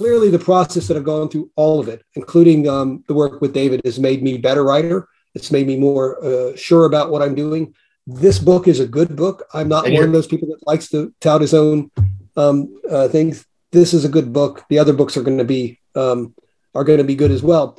clearly 0.00 0.30
the 0.30 0.38
process 0.38 0.88
that 0.88 0.96
I've 0.96 1.04
gone 1.04 1.28
through 1.28 1.50
all 1.56 1.78
of 1.78 1.86
it, 1.86 2.02
including 2.14 2.66
um, 2.66 3.04
the 3.06 3.12
work 3.12 3.42
with 3.42 3.52
David, 3.52 3.82
has 3.84 4.00
made 4.00 4.22
me 4.22 4.38
better 4.38 4.64
writer. 4.64 5.06
It's 5.34 5.50
made 5.50 5.66
me 5.66 5.76
more 5.76 6.24
uh, 6.24 6.56
sure 6.56 6.86
about 6.86 7.10
what 7.10 7.20
I'm 7.20 7.34
doing. 7.34 7.74
This 8.06 8.38
book 8.38 8.66
is 8.66 8.80
a 8.80 8.86
good 8.86 9.14
book. 9.14 9.44
I'm 9.52 9.68
not 9.68 9.84
one 9.84 10.04
of 10.04 10.12
those 10.12 10.26
people 10.26 10.48
that 10.48 10.66
likes 10.66 10.88
to 10.92 11.12
tout 11.20 11.42
his 11.42 11.52
own 11.52 11.90
um, 12.34 12.80
uh, 12.90 13.08
things. 13.08 13.44
This 13.72 13.92
is 13.92 14.06
a 14.06 14.08
good 14.08 14.32
book. 14.32 14.64
The 14.70 14.78
other 14.78 14.94
books 14.94 15.18
are 15.18 15.22
going 15.22 15.36
to 15.36 15.44
be 15.44 15.78
um, 15.94 16.34
are 16.74 16.84
going 16.84 16.96
to 16.96 17.04
be 17.04 17.14
good 17.14 17.30
as 17.30 17.42
well. 17.42 17.78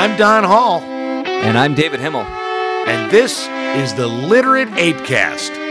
I'm 0.00 0.16
Don 0.18 0.42
Hall. 0.42 0.80
And 0.80 1.56
I'm 1.56 1.76
David 1.76 2.00
Himmel. 2.00 2.22
And 2.22 3.08
this 3.12 3.46
is 3.80 3.94
the 3.94 4.08
Literate 4.08 4.70
ApeCast. 4.70 5.61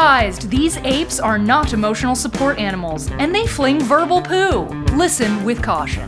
Advised, 0.00 0.48
these 0.48 0.78
apes 0.78 1.20
are 1.20 1.36
not 1.36 1.74
emotional 1.74 2.14
support 2.14 2.58
animals, 2.58 3.10
and 3.18 3.34
they 3.34 3.46
fling 3.46 3.78
verbal 3.82 4.22
poo. 4.22 4.62
Listen 4.96 5.44
with 5.44 5.62
caution. 5.62 6.06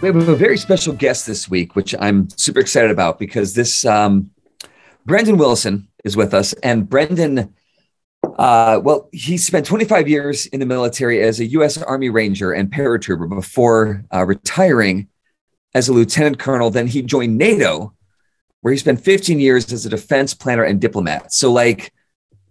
We 0.00 0.06
have 0.06 0.28
a 0.28 0.36
very 0.36 0.56
special 0.56 0.92
guest 0.92 1.26
this 1.26 1.50
week, 1.50 1.74
which 1.74 1.96
I'm 1.98 2.28
super 2.36 2.60
excited 2.60 2.92
about 2.92 3.18
because 3.18 3.54
this 3.54 3.84
um, 3.84 4.30
Brendan 5.04 5.36
Wilson 5.36 5.88
is 6.04 6.16
with 6.16 6.32
us, 6.32 6.52
and 6.62 6.88
Brendan, 6.88 7.52
uh, 8.38 8.80
well, 8.82 9.08
he 9.12 9.36
spent 9.36 9.66
25 9.66 10.08
years 10.08 10.46
in 10.46 10.60
the 10.60 10.66
military 10.66 11.22
as 11.22 11.40
a 11.40 11.46
U.S. 11.46 11.76
Army 11.76 12.08
Ranger 12.08 12.52
and 12.52 12.70
paratrooper 12.70 13.28
before 13.28 14.04
uh, 14.14 14.24
retiring 14.24 15.08
as 15.74 15.88
a 15.88 15.92
lieutenant 15.92 16.38
colonel. 16.38 16.70
Then 16.70 16.86
he 16.86 17.02
joined 17.02 17.36
NATO, 17.36 17.94
where 18.60 18.72
he 18.72 18.78
spent 18.78 19.00
15 19.00 19.40
years 19.40 19.72
as 19.72 19.84
a 19.86 19.88
defense 19.88 20.34
planner 20.34 20.62
and 20.62 20.80
diplomat. 20.80 21.32
So, 21.32 21.52
like, 21.52 21.92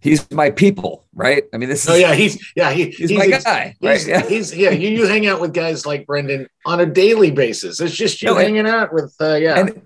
he's 0.01 0.29
my 0.29 0.51
people, 0.51 1.05
right? 1.13 1.43
I 1.53 1.57
mean, 1.57 1.69
this 1.69 1.87
oh, 1.87 1.93
is. 1.93 2.03
Oh 2.03 2.07
yeah, 2.07 2.15
he's 2.15 2.51
yeah 2.55 2.71
he, 2.71 2.85
he's, 2.85 3.09
he's 3.09 3.17
my 3.17 3.27
guy. 3.27 3.75
He's, 3.79 3.89
right? 3.89 4.07
yeah. 4.07 4.27
he's 4.27 4.55
yeah. 4.55 4.71
You, 4.71 4.89
you 4.89 5.07
hang 5.07 5.25
out 5.25 5.39
with 5.39 5.53
guys 5.53 5.85
like 5.85 6.05
Brendan 6.05 6.47
on 6.65 6.81
a 6.81 6.85
daily 6.85 7.31
basis. 7.31 7.79
It's 7.79 7.95
just 7.95 8.21
you 8.21 8.27
no, 8.27 8.35
hanging 8.35 8.59
and, 8.59 8.67
out 8.67 8.93
with 8.93 9.15
uh, 9.21 9.35
yeah. 9.35 9.59
And, 9.59 9.81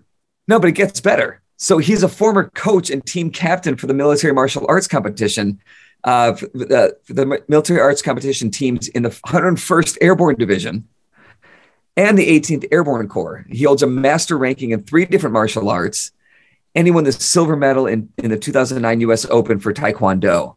no, 0.48 0.60
but 0.60 0.68
it 0.68 0.74
gets 0.74 1.00
better. 1.00 1.42
So 1.58 1.78
he's 1.78 2.02
a 2.02 2.10
former 2.10 2.50
coach 2.50 2.90
and 2.90 3.06
team 3.06 3.30
captain 3.30 3.78
for 3.78 3.86
the 3.86 3.94
military 3.94 4.34
martial 4.34 4.66
arts 4.68 4.88
competition, 4.88 5.62
uh, 6.04 6.32
the, 6.32 6.98
the 7.08 7.44
military 7.48 7.80
arts 7.80 8.02
competition 8.02 8.52
teams 8.52 8.88
in 8.88 9.04
the 9.04 9.10
101st 9.10 9.98
Airborne 10.02 10.36
Division 10.36 10.88
and 11.98 12.18
the 12.18 12.28
18th 12.28 12.68
Airborne 12.72 13.08
Corps. 13.08 13.46
He 13.50 13.64
holds 13.64 13.84
a 13.84 13.88
master 13.88 14.38
ranking 14.38 14.72
in 14.72 14.84
three 14.84 15.06
different 15.06 15.34
martial 15.34 15.70
arts 15.70 16.12
and 16.74 16.88
he 16.88 16.92
won 16.92 17.04
the 17.04 17.12
silver 17.12 17.56
medal 17.56 17.86
in, 17.86 18.10
in 18.18 18.32
the 18.32 18.38
2009 18.38 19.02
US 19.02 19.26
Open 19.26 19.60
for 19.60 19.74
Taekwondo. 19.74 20.56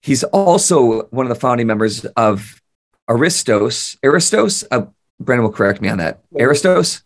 He's 0.00 0.22
also 0.24 1.04
one 1.06 1.26
of 1.26 1.30
the 1.30 1.40
founding 1.40 1.66
members 1.66 2.04
of 2.16 2.62
Aristos. 3.08 3.96
Aristos? 4.04 4.64
Uh, 4.70 4.86
Brendan 5.18 5.44
will 5.44 5.52
correct 5.52 5.80
me 5.80 5.88
on 5.88 5.98
that. 5.98 6.22
Aristos? 6.38 7.02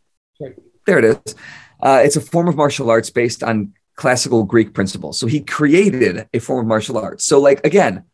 There 0.86 0.98
it 0.98 1.04
is. 1.04 1.34
Uh, 1.80 2.02
it's 2.04 2.16
a 2.16 2.20
form 2.20 2.48
of 2.48 2.56
martial 2.56 2.90
arts 2.90 3.10
based 3.10 3.42
on 3.42 3.72
classical 4.00 4.44
Greek 4.44 4.72
principles. 4.72 5.18
So 5.18 5.26
he 5.26 5.40
created 5.40 6.26
a 6.32 6.38
form 6.38 6.60
of 6.60 6.66
martial 6.66 6.96
arts. 6.96 7.24
So, 7.26 7.38
like, 7.38 7.64
again, 7.66 8.04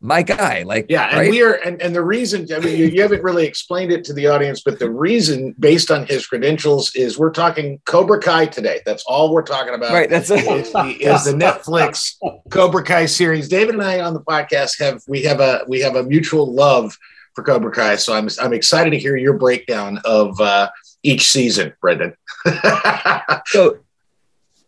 my 0.00 0.22
guy. 0.22 0.62
Like, 0.62 0.86
yeah, 0.88 1.08
and 1.08 1.18
right? 1.18 1.30
we 1.30 1.42
are, 1.42 1.54
and, 1.54 1.82
and 1.82 1.92
the 1.92 2.04
reason, 2.04 2.46
I 2.54 2.60
mean, 2.60 2.78
you, 2.78 2.86
you, 2.86 3.02
haven't 3.02 3.24
really 3.24 3.44
explained 3.44 3.90
it 3.90 4.04
to 4.04 4.12
the 4.12 4.28
audience, 4.28 4.62
but 4.64 4.78
the 4.78 4.88
reason, 4.88 5.52
based 5.58 5.90
on 5.90 6.06
his 6.06 6.24
credentials, 6.28 6.94
is 6.94 7.18
we're 7.18 7.32
talking 7.32 7.80
Cobra 7.86 8.20
Kai 8.20 8.46
today. 8.46 8.82
That's 8.86 9.02
all 9.04 9.32
we're 9.32 9.42
talking 9.42 9.74
about. 9.74 9.92
Right. 9.92 10.08
That's 10.08 10.30
it. 10.30 10.46
Is 10.46 10.72
the, 10.72 10.96
is 11.00 11.24
the 11.24 11.32
Netflix 11.32 12.14
Cobra 12.50 12.84
Kai 12.84 13.06
series. 13.06 13.48
David 13.48 13.74
and 13.74 13.82
I 13.82 14.00
on 14.00 14.14
the 14.14 14.20
podcast 14.20 14.78
have 14.78 15.02
we 15.08 15.22
have 15.24 15.40
a 15.40 15.64
we 15.66 15.80
have 15.80 15.96
a 15.96 16.04
mutual 16.04 16.54
love 16.54 16.96
for 17.34 17.42
Cobra 17.42 17.72
Kai, 17.72 17.96
so 17.96 18.14
I'm 18.14 18.28
I'm 18.40 18.52
excited 18.52 18.90
to 18.90 18.98
hear 18.98 19.16
your 19.16 19.34
breakdown 19.34 20.00
of 20.04 20.40
uh, 20.40 20.70
each 21.02 21.28
season, 21.30 21.72
Brendan. 21.80 22.14
so, 23.46 23.78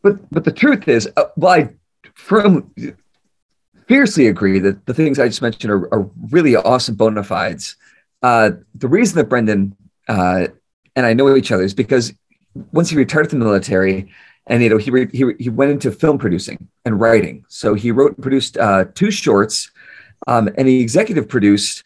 but 0.03 0.31
but 0.31 0.45
the 0.45 0.53
truth 0.53 0.89
is, 0.89 1.09
uh, 1.17 1.25
well, 1.37 1.53
I 1.53 1.69
from 2.15 2.73
fiercely 3.87 4.27
agree 4.27 4.59
that 4.59 4.87
the 4.87 4.95
things 4.95 5.19
I 5.19 5.29
just 5.29 5.43
mentioned 5.43 5.73
are, 5.73 5.93
are 5.93 6.11
really 6.31 6.57
awesome 6.57 6.95
bona 6.95 7.25
fides. 7.25 7.77
Uh, 8.23 8.51
the 8.75 8.89
reason 8.89 9.17
that 9.17 9.29
Brendan 9.29 9.77
uh, 10.09 10.49
and 10.97 11.07
I 11.07 11.15
know 11.15 11.37
each 11.37 11.53
other 11.53 11.63
is 11.63 11.75
because 11.75 12.13
once 12.73 12.91
he 12.91 12.97
retired 12.97 13.31
from 13.31 13.39
the 13.39 13.45
military, 13.45 14.13
and 14.47 14.63
you 14.63 14.69
know 14.69 14.79
he 14.79 14.91
re- 14.91 15.11
he 15.13 15.33
he 15.39 15.49
went 15.49 15.71
into 15.71 15.93
film 15.93 16.19
producing 16.19 16.69
and 16.85 17.01
writing. 17.01 17.45
So 17.49 17.75
he 17.75 17.91
wrote 17.91 18.17
and 18.17 18.23
produced 18.23 18.57
uh, 18.59 18.87
two 18.95 19.11
shorts, 19.11 19.71
um, 20.27 20.49
and 20.57 20.67
he 20.67 20.81
executive 20.81 21.29
produced 21.29 21.85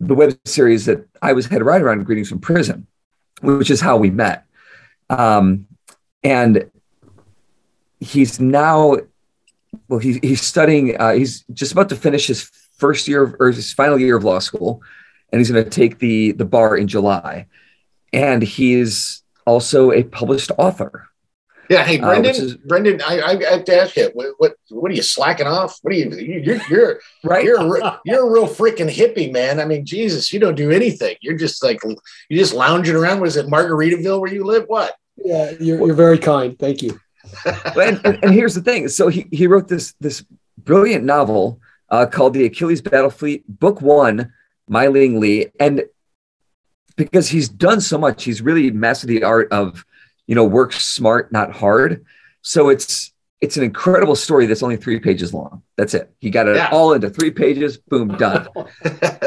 the 0.00 0.14
web 0.14 0.38
series 0.44 0.86
that 0.86 1.06
I 1.22 1.32
was 1.32 1.46
head 1.46 1.62
writer 1.62 1.90
on, 1.90 2.04
Greetings 2.04 2.28
from 2.28 2.40
Prison, 2.40 2.86
which 3.42 3.70
is 3.70 3.80
how 3.80 3.96
we 3.96 4.10
met. 4.10 4.44
Um, 5.10 5.66
and 6.22 6.70
he's 8.04 8.40
now 8.40 8.96
well, 9.88 9.98
he, 9.98 10.18
he's 10.22 10.42
studying. 10.42 10.96
Uh, 10.96 11.12
he's 11.12 11.44
just 11.52 11.72
about 11.72 11.88
to 11.88 11.96
finish 11.96 12.26
his 12.26 12.42
first 12.78 13.08
year 13.08 13.22
of, 13.22 13.36
or 13.38 13.50
his 13.50 13.72
final 13.72 13.98
year 13.98 14.16
of 14.16 14.24
law 14.24 14.38
school, 14.38 14.82
and 15.32 15.40
he's 15.40 15.50
going 15.50 15.64
to 15.64 15.70
take 15.70 15.98
the 15.98 16.32
the 16.32 16.44
bar 16.44 16.76
in 16.76 16.88
July. 16.88 17.46
And 18.12 18.42
he's 18.42 19.22
also 19.46 19.90
a 19.90 20.04
published 20.04 20.50
author. 20.56 21.08
Yeah, 21.70 21.82
hey 21.82 21.98
Brendan, 21.98 22.32
uh, 22.32 22.44
is, 22.44 22.56
Brendan, 22.56 23.00
I, 23.00 23.22
I 23.22 23.42
have 23.52 23.64
to 23.64 23.80
ask 23.80 23.96
you, 23.96 24.10
what, 24.12 24.34
what, 24.36 24.52
what 24.68 24.92
are 24.92 24.94
you 24.94 25.02
slacking 25.02 25.46
off? 25.46 25.78
What 25.80 25.94
are 25.94 25.96
you? 25.96 26.10
You're 26.10 26.60
you're 26.68 27.00
right. 27.24 27.42
You're 27.42 27.78
a, 27.78 28.00
you're 28.04 28.26
a 28.26 28.30
real 28.30 28.46
freaking 28.46 28.94
hippie, 28.94 29.32
man. 29.32 29.58
I 29.58 29.64
mean, 29.64 29.86
Jesus, 29.86 30.30
you 30.32 30.38
don't 30.38 30.56
do 30.56 30.70
anything. 30.70 31.16
You're 31.22 31.38
just 31.38 31.64
like 31.64 31.80
you're 32.28 32.38
just 32.38 32.52
lounging 32.52 32.94
around. 32.94 33.20
Was 33.20 33.36
it 33.36 33.46
Margaritaville 33.46 34.20
where 34.20 34.32
you 34.32 34.44
live? 34.44 34.64
What? 34.66 34.94
Yeah, 35.16 35.52
you're, 35.58 35.86
you're 35.86 35.94
very 35.94 36.18
kind. 36.18 36.58
Thank 36.58 36.82
you 36.82 37.00
and, 37.44 38.00
and, 38.04 38.24
and, 38.24 38.34
here's 38.34 38.54
the 38.54 38.62
thing. 38.62 38.88
So 38.88 39.08
he, 39.08 39.26
he 39.30 39.46
wrote 39.46 39.68
this 39.68 39.94
this 40.00 40.24
brilliant 40.58 41.04
novel 41.04 41.60
uh, 41.90 42.06
called 42.06 42.34
The 42.34 42.44
Achilles 42.44 42.82
Battle 42.82 43.10
Fleet, 43.10 43.44
Book 43.48 43.80
One, 43.80 44.32
Mei 44.68 44.88
Ling 44.88 45.20
Lee, 45.20 45.48
and 45.60 45.84
because 46.96 47.28
he's 47.28 47.48
done 47.48 47.80
so 47.80 47.98
much, 47.98 48.24
he's 48.24 48.40
really 48.40 48.70
mastered 48.70 49.10
the 49.10 49.24
art 49.24 49.50
of, 49.50 49.84
you 50.26 50.34
know, 50.34 50.44
work 50.44 50.72
smart, 50.72 51.32
not 51.32 51.52
hard. 51.52 52.04
So 52.42 52.68
it's 52.68 53.12
it's 53.40 53.56
an 53.56 53.64
incredible 53.64 54.16
story 54.16 54.46
that's 54.46 54.62
only 54.62 54.76
three 54.76 54.98
pages 54.98 55.34
long. 55.34 55.62
That's 55.76 55.92
it. 55.92 56.10
He 56.18 56.30
got 56.30 56.48
it 56.48 56.56
yeah. 56.56 56.70
all 56.72 56.94
into 56.94 57.10
three 57.10 57.30
pages. 57.30 57.76
Boom, 57.76 58.16
done. 58.16 58.48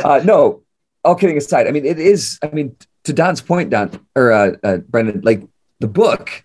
uh, 0.03 0.21
no, 0.23 0.63
all 1.03 1.15
kidding 1.15 1.37
aside. 1.37 1.67
I 1.67 1.71
mean, 1.71 1.85
it 1.85 1.99
is. 1.99 2.39
I 2.41 2.47
mean, 2.47 2.75
to 3.03 3.13
Don's 3.13 3.41
point, 3.41 3.69
Don 3.69 3.91
or 4.15 4.31
uh, 4.31 4.51
uh, 4.63 4.77
Brendan, 4.77 5.21
like 5.21 5.43
the 5.79 5.87
book 5.87 6.43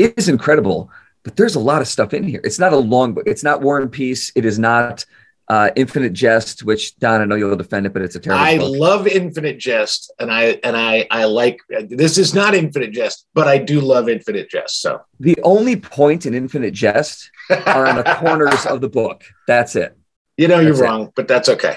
is 0.00 0.28
incredible, 0.28 0.90
but 1.22 1.36
there's 1.36 1.54
a 1.54 1.60
lot 1.60 1.80
of 1.80 1.88
stuff 1.88 2.14
in 2.14 2.24
here. 2.24 2.40
It's 2.44 2.58
not 2.58 2.72
a 2.72 2.76
long 2.76 3.14
book. 3.14 3.24
It's 3.26 3.44
not 3.44 3.60
War 3.60 3.78
and 3.78 3.90
Peace. 3.90 4.32
It 4.34 4.44
is 4.44 4.58
not 4.58 5.04
uh, 5.48 5.70
Infinite 5.74 6.12
Jest, 6.12 6.62
which 6.62 6.96
Don, 6.98 7.20
I 7.20 7.24
know 7.24 7.34
you'll 7.34 7.56
defend 7.56 7.84
it, 7.84 7.92
but 7.92 8.02
it's 8.02 8.14
a 8.14 8.20
terrible. 8.20 8.44
I 8.44 8.56
book. 8.58 8.76
love 8.76 9.06
Infinite 9.08 9.58
Jest, 9.58 10.12
and 10.20 10.30
I 10.30 10.60
and 10.62 10.76
I 10.76 11.06
I 11.10 11.24
like 11.24 11.60
this 11.68 12.18
is 12.18 12.34
not 12.34 12.54
Infinite 12.54 12.92
Jest, 12.92 13.26
but 13.34 13.48
I 13.48 13.58
do 13.58 13.80
love 13.80 14.08
Infinite 14.08 14.48
Jest. 14.48 14.80
So 14.80 15.00
the 15.18 15.36
only 15.42 15.76
point 15.76 16.24
in 16.24 16.34
Infinite 16.34 16.72
Jest 16.72 17.30
are 17.50 17.86
on 17.86 17.96
the 17.96 18.04
corners 18.20 18.64
of 18.64 18.80
the 18.80 18.88
book. 18.88 19.24
That's 19.48 19.74
it. 19.74 19.96
You 20.36 20.46
know, 20.46 20.62
that's 20.62 20.78
you're 20.78 20.86
wrong, 20.86 21.08
it. 21.08 21.12
but 21.16 21.26
that's 21.26 21.48
okay. 21.48 21.76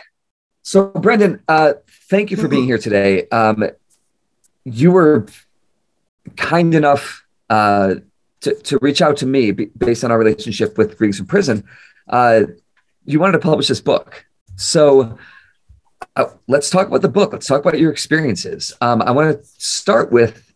So, 0.62 0.86
Brendan, 0.86 1.42
uh, 1.50 1.74
thank 2.10 2.32
you 2.32 2.38
for 2.38 2.48
being 2.48 2.64
here 2.64 2.78
today. 2.78 3.28
Um, 3.28 3.66
you 4.64 4.92
were 4.92 5.26
kind 6.38 6.74
enough 6.74 7.26
uh, 7.50 7.96
to, 8.44 8.56
to 8.56 8.78
reach 8.82 9.02
out 9.02 9.18
to 9.18 9.26
me 9.26 9.52
based 9.52 10.04
on 10.04 10.12
our 10.12 10.20
relationship 10.20 10.78
with 10.78 10.98
Greetings 10.98 11.18
from 11.18 11.28
Prison. 11.28 11.64
Uh, 12.08 12.44
you 13.06 13.20
wanted 13.20 13.34
to 13.34 13.40
publish 13.40 13.68
this 13.68 13.82
book. 13.82 14.26
So 14.56 15.18
uh, 16.16 16.26
let's 16.48 16.70
talk 16.70 16.88
about 16.88 17.02
the 17.02 17.10
book. 17.10 17.34
Let's 17.34 17.48
talk 17.48 17.62
about 17.62 17.80
your 17.80 17.92
experiences. 17.92 18.74
Um, 18.82 19.02
I 19.02 19.12
want 19.12 19.38
to 19.38 19.46
start 19.58 20.12
with 20.12 20.54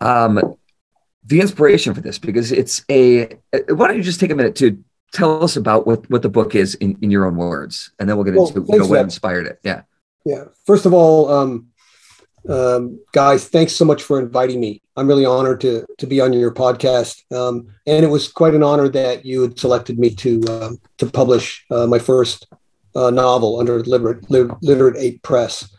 um, 0.00 0.56
the 1.24 1.40
inspiration 1.40 1.94
for 1.94 2.00
this 2.00 2.18
because 2.18 2.52
it's 2.52 2.84
a. 2.88 3.26
Uh, 3.52 3.74
why 3.74 3.86
don't 3.86 3.96
you 3.96 4.02
just 4.02 4.20
take 4.20 4.30
a 4.30 4.34
minute 4.34 4.56
to 4.56 4.82
tell 5.12 5.42
us 5.44 5.56
about 5.56 5.86
what, 5.86 6.08
what 6.10 6.22
the 6.22 6.28
book 6.28 6.54
is 6.54 6.74
in, 6.76 6.96
in 7.02 7.10
your 7.10 7.26
own 7.26 7.36
words, 7.36 7.92
and 7.98 8.08
then 8.08 8.16
we'll 8.16 8.24
get 8.24 8.34
well, 8.34 8.48
into 8.48 8.64
you 8.68 8.78
know, 8.78 8.86
what 8.86 9.00
inspired 9.00 9.46
it. 9.46 9.60
Yeah. 9.62 9.82
Yeah. 10.24 10.44
First 10.66 10.86
of 10.86 10.92
all, 10.92 11.30
um, 11.30 11.68
Um, 12.48 13.00
guys, 13.12 13.48
thanks 13.48 13.74
so 13.74 13.84
much 13.84 14.02
for 14.02 14.18
inviting 14.18 14.60
me. 14.60 14.82
I'm 14.96 15.06
really 15.06 15.26
honored 15.26 15.60
to 15.62 15.84
to 15.98 16.06
be 16.06 16.20
on 16.20 16.32
your 16.32 16.52
podcast, 16.52 17.30
um, 17.34 17.66
and 17.86 18.04
it 18.04 18.08
was 18.08 18.28
quite 18.28 18.54
an 18.54 18.62
honor 18.62 18.88
that 18.88 19.24
you 19.24 19.42
had 19.42 19.58
selected 19.58 19.98
me 19.98 20.14
to 20.16 20.42
um, 20.48 20.80
to 20.98 21.06
publish 21.06 21.64
uh, 21.70 21.86
my 21.86 21.98
first 21.98 22.46
uh, 22.94 23.10
novel 23.10 23.60
under 23.60 23.80
Literate, 23.80 24.30
Literate 24.30 24.96
Ape 24.96 25.22
Press. 25.22 25.70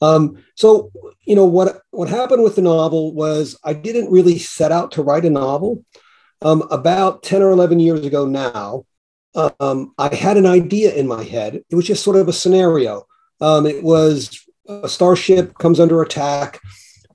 Um, 0.00 0.42
so, 0.54 0.90
you 1.24 1.36
know 1.36 1.44
what 1.44 1.82
what 1.90 2.08
happened 2.08 2.42
with 2.42 2.56
the 2.56 2.62
novel 2.62 3.14
was 3.14 3.56
I 3.64 3.72
didn't 3.72 4.10
really 4.10 4.38
set 4.38 4.72
out 4.72 4.92
to 4.92 5.02
write 5.02 5.24
a 5.24 5.30
novel. 5.30 5.84
Um, 6.42 6.62
about 6.70 7.22
ten 7.22 7.42
or 7.42 7.50
eleven 7.50 7.80
years 7.80 8.04
ago 8.04 8.26
now, 8.26 8.84
um, 9.60 9.92
I 9.98 10.14
had 10.14 10.36
an 10.36 10.46
idea 10.46 10.94
in 10.94 11.06
my 11.06 11.22
head. 11.22 11.62
It 11.70 11.76
was 11.76 11.86
just 11.86 12.04
sort 12.04 12.16
of 12.16 12.28
a 12.28 12.32
scenario. 12.32 13.06
it 13.40 13.82
was 13.82 14.47
a 14.68 14.88
starship 14.88 15.56
comes 15.58 15.80
under 15.80 16.02
attack 16.02 16.60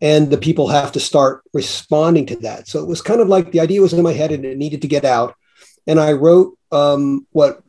and 0.02 0.30
the 0.30 0.38
people 0.38 0.68
have 0.68 0.92
to 0.92 1.00
start 1.00 1.44
responding 1.54 2.26
to 2.26 2.36
that. 2.38 2.68
So 2.68 2.80
it 2.80 2.88
was 2.88 3.02
kind 3.02 3.22
of 3.22 3.30
like 3.30 3.52
the 3.52 3.62
idea 3.62 3.82
was 3.82 3.94
in 3.94 4.04
my 4.04 4.14
head 4.14 4.32
and 4.32 4.44
it 4.44 4.58
needed 4.58 4.82
to 4.82 4.88
get 4.88 5.06
out. 5.06 5.36
And 5.88 6.00
I 6.00 6.14
wrote 6.14 6.58
um, 6.72 7.28
what 7.32 7.62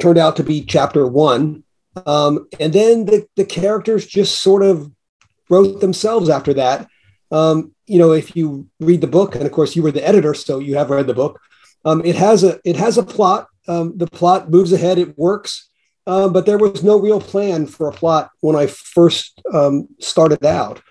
turned 0.00 0.18
out 0.18 0.36
to 0.36 0.42
be 0.42 0.64
chapter 0.64 1.06
one. 1.06 1.62
Um, 2.06 2.48
and 2.58 2.72
then 2.72 3.04
the, 3.04 3.26
the 3.36 3.44
characters 3.44 4.06
just 4.06 4.40
sort 4.40 4.62
of 4.62 4.90
wrote 5.48 5.80
themselves 5.80 6.28
after 6.28 6.54
that. 6.54 6.88
Um, 7.30 7.72
you 7.86 7.98
know, 7.98 8.12
if 8.12 8.36
you 8.36 8.68
read 8.80 9.00
the 9.00 9.06
book, 9.06 9.34
and 9.34 9.44
of 9.44 9.52
course 9.52 9.76
you 9.76 9.82
were 9.82 9.92
the 9.92 10.06
editor, 10.06 10.34
so 10.34 10.58
you 10.58 10.76
have 10.76 10.90
read 10.90 11.06
the 11.06 11.14
book. 11.14 11.40
Um, 11.84 12.04
it 12.04 12.16
has 12.16 12.44
a 12.44 12.60
it 12.64 12.76
has 12.76 12.98
a 12.98 13.02
plot. 13.02 13.48
Um, 13.68 13.96
the 13.96 14.06
plot 14.06 14.50
moves 14.50 14.72
ahead. 14.72 14.98
It 14.98 15.16
works. 15.18 15.69
Uh, 16.06 16.28
but 16.28 16.46
there 16.46 16.58
was 16.58 16.82
no 16.82 16.98
real 16.98 17.20
plan 17.20 17.66
for 17.66 17.88
a 17.88 17.92
plot 17.92 18.30
when 18.40 18.56
I 18.56 18.66
first 18.66 19.40
um, 19.52 19.88
started 20.00 20.44
out. 20.44 20.82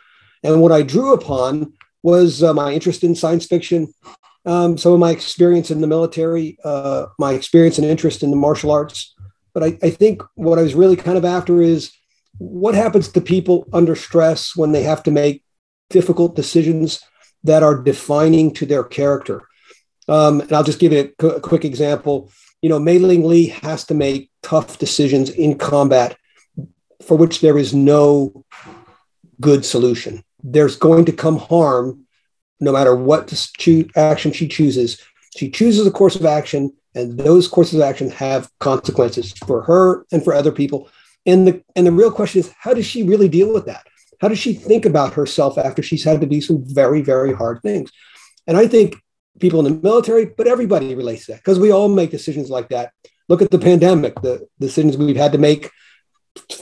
And 0.44 0.62
what 0.62 0.72
I 0.72 0.84
drew 0.84 1.14
upon 1.14 1.74
was 2.04 2.42
uh, 2.44 2.54
my 2.54 2.72
interest 2.72 3.04
in 3.04 3.16
science 3.16 3.46
fiction, 3.46 3.94
um, 4.46 4.78
some 4.78 4.94
of 4.94 5.00
my 5.00 5.12
experience 5.12 5.72
in 5.72 5.82
the 5.82 5.88
military, 5.88 6.58
uh, 6.64 7.08
my 7.18 7.34
experience 7.34 7.78
and 7.78 7.86
interest 7.86 8.24
in 8.24 8.30
the 8.30 8.38
martial 8.38 8.72
arts. 8.72 9.14
But 9.54 9.64
I, 9.64 9.78
I 9.84 9.90
think 9.90 10.22
what 10.36 10.60
I 10.60 10.62
was 10.62 10.76
really 10.76 10.96
kind 10.96 11.18
of 11.18 11.26
after 11.26 11.62
is 11.62 11.92
what 12.38 12.76
happens 12.76 13.10
to 13.10 13.22
people 13.22 13.68
under 13.74 13.96
stress 13.96 14.56
when 14.56 14.72
they 14.72 14.84
have 14.84 15.04
to 15.04 15.12
make 15.12 15.44
difficult 15.90 16.36
decisions 16.36 17.02
that 17.44 17.64
are 17.64 17.82
defining 17.82 18.54
to 18.54 18.66
their 18.66 18.84
character. 18.84 19.42
Um, 20.08 20.42
and 20.42 20.54
I'll 20.54 20.64
just 20.64 20.80
give 20.80 20.94
you 20.94 21.14
a, 21.20 21.28
a 21.28 21.42
quick 21.42 21.66
example 21.66 22.32
you 22.62 22.70
know, 22.70 22.80
Mei 22.80 23.00
Ling 23.00 23.24
Lee 23.26 23.48
has 23.48 23.86
to 23.86 23.94
make 23.94 24.32
tough 24.44 24.78
decisions 24.78 25.30
in 25.30 25.58
combat 25.58 26.18
for 27.02 27.18
which 27.18 27.42
there 27.42 27.58
is 27.58 27.74
no 27.74 28.46
good 29.40 29.66
solution. 29.66 30.24
There's 30.44 30.76
going 30.76 31.06
to 31.06 31.12
come 31.12 31.38
harm 31.38 32.06
no 32.60 32.74
matter 32.74 32.96
what 32.96 33.34
action 33.96 34.32
she 34.32 34.48
chooses. 34.48 35.02
She 35.38 35.50
chooses 35.50 35.88
a 35.88 35.92
course 35.92 36.16
of 36.16 36.26
action, 36.26 36.74
and 36.96 37.18
those 37.18 37.48
courses 37.48 37.76
of 37.76 37.82
action 37.82 38.10
have 38.12 38.52
consequences 38.60 39.32
for 39.46 39.62
her 39.64 40.06
and 40.12 40.24
for 40.24 40.34
other 40.34 40.52
people. 40.52 40.90
And 41.26 41.48
the 41.48 41.64
and 41.76 41.86
the 41.86 41.92
real 41.92 42.12
question 42.12 42.40
is, 42.40 42.52
how 42.58 42.74
does 42.74 42.86
she 42.86 43.04
really 43.04 43.30
deal 43.30 43.54
with 43.54 43.66
that? 43.68 43.86
How 44.20 44.28
does 44.28 44.40
she 44.40 44.54
think 44.54 44.86
about 44.86 45.14
herself 45.14 45.58
after 45.58 45.82
she's 45.82 46.04
had 46.04 46.20
to 46.22 46.28
do 46.28 46.42
some 46.42 46.64
very, 46.66 47.02
very 47.02 47.34
hard 47.34 47.62
things? 47.62 47.92
And 48.48 48.58
I 48.58 48.68
think 48.68 48.96
people 49.40 49.66
in 49.66 49.66
the 49.66 49.82
military, 49.82 50.26
but 50.26 50.48
everybody 50.48 50.96
relates 50.96 51.26
to 51.26 51.34
that 51.34 51.40
because 51.40 51.60
we 51.60 51.72
all 51.72 51.90
make 51.90 52.12
decisions 52.12 52.50
like 52.50 52.70
that. 52.70 52.92
Look 53.28 53.42
at 53.42 53.52
the 53.52 53.60
pandemic, 53.60 54.16
the 54.22 54.48
decisions 54.60 54.98
we've 54.98 55.16
had 55.16 55.34
to 55.34 55.38
make 55.38 55.70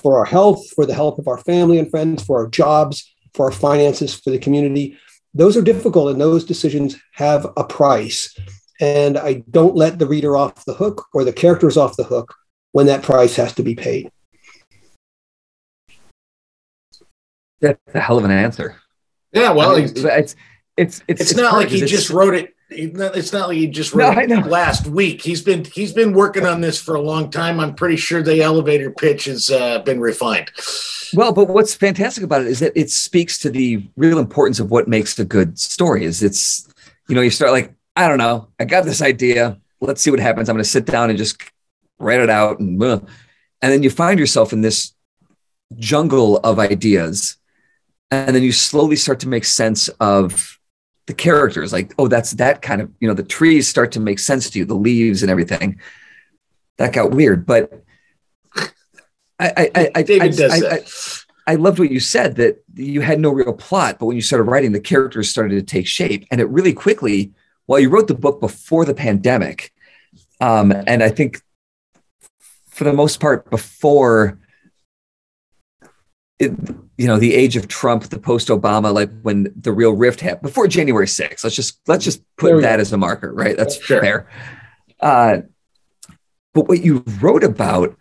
for 0.01 0.17
our 0.17 0.25
health, 0.25 0.69
for 0.75 0.85
the 0.85 0.93
health 0.93 1.19
of 1.19 1.27
our 1.27 1.37
family 1.37 1.79
and 1.79 1.89
friends, 1.89 2.23
for 2.23 2.39
our 2.39 2.47
jobs, 2.49 3.13
for 3.33 3.45
our 3.45 3.51
finances, 3.51 4.13
for 4.13 4.31
the 4.31 4.39
community. 4.39 4.97
Those 5.33 5.55
are 5.55 5.61
difficult 5.61 6.11
and 6.11 6.19
those 6.19 6.43
decisions 6.43 6.97
have 7.13 7.47
a 7.55 7.63
price. 7.63 8.35
And 8.79 9.17
I 9.17 9.43
don't 9.49 9.75
let 9.75 9.97
the 9.97 10.07
reader 10.07 10.35
off 10.37 10.65
the 10.65 10.73
hook 10.73 11.07
or 11.13 11.23
the 11.23 11.33
characters 11.33 11.77
off 11.77 11.97
the 11.97 12.03
hook 12.03 12.35
when 12.71 12.87
that 12.87 13.03
price 13.03 13.35
has 13.35 13.53
to 13.53 13.63
be 13.63 13.75
paid. 13.75 14.11
That's 17.59 17.79
a 17.93 17.99
hell 17.99 18.17
of 18.17 18.25
an 18.25 18.31
answer. 18.31 18.77
Yeah, 19.31 19.51
well, 19.51 19.75
I 19.75 19.81
mean, 19.81 19.93
it's, 19.95 20.35
it's 20.77 21.01
it's 21.07 21.21
it's, 21.21 21.31
it's 21.31 21.39
not 21.39 21.53
like 21.53 21.69
he 21.69 21.81
just 21.81 22.09
wrote 22.09 22.35
it 22.35 22.53
it's 22.69 23.31
not 23.31 23.47
like 23.47 23.57
he 23.57 23.67
just 23.67 23.93
wrote 23.93 24.27
no, 24.27 24.39
last 24.41 24.87
week. 24.87 25.21
He's 25.21 25.41
been 25.41 25.63
he's 25.63 25.93
been 25.93 26.13
working 26.13 26.45
on 26.45 26.59
this 26.61 26.81
for 26.81 26.95
a 26.95 27.01
long 27.01 27.29
time. 27.29 27.59
I'm 27.59 27.75
pretty 27.75 27.95
sure 27.95 28.21
the 28.21 28.41
elevator 28.41 28.91
pitch 28.91 29.25
has 29.25 29.49
uh, 29.49 29.79
been 29.79 29.99
refined. 30.01 30.51
Well, 31.13 31.31
but 31.31 31.47
what's 31.47 31.73
fantastic 31.73 32.23
about 32.23 32.41
it 32.41 32.47
is 32.47 32.59
that 32.59 32.73
it 32.75 32.89
speaks 32.89 33.39
to 33.39 33.49
the 33.49 33.87
real 33.95 34.19
importance 34.19 34.59
of 34.59 34.69
what 34.69 34.87
makes 34.87 35.17
a 35.17 35.25
good 35.25 35.57
story. 35.57 36.03
Is 36.03 36.21
it's 36.21 36.67
you 37.07 37.15
know 37.15 37.21
you 37.21 37.29
start 37.29 37.51
like 37.51 37.73
I 37.95 38.09
don't 38.09 38.17
know 38.17 38.49
I 38.59 38.65
got 38.65 38.83
this 38.83 39.01
idea. 39.01 39.57
Let's 39.79 40.01
see 40.01 40.11
what 40.11 40.19
happens. 40.19 40.49
I'm 40.49 40.55
going 40.55 40.63
to 40.63 40.69
sit 40.69 40.85
down 40.85 41.09
and 41.09 41.17
just 41.17 41.41
write 41.99 42.19
it 42.19 42.29
out 42.29 42.59
and 42.59 42.81
uh, 42.83 42.99
and 43.61 43.71
then 43.71 43.81
you 43.83 43.89
find 43.89 44.19
yourself 44.19 44.51
in 44.51 44.61
this 44.61 44.93
jungle 45.77 46.37
of 46.37 46.59
ideas, 46.59 47.37
and 48.11 48.35
then 48.35 48.43
you 48.43 48.51
slowly 48.51 48.97
start 48.97 49.21
to 49.21 49.29
make 49.29 49.45
sense 49.45 49.87
of 50.01 50.56
the 51.07 51.13
characters 51.13 51.73
like 51.73 51.93
oh 51.97 52.07
that's 52.07 52.31
that 52.31 52.61
kind 52.61 52.81
of 52.81 52.91
you 52.99 53.07
know 53.07 53.13
the 53.13 53.23
trees 53.23 53.67
start 53.67 53.93
to 53.93 53.99
make 53.99 54.19
sense 54.19 54.49
to 54.49 54.59
you 54.59 54.65
the 54.65 54.75
leaves 54.75 55.23
and 55.23 55.31
everything 55.31 55.79
that 56.77 56.93
got 56.93 57.11
weird 57.11 57.45
but 57.45 57.83
i 59.39 59.71
i 59.73 59.91
i 59.95 60.03
David 60.03 60.33
I, 60.33 60.35
does 60.35 60.63
I. 60.63 60.75
I, 61.47 61.53
I 61.53 61.55
loved 61.55 61.79
what 61.79 61.89
you 61.89 62.01
said 62.01 62.35
that 62.35 62.61
you 62.75 63.01
had 63.01 63.19
no 63.19 63.31
real 63.31 63.53
plot 63.53 63.97
but 63.99 64.05
when 64.05 64.17
you 64.17 64.21
started 64.21 64.43
writing 64.43 64.73
the 64.73 64.81
characters 64.81 65.29
started 65.29 65.55
to 65.55 65.61
take 65.61 65.87
shape 65.87 66.25
and 66.29 66.41
it 66.41 66.49
really 66.49 66.73
quickly 66.73 67.33
while 67.65 67.79
you 67.79 67.89
wrote 67.89 68.07
the 68.07 68.13
book 68.13 68.41
before 68.41 68.83
the 68.83 68.93
pandemic 68.93 69.73
um, 70.41 70.71
and 70.71 71.01
i 71.01 71.09
think 71.09 71.41
for 72.67 72.83
the 72.83 72.93
most 72.93 73.19
part 73.19 73.49
before 73.49 74.39
it, 76.37 76.51
you 76.97 77.05
know 77.05 77.17
the 77.17 77.35
age 77.35 77.55
of 77.55 77.67
Trump, 77.67 78.03
the 78.05 78.19
post 78.19 78.47
Obama, 78.47 78.93
like 78.93 79.11
when 79.21 79.53
the 79.55 79.71
real 79.71 79.93
rift 79.93 80.19
happened 80.19 80.41
before 80.41 80.67
January 80.67 81.05
6th. 81.05 81.43
Let's 81.43 81.55
just 81.55 81.79
let's 81.87 82.03
just 82.03 82.23
put 82.37 82.61
that 82.61 82.77
go. 82.77 82.81
as 82.81 82.91
a 82.91 82.97
marker, 82.97 83.31
right? 83.31 83.55
That's 83.55 83.81
sure. 83.81 84.01
fair. 84.01 84.29
Uh, 84.99 85.41
but 86.53 86.67
what 86.67 86.83
you 86.83 87.03
wrote 87.21 87.43
about 87.43 87.95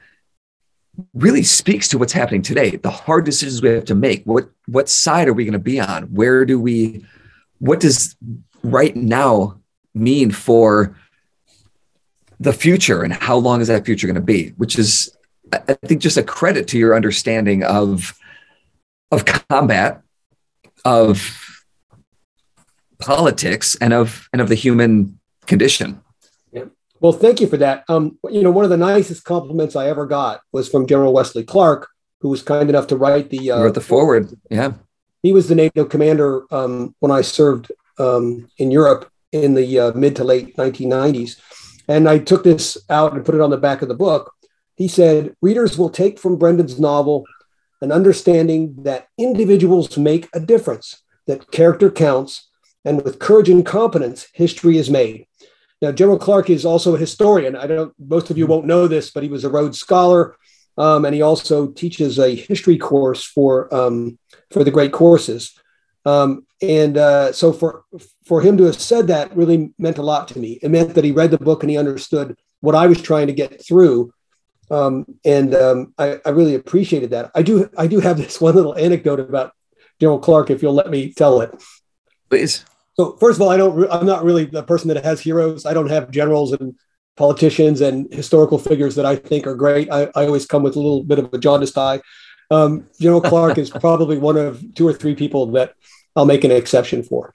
really 1.13 1.43
speaks 1.43 1.89
to 1.89 1.99
what's 1.99 2.15
happening 2.15 2.41
today. 2.41 2.71
The 2.77 2.91
hard 2.91 3.27
decisions 3.27 3.61
we 3.61 3.69
have 3.69 3.85
to 3.87 3.95
make. 3.95 4.25
What 4.25 4.49
what 4.67 4.89
side 4.89 5.29
are 5.29 5.35
we 5.35 5.45
going 5.45 5.53
to 5.53 5.59
be 5.59 5.79
on? 5.79 6.05
Where 6.05 6.47
do 6.47 6.59
we? 6.59 7.05
What 7.59 7.81
does 7.81 8.17
right 8.63 8.97
now 8.97 9.61
mean 9.95 10.31
for 10.31 10.97
the 12.41 12.53
future, 12.55 13.03
and 13.03 13.13
how 13.13 13.37
long 13.37 13.61
is 13.61 13.69
that 13.69 13.85
future 13.85 14.07
going 14.07 14.15
to 14.15 14.21
be? 14.21 14.51
Which 14.57 14.79
is, 14.79 15.15
I 15.53 15.75
think, 15.85 16.01
just 16.01 16.17
a 16.17 16.23
credit 16.23 16.67
to 16.69 16.79
your 16.79 16.95
understanding 16.95 17.63
of 17.63 18.19
of 19.11 19.25
combat, 19.25 20.03
of 20.85 21.63
politics, 22.99 23.77
and 23.81 23.93
of 23.93 24.29
and 24.33 24.41
of 24.41 24.49
the 24.49 24.55
human 24.55 25.19
condition. 25.47 26.01
Yeah. 26.53 26.65
Well, 27.01 27.13
thank 27.13 27.41
you 27.41 27.47
for 27.47 27.57
that. 27.59 27.85
Um, 27.89 28.19
you 28.31 28.43
know, 28.43 28.51
one 28.51 28.65
of 28.65 28.71
the 28.71 28.77
nicest 28.77 29.25
compliments 29.25 29.77
I 29.77 29.89
ever 29.89 30.07
got 30.07 30.41
was 30.53 30.69
from 30.69 30.87
General 30.87 31.13
Wesley 31.13 31.45
Clark, 31.45 31.89
who 32.21 32.29
was 32.29 32.43
kind 32.43 32.69
enough 32.69 32.87
to 32.89 32.97
write 32.97 33.31
the 33.31 33.53
uh, 33.53 33.63
wrote 33.63 33.75
the 33.75 33.81
foreword. 33.81 34.31
Yeah, 34.51 34.73
he 35.23 35.33
was 35.33 35.49
the 35.49 35.55
NATO 35.55 35.85
commander 35.85 36.43
um, 36.53 36.95
when 37.01 37.13
I 37.13 37.23
served 37.23 37.71
um, 37.99 38.49
in 38.59 38.71
Europe 38.71 39.11
in 39.33 39.55
the 39.55 39.79
uh, 39.79 39.93
mid 39.93 40.17
to 40.17 40.25
late 40.25 40.57
1990s, 40.57 41.41
and 41.89 42.09
I 42.09 42.19
took 42.19 42.45
this 42.45 42.79
out 42.91 43.15
and 43.15 43.25
put 43.25 43.35
it 43.35 43.41
on 43.41 43.51
the 43.51 43.57
back 43.57 43.83
of 43.83 43.89
the 43.89 43.95
book. 43.95 44.33
He 44.77 44.89
said, 44.89 45.35
"Readers 45.41 45.79
will 45.79 45.91
take 45.91 46.19
from 46.19 46.37
Brendan's 46.37 46.81
novel 46.81 47.25
an 47.87 47.93
understanding 47.93 48.75
that 48.83 49.07
individuals 49.17 49.97
make 49.97 50.29
a 50.35 50.41
difference, 50.41 51.03
that 51.29 51.51
character 51.53 51.89
counts, 51.89 52.49
and 52.85 53.03
with 53.03 53.21
courage 53.21 53.49
and 53.49 53.65
competence, 53.65 54.27
history 54.33 54.77
is 54.77 54.91
made. 54.91 55.27
Now, 55.81 55.93
General 55.93 56.19
Clark 56.19 56.51
is 56.51 56.65
also 56.65 56.95
a 56.95 56.99
historian. 56.99 57.55
I 57.55 57.67
don't, 57.69 57.93
most 57.99 58.29
of 58.31 58.39
you 58.39 58.47
won't 58.47 58.67
know 58.67 58.89
this, 58.89 59.11
but 59.13 59.23
he 59.23 59.29
was 59.29 59.45
a 59.45 59.51
Rhodes 59.51 59.79
Scholar, 59.79 60.37
um, 60.77 61.05
and 61.05 61.15
he 61.15 61.23
also 61.23 61.69
teaches 61.69 62.19
a 62.19 62.35
history 62.35 62.77
course 62.77 63.25
for 63.25 63.73
um, 63.73 64.19
for 64.51 64.65
the 64.65 64.71
great 64.71 64.93
courses. 64.93 65.55
Um, 66.05 66.47
and 66.61 66.97
uh, 66.97 67.33
so, 67.33 67.53
for 67.53 67.85
for 68.25 68.41
him 68.41 68.57
to 68.57 68.65
have 68.65 68.81
said 68.81 69.07
that 69.07 69.37
really 69.37 69.73
meant 69.79 69.99
a 69.99 70.03
lot 70.03 70.29
to 70.29 70.39
me. 70.39 70.59
It 70.63 70.71
meant 70.71 70.95
that 70.95 71.05
he 71.05 71.13
read 71.13 71.31
the 71.31 71.39
book 71.39 71.63
and 71.63 71.71
he 71.71 71.79
understood 71.79 72.37
what 72.61 72.75
I 72.75 72.87
was 72.87 73.01
trying 73.01 73.29
to 73.29 73.33
get 73.33 73.65
through, 73.65 74.13
um, 74.71 75.07
and 75.25 75.55
um, 75.55 75.95
I, 75.99 76.19
I, 76.25 76.31
really 76.31 76.55
appreciated 76.55 77.11
that. 77.11 77.31
I 77.35 77.43
do 77.43 77.71
I 77.77 77.87
do 77.87 78.01
have 78.01 78.17
this 78.17 78.41
one 78.41 78.55
little 78.55 78.77
anecdote 78.77 79.21
about 79.21 79.53
General 80.01 80.19
Clark, 80.19 80.51
if 80.51 80.63
you'll 80.63 80.75
let 80.75 80.91
me 80.91 81.13
tell 81.13 81.41
it. 81.41 81.63
Please. 82.29 82.65
So 82.95 83.17
first 83.19 83.39
of 83.39 83.43
all, 83.43 83.51
I 83.51 83.57
don't. 83.57 83.91
I'm 83.91 84.07
not 84.07 84.25
really 84.25 84.45
the 84.45 84.63
person 84.63 84.89
that 84.89 85.05
has 85.05 85.21
heroes. 85.21 85.67
I 85.67 85.75
don't 85.75 85.91
have 85.91 86.11
generals 86.11 86.53
and 86.53 86.75
politicians 87.17 87.81
and 87.81 88.13
historical 88.13 88.59
figures 88.59 88.95
that 88.97 89.07
I 89.07 89.17
think 89.17 89.47
are 89.47 89.55
great. 89.55 89.91
I, 89.91 90.05
I 90.15 90.27
always 90.27 90.47
come 90.47 90.63
with 90.63 90.77
a 90.77 90.81
little 90.81 91.03
bit 91.03 91.19
of 91.19 91.33
a 91.33 91.39
jaundiced 91.39 91.79
eye. 91.79 92.01
um, 92.51 92.89
General 93.01 93.23
Clark 93.23 93.59
is 93.59 93.71
probably 93.71 94.19
one 94.19 94.37
of 94.37 94.63
two 94.75 94.87
or 94.87 94.93
three 94.93 95.15
people 95.15 95.47
that 95.53 95.75
I'll 96.15 96.27
make 96.27 96.45
an 96.45 96.51
exception 96.51 97.03
for. 97.03 97.35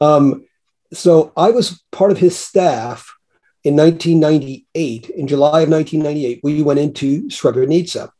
Um, 0.00 0.46
so 0.92 1.32
I 1.36 1.50
was 1.50 1.82
part 1.92 2.10
of 2.10 2.18
his 2.18 2.36
staff 2.36 3.14
in 3.64 3.76
1998. 3.76 5.10
In 5.10 5.26
July 5.26 5.62
of 5.62 5.68
1998, 5.68 6.40
we 6.42 6.62
went 6.62 6.78
into 6.78 7.28
Srebrenica. 7.28 8.10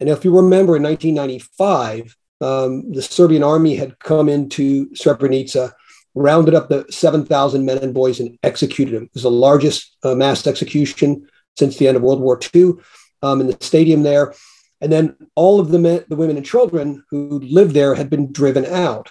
And 0.00 0.08
if 0.08 0.24
you 0.24 0.34
remember, 0.34 0.76
in 0.76 0.82
1995, 0.82 2.16
um, 2.40 2.92
the 2.92 3.02
Serbian 3.02 3.42
army 3.42 3.74
had 3.74 3.98
come 3.98 4.28
into 4.28 4.88
Srebrenica, 4.90 5.72
rounded 6.14 6.54
up 6.54 6.68
the 6.68 6.86
7,000 6.90 7.64
men 7.64 7.78
and 7.78 7.92
boys, 7.92 8.20
and 8.20 8.38
executed 8.42 8.94
them. 8.94 9.04
It 9.04 9.14
was 9.14 9.24
the 9.24 9.30
largest 9.30 9.96
uh, 10.02 10.14
mass 10.14 10.46
execution 10.46 11.28
since 11.56 11.76
the 11.76 11.88
end 11.88 11.96
of 11.96 12.02
World 12.02 12.20
War 12.20 12.38
II 12.54 12.74
um, 13.22 13.40
in 13.40 13.48
the 13.48 13.56
stadium 13.60 14.02
there. 14.02 14.34
And 14.80 14.92
then 14.92 15.16
all 15.34 15.58
of 15.58 15.70
the 15.70 15.78
men, 15.78 16.04
the 16.08 16.16
women 16.16 16.36
and 16.36 16.46
children 16.46 17.04
who 17.10 17.40
lived 17.40 17.74
there 17.74 17.94
had 17.94 18.08
been 18.08 18.32
driven 18.32 18.64
out. 18.64 19.10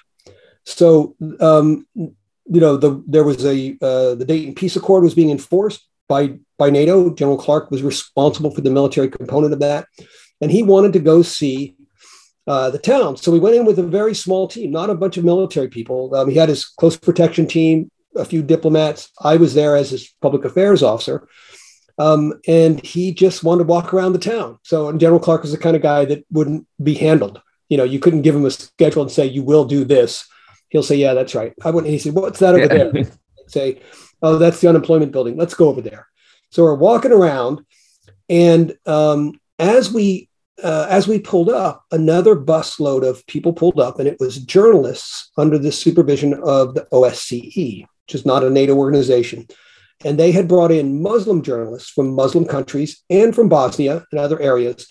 So, 0.66 1.16
um, 1.40 1.86
you 2.50 2.62
know, 2.62 2.78
the, 2.78 3.04
there 3.08 3.24
was 3.24 3.46
a 3.46 3.78
uh, 3.82 4.16
the 4.16 4.26
Dayton 4.26 4.56
Peace 4.56 4.76
Accord 4.76 5.04
was 5.04 5.16
being 5.16 5.32
enforced 5.32 5.88
by 6.08 6.38
by 6.58 6.70
NATO. 6.70 7.14
General 7.14 7.38
Clark 7.38 7.72
was 7.72 7.84
responsible 7.84 8.52
for 8.52 8.62
the 8.62 8.72
military 8.72 9.10
component 9.10 9.54
of 9.54 9.60
that, 9.60 9.88
and 10.42 10.52
he 10.52 10.64
wanted 10.64 10.94
to 10.94 11.00
go 11.00 11.22
see 11.22 11.76
uh, 12.48 12.70
the 12.70 12.80
town. 12.80 13.18
So 13.18 13.32
we 13.32 13.40
went 13.40 13.56
in 13.56 13.66
with 13.66 13.80
a 13.80 13.84
very 13.84 14.14
small 14.14 14.48
team, 14.48 14.72
not 14.72 14.90
a 14.90 14.96
bunch 14.96 15.18
of 15.18 15.26
military 15.26 15.68
people. 15.68 16.16
Um, 16.16 16.30
he 16.30 16.38
had 16.38 16.50
his 16.50 16.66
close 16.66 16.98
protection 16.98 17.48
team, 17.48 17.92
a 18.16 18.26
few 18.26 18.42
diplomats. 18.42 19.12
I 19.22 19.36
was 19.36 19.54
there 19.54 19.76
as 19.76 19.90
his 19.90 20.14
public 20.22 20.46
affairs 20.46 20.82
officer. 20.82 21.28
Um, 22.00 22.34
and 22.48 22.84
he 22.86 23.12
just 23.12 23.44
wanted 23.44 23.64
to 23.64 23.68
walk 23.68 23.94
around 23.94 24.14
the 24.14 24.20
town. 24.20 24.60
So 24.64 24.92
General 24.94 25.20
Clark 25.20 25.42
was 25.42 25.52
the 25.52 25.58
kind 25.58 25.76
of 25.76 25.82
guy 25.82 26.06
that 26.06 26.26
wouldn't 26.32 26.68
be 26.82 26.94
handled. 26.94 27.42
You 27.70 27.78
know, 27.78 27.84
you 27.84 28.00
couldn't 28.00 28.22
give 28.22 28.36
him 28.36 28.46
a 28.46 28.52
schedule 28.52 29.02
and 29.02 29.12
say, 29.12 29.26
you 29.26 29.44
will 29.44 29.66
do 29.66 29.84
this. 29.84 30.28
He'll 30.70 30.84
say, 30.84 30.96
yeah, 30.96 31.14
that's 31.14 31.36
right. 31.36 31.54
I 31.64 31.72
wouldn't. 31.72 31.92
He 31.92 32.00
said, 32.00 32.14
what's 32.14 32.40
that 32.40 32.56
over 32.56 32.76
yeah. 32.76 32.90
there? 32.92 33.12
say, 33.48 33.82
oh, 34.22 34.38
that's 34.38 34.62
the 34.62 34.70
unemployment 34.70 35.12
building. 35.12 35.38
Let's 35.38 35.54
go 35.54 35.70
over 35.70 35.82
there. 35.82 36.08
So 36.50 36.64
we're 36.64 36.76
walking 36.76 37.12
around. 37.12 37.62
And 38.30 38.78
um, 38.86 39.40
as 39.60 39.92
we 39.92 40.30
uh, 40.64 40.88
as 40.90 41.08
we 41.08 41.20
pulled 41.20 41.50
up, 41.50 41.86
another 41.92 42.36
busload 42.36 43.08
of 43.08 43.26
people 43.28 43.54
pulled 43.54 43.80
up, 43.80 44.00
and 44.00 44.08
it 44.08 44.20
was 44.20 44.44
journalists 44.44 45.30
under 45.38 45.58
the 45.58 45.72
supervision 45.72 46.34
of 46.34 46.74
the 46.74 46.88
OSCE, 46.92 47.82
which 47.84 48.16
is 48.16 48.26
not 48.26 48.44
a 48.44 48.50
NATO 48.50 48.74
organization. 48.74 49.46
And 50.04 50.20
they 50.20 50.32
had 50.32 50.48
brought 50.48 50.72
in 50.72 51.02
Muslim 51.02 51.42
journalists 51.42 51.90
from 51.90 52.14
Muslim 52.14 52.46
countries 52.46 53.04
and 53.10 53.36
from 53.36 53.50
Bosnia 53.50 54.06
and 54.12 54.20
other 54.20 54.40
areas. 54.40 54.88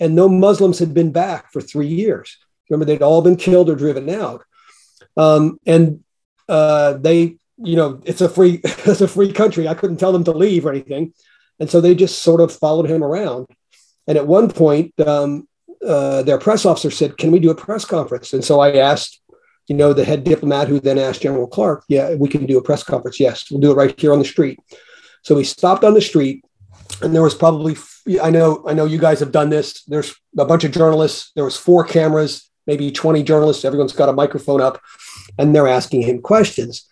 And 0.00 0.14
no 0.14 0.28
Muslims 0.28 0.78
had 0.78 0.94
been 0.94 1.12
back 1.12 1.52
for 1.52 1.60
three 1.60 1.88
years. 1.88 2.36
Remember, 2.68 2.84
they'd 2.84 3.02
all 3.02 3.22
been 3.22 3.36
killed 3.36 3.68
or 3.68 3.76
driven 3.76 4.08
out. 4.10 4.44
Um, 5.16 5.58
and 5.66 6.02
uh, 6.48 6.94
they, 6.94 7.36
you 7.58 7.76
know, 7.76 8.00
it's 8.04 8.20
a 8.20 8.28
free, 8.28 8.60
it's 8.64 9.00
a 9.00 9.08
free 9.08 9.32
country. 9.32 9.68
I 9.68 9.74
couldn't 9.74 9.98
tell 9.98 10.12
them 10.12 10.24
to 10.24 10.32
leave 10.32 10.66
or 10.66 10.70
anything. 10.70 11.12
And 11.60 11.70
so 11.70 11.80
they 11.80 11.94
just 11.94 12.22
sort 12.22 12.40
of 12.40 12.52
followed 12.52 12.90
him 12.90 13.02
around. 13.02 13.46
And 14.06 14.18
at 14.18 14.26
one 14.26 14.50
point, 14.50 14.98
um, 15.00 15.48
uh, 15.86 16.22
their 16.22 16.38
press 16.38 16.64
officer 16.64 16.90
said, 16.90 17.16
Can 17.16 17.30
we 17.30 17.38
do 17.38 17.50
a 17.50 17.54
press 17.54 17.84
conference? 17.84 18.32
And 18.32 18.44
so 18.44 18.60
I 18.60 18.76
asked 18.76 19.20
you 19.68 19.76
know, 19.76 19.92
the 19.92 20.04
head 20.04 20.24
diplomat 20.24 20.68
who 20.68 20.78
then 20.78 20.98
asked 20.98 21.22
General 21.22 21.46
Clark, 21.46 21.84
yeah, 21.88 22.14
we 22.14 22.28
can 22.28 22.46
do 22.46 22.58
a 22.58 22.62
press 22.62 22.82
conference. 22.82 23.18
Yes, 23.18 23.50
we'll 23.50 23.60
do 23.60 23.72
it 23.72 23.76
right 23.76 23.98
here 23.98 24.12
on 24.12 24.18
the 24.18 24.24
street. 24.24 24.58
So 25.22 25.34
we 25.34 25.44
stopped 25.44 25.84
on 25.84 25.94
the 25.94 26.02
street 26.02 26.44
and 27.00 27.14
there 27.14 27.22
was 27.22 27.34
probably, 27.34 27.76
I 28.22 28.30
know, 28.30 28.62
I 28.66 28.74
know 28.74 28.84
you 28.84 28.98
guys 28.98 29.20
have 29.20 29.32
done 29.32 29.48
this. 29.48 29.82
There's 29.84 30.14
a 30.38 30.44
bunch 30.44 30.64
of 30.64 30.72
journalists. 30.72 31.32
There 31.34 31.44
was 31.44 31.56
four 31.56 31.84
cameras, 31.84 32.50
maybe 32.66 32.90
20 32.90 33.22
journalists. 33.22 33.64
Everyone's 33.64 33.92
got 33.92 34.08
a 34.08 34.12
microphone 34.12 34.60
up 34.60 34.80
and 35.38 35.54
they're 35.54 35.68
asking 35.68 36.02
him 36.02 36.20
questions. 36.20 36.88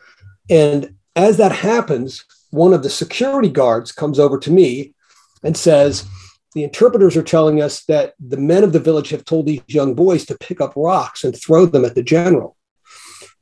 And 0.50 0.94
as 1.16 1.36
that 1.36 1.52
happens, 1.52 2.24
one 2.50 2.74
of 2.74 2.82
the 2.82 2.90
security 2.90 3.48
guards 3.48 3.92
comes 3.92 4.18
over 4.18 4.38
to 4.38 4.50
me 4.50 4.94
and 5.42 5.56
says, 5.56 6.06
the 6.54 6.64
interpreters 6.64 7.16
are 7.16 7.22
telling 7.22 7.62
us 7.62 7.84
that 7.84 8.14
the 8.20 8.36
men 8.36 8.62
of 8.62 8.72
the 8.72 8.80
village 8.80 9.10
have 9.10 9.24
told 9.24 9.46
these 9.46 9.62
young 9.66 9.94
boys 9.94 10.26
to 10.26 10.36
pick 10.38 10.60
up 10.60 10.74
rocks 10.76 11.24
and 11.24 11.36
throw 11.36 11.66
them 11.66 11.84
at 11.84 11.94
the 11.94 12.02
general. 12.02 12.56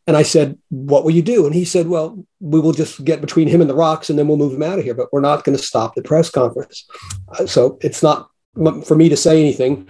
And 0.07 0.17
I 0.17 0.23
said, 0.23 0.59
What 0.71 1.05
will 1.05 1.11
you 1.11 1.23
do? 1.23 1.47
And 1.47 1.55
he 1.55 1.65
said, 1.65 1.89
Well, 1.89 2.25
we 2.41 2.61
will 2.61 2.73
just 2.73 3.05
get 3.05 3.21
between 3.21 3.49
him 3.49 3.61
and 3.61 3.69
the 3.69 3.75
rocks 3.75 4.11
and 4.11 4.19
then 4.19 4.29
we'll 4.29 4.39
move 4.39 4.55
him 4.55 4.63
out 4.63 4.79
of 4.79 4.85
here, 4.85 4.95
but 4.95 5.13
we're 5.13 5.21
not 5.21 5.45
going 5.45 5.57
to 5.57 5.63
stop 5.63 5.95
the 5.95 6.03
press 6.03 6.31
conference. 6.31 6.89
Uh, 7.29 7.47
so 7.47 7.79
it's 7.81 8.03
not 8.03 8.31
for 8.85 8.97
me 8.97 9.09
to 9.09 9.17
say 9.17 9.41
anything. 9.41 9.89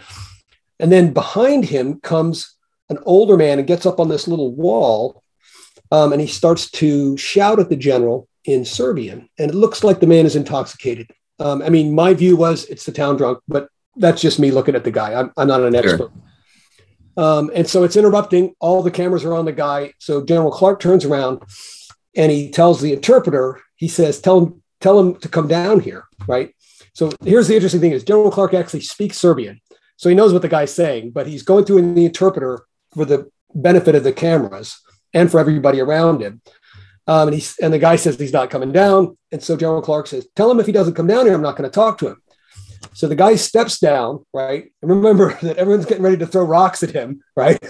And 0.81 0.91
then 0.91 1.13
behind 1.13 1.67
him 1.67 2.01
comes 2.01 2.57
an 2.89 2.99
older 3.05 3.37
man 3.37 3.59
and 3.59 3.69
gets 3.69 3.87
up 3.87 4.01
on 4.01 4.09
this 4.09 4.27
little 4.27 4.53
wall 4.53 5.23
um, 5.93 6.13
and 6.13 6.21
he 6.21 6.27
starts 6.27 6.71
to 6.71 7.17
shout 7.17 7.61
at 7.61 7.69
the 7.69 7.77
general 7.77 8.29
in 8.45 8.65
Serbian. 8.65 9.29
And 9.39 9.51
it 9.51 9.55
looks 9.55 9.85
like 9.85 10.01
the 10.01 10.07
man 10.07 10.27
is 10.27 10.37
intoxicated. 10.37 11.11
Um, 11.39 11.63
I 11.63 11.69
mean, 11.69 11.95
my 11.95 12.15
view 12.15 12.37
was 12.37 12.65
it's 12.67 12.85
the 12.85 12.93
town 12.93 13.17
drunk, 13.17 13.41
but 13.49 13.69
that's 13.97 14.23
just 14.23 14.39
me 14.39 14.51
looking 14.51 14.75
at 14.75 14.85
the 14.85 14.91
guy. 14.91 15.15
I'm, 15.15 15.33
I'm 15.37 15.49
not 15.49 15.63
an 15.63 15.75
expert. 15.75 15.99
Sure. 15.99 16.13
Um, 17.17 17.51
and 17.55 17.69
so 17.69 17.83
it's 17.83 17.97
interrupting. 17.97 18.55
All 18.61 18.83
the 18.83 18.91
cameras 18.91 19.25
are 19.25 19.35
on 19.35 19.45
the 19.45 19.53
guy. 19.53 19.95
So 19.99 20.25
General 20.25 20.51
Clark 20.51 20.81
turns 20.81 21.05
around 21.05 21.43
and 22.17 22.31
he 22.31 22.51
tells 22.51 22.81
the 22.81 22.93
interpreter, 22.93 23.61
he 23.77 23.89
says, 23.89 24.21
tell 24.21 24.41
him, 24.41 24.63
tell 24.81 24.99
him 24.99 25.17
to 25.17 25.29
come 25.29 25.49
down 25.49 25.81
here. 25.81 26.05
Right. 26.27 26.55
So 26.93 27.11
here's 27.25 27.49
the 27.49 27.55
interesting 27.55 27.81
thing 27.81 27.93
is 27.93 28.05
General 28.05 28.31
Clark 28.31 28.55
actually 28.55 28.81
speaks 28.81 29.19
Serbian. 29.19 29.61
So 30.01 30.09
he 30.09 30.15
knows 30.15 30.33
what 30.33 30.41
the 30.41 30.49
guy's 30.49 30.75
saying, 30.75 31.11
but 31.11 31.27
he's 31.27 31.43
going 31.43 31.67
through 31.67 31.93
the 31.93 32.07
interpreter 32.07 32.65
for 32.95 33.05
the 33.05 33.31
benefit 33.55 33.95
of 33.95 34.03
the 34.03 34.15
cameras 34.15 34.81
and 35.13 35.31
for 35.31 35.39
everybody 35.39 35.79
around 35.79 36.23
him. 36.23 36.41
Um, 37.07 37.29
and 37.29 37.35
he's 37.35 37.59
and 37.59 37.71
the 37.71 37.79
guy 37.79 37.97
says 37.97 38.19
he's 38.19 38.33
not 38.33 38.49
coming 38.49 38.73
down. 38.73 39.19
And 39.31 39.43
so 39.43 39.59
General 39.59 39.83
Clark 39.83 40.07
says, 40.07 40.27
tell 40.35 40.51
him 40.51 40.59
if 40.59 40.65
he 40.65 40.73
doesn't 40.73 40.95
come 40.95 41.07
down 41.07 41.27
here, 41.27 41.35
I'm 41.35 41.43
not 41.43 41.55
going 41.55 41.69
to 41.69 41.75
talk 41.75 41.99
to 41.99 42.09
him. 42.09 42.23
So 42.95 43.09
the 43.09 43.15
guy 43.15 43.37
steps 43.37 43.79
down, 43.79 44.25
right? 44.33 44.73
And 44.81 44.91
remember 44.91 45.35
that 45.43 45.59
everyone's 45.59 45.85
getting 45.85 46.03
ready 46.03 46.17
to 46.17 46.27
throw 46.27 46.45
rocks 46.45 46.83
at 46.83 46.93
him, 46.93 47.21
right? 47.37 47.63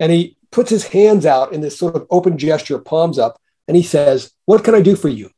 And 0.00 0.10
he 0.10 0.36
puts 0.50 0.70
his 0.70 0.88
hands 0.88 1.24
out 1.24 1.52
in 1.52 1.60
this 1.60 1.78
sort 1.78 1.94
of 1.94 2.04
open 2.10 2.36
gesture, 2.36 2.80
palms 2.80 3.16
up, 3.16 3.40
and 3.68 3.76
he 3.76 3.84
says, 3.84 4.32
What 4.44 4.64
can 4.64 4.74
I 4.74 4.82
do 4.82 4.96
for 4.96 5.08
you? 5.08 5.30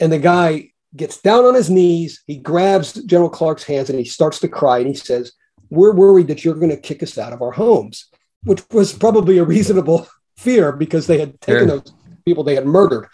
And 0.00 0.10
the 0.10 0.18
guy 0.18 0.70
gets 0.96 1.20
down 1.20 1.44
on 1.44 1.54
his 1.54 1.70
knees. 1.70 2.22
He 2.26 2.36
grabs 2.36 2.94
General 3.04 3.30
Clark's 3.30 3.64
hands 3.64 3.90
and 3.90 3.98
he 3.98 4.04
starts 4.04 4.40
to 4.40 4.48
cry. 4.48 4.78
And 4.78 4.88
he 4.88 4.94
says, 4.94 5.32
We're 5.70 5.92
worried 5.92 6.28
that 6.28 6.44
you're 6.44 6.54
going 6.54 6.70
to 6.70 6.76
kick 6.76 7.02
us 7.02 7.18
out 7.18 7.32
of 7.32 7.42
our 7.42 7.52
homes, 7.52 8.06
which 8.44 8.62
was 8.70 8.92
probably 8.92 9.38
a 9.38 9.44
reasonable 9.44 10.08
fear 10.36 10.72
because 10.72 11.06
they 11.06 11.18
had 11.18 11.40
taken 11.40 11.68
those 11.68 11.92
people 12.24 12.44
they 12.44 12.54
had 12.54 12.66
murdered. 12.66 13.08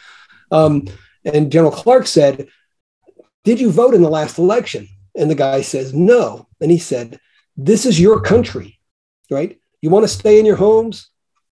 Um, 0.51 0.87
and 1.25 1.53
General 1.53 1.73
Clark 1.73 2.07
said, 2.07 2.49
Did 3.45 3.61
you 3.61 3.71
vote 3.71 3.95
in 3.95 4.03
the 4.03 4.09
last 4.09 4.39
election? 4.39 4.89
And 5.15 5.31
the 5.31 5.35
guy 5.35 5.63
says, 5.63 5.93
No. 5.93 6.49
And 6.61 6.71
he 6.71 6.79
said, 6.79 7.21
This 7.57 7.87
is 7.87 8.01
your 8.01 8.21
country, 8.21 8.79
right? 9.31 9.59
You 9.81 9.91
want 9.91 10.05
to 10.05 10.09
stay 10.09 10.39
in 10.39 10.47
your 10.47 10.57
homes? 10.57 11.09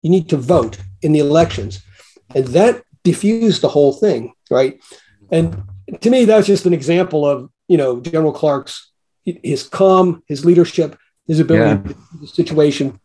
You 0.01 0.09
need 0.09 0.29
to 0.29 0.37
vote 0.37 0.77
in 1.01 1.13
the 1.13 1.19
elections. 1.19 1.83
And 2.33 2.47
that 2.47 2.83
diffused 3.03 3.61
the 3.61 3.69
whole 3.69 3.93
thing, 3.93 4.33
right? 4.49 4.81
And 5.31 5.63
to 6.01 6.09
me, 6.09 6.25
that's 6.25 6.47
just 6.47 6.65
an 6.65 6.73
example 6.73 7.25
of, 7.25 7.49
you 7.67 7.77
know, 7.77 7.99
General 7.99 8.33
Clark's 8.33 8.91
his 9.25 9.63
calm, 9.63 10.23
his 10.27 10.45
leadership, 10.45 10.97
his 11.27 11.39
ability 11.39 11.89
yeah. 11.89 12.19
the 12.21 12.27
situation. 12.27 12.99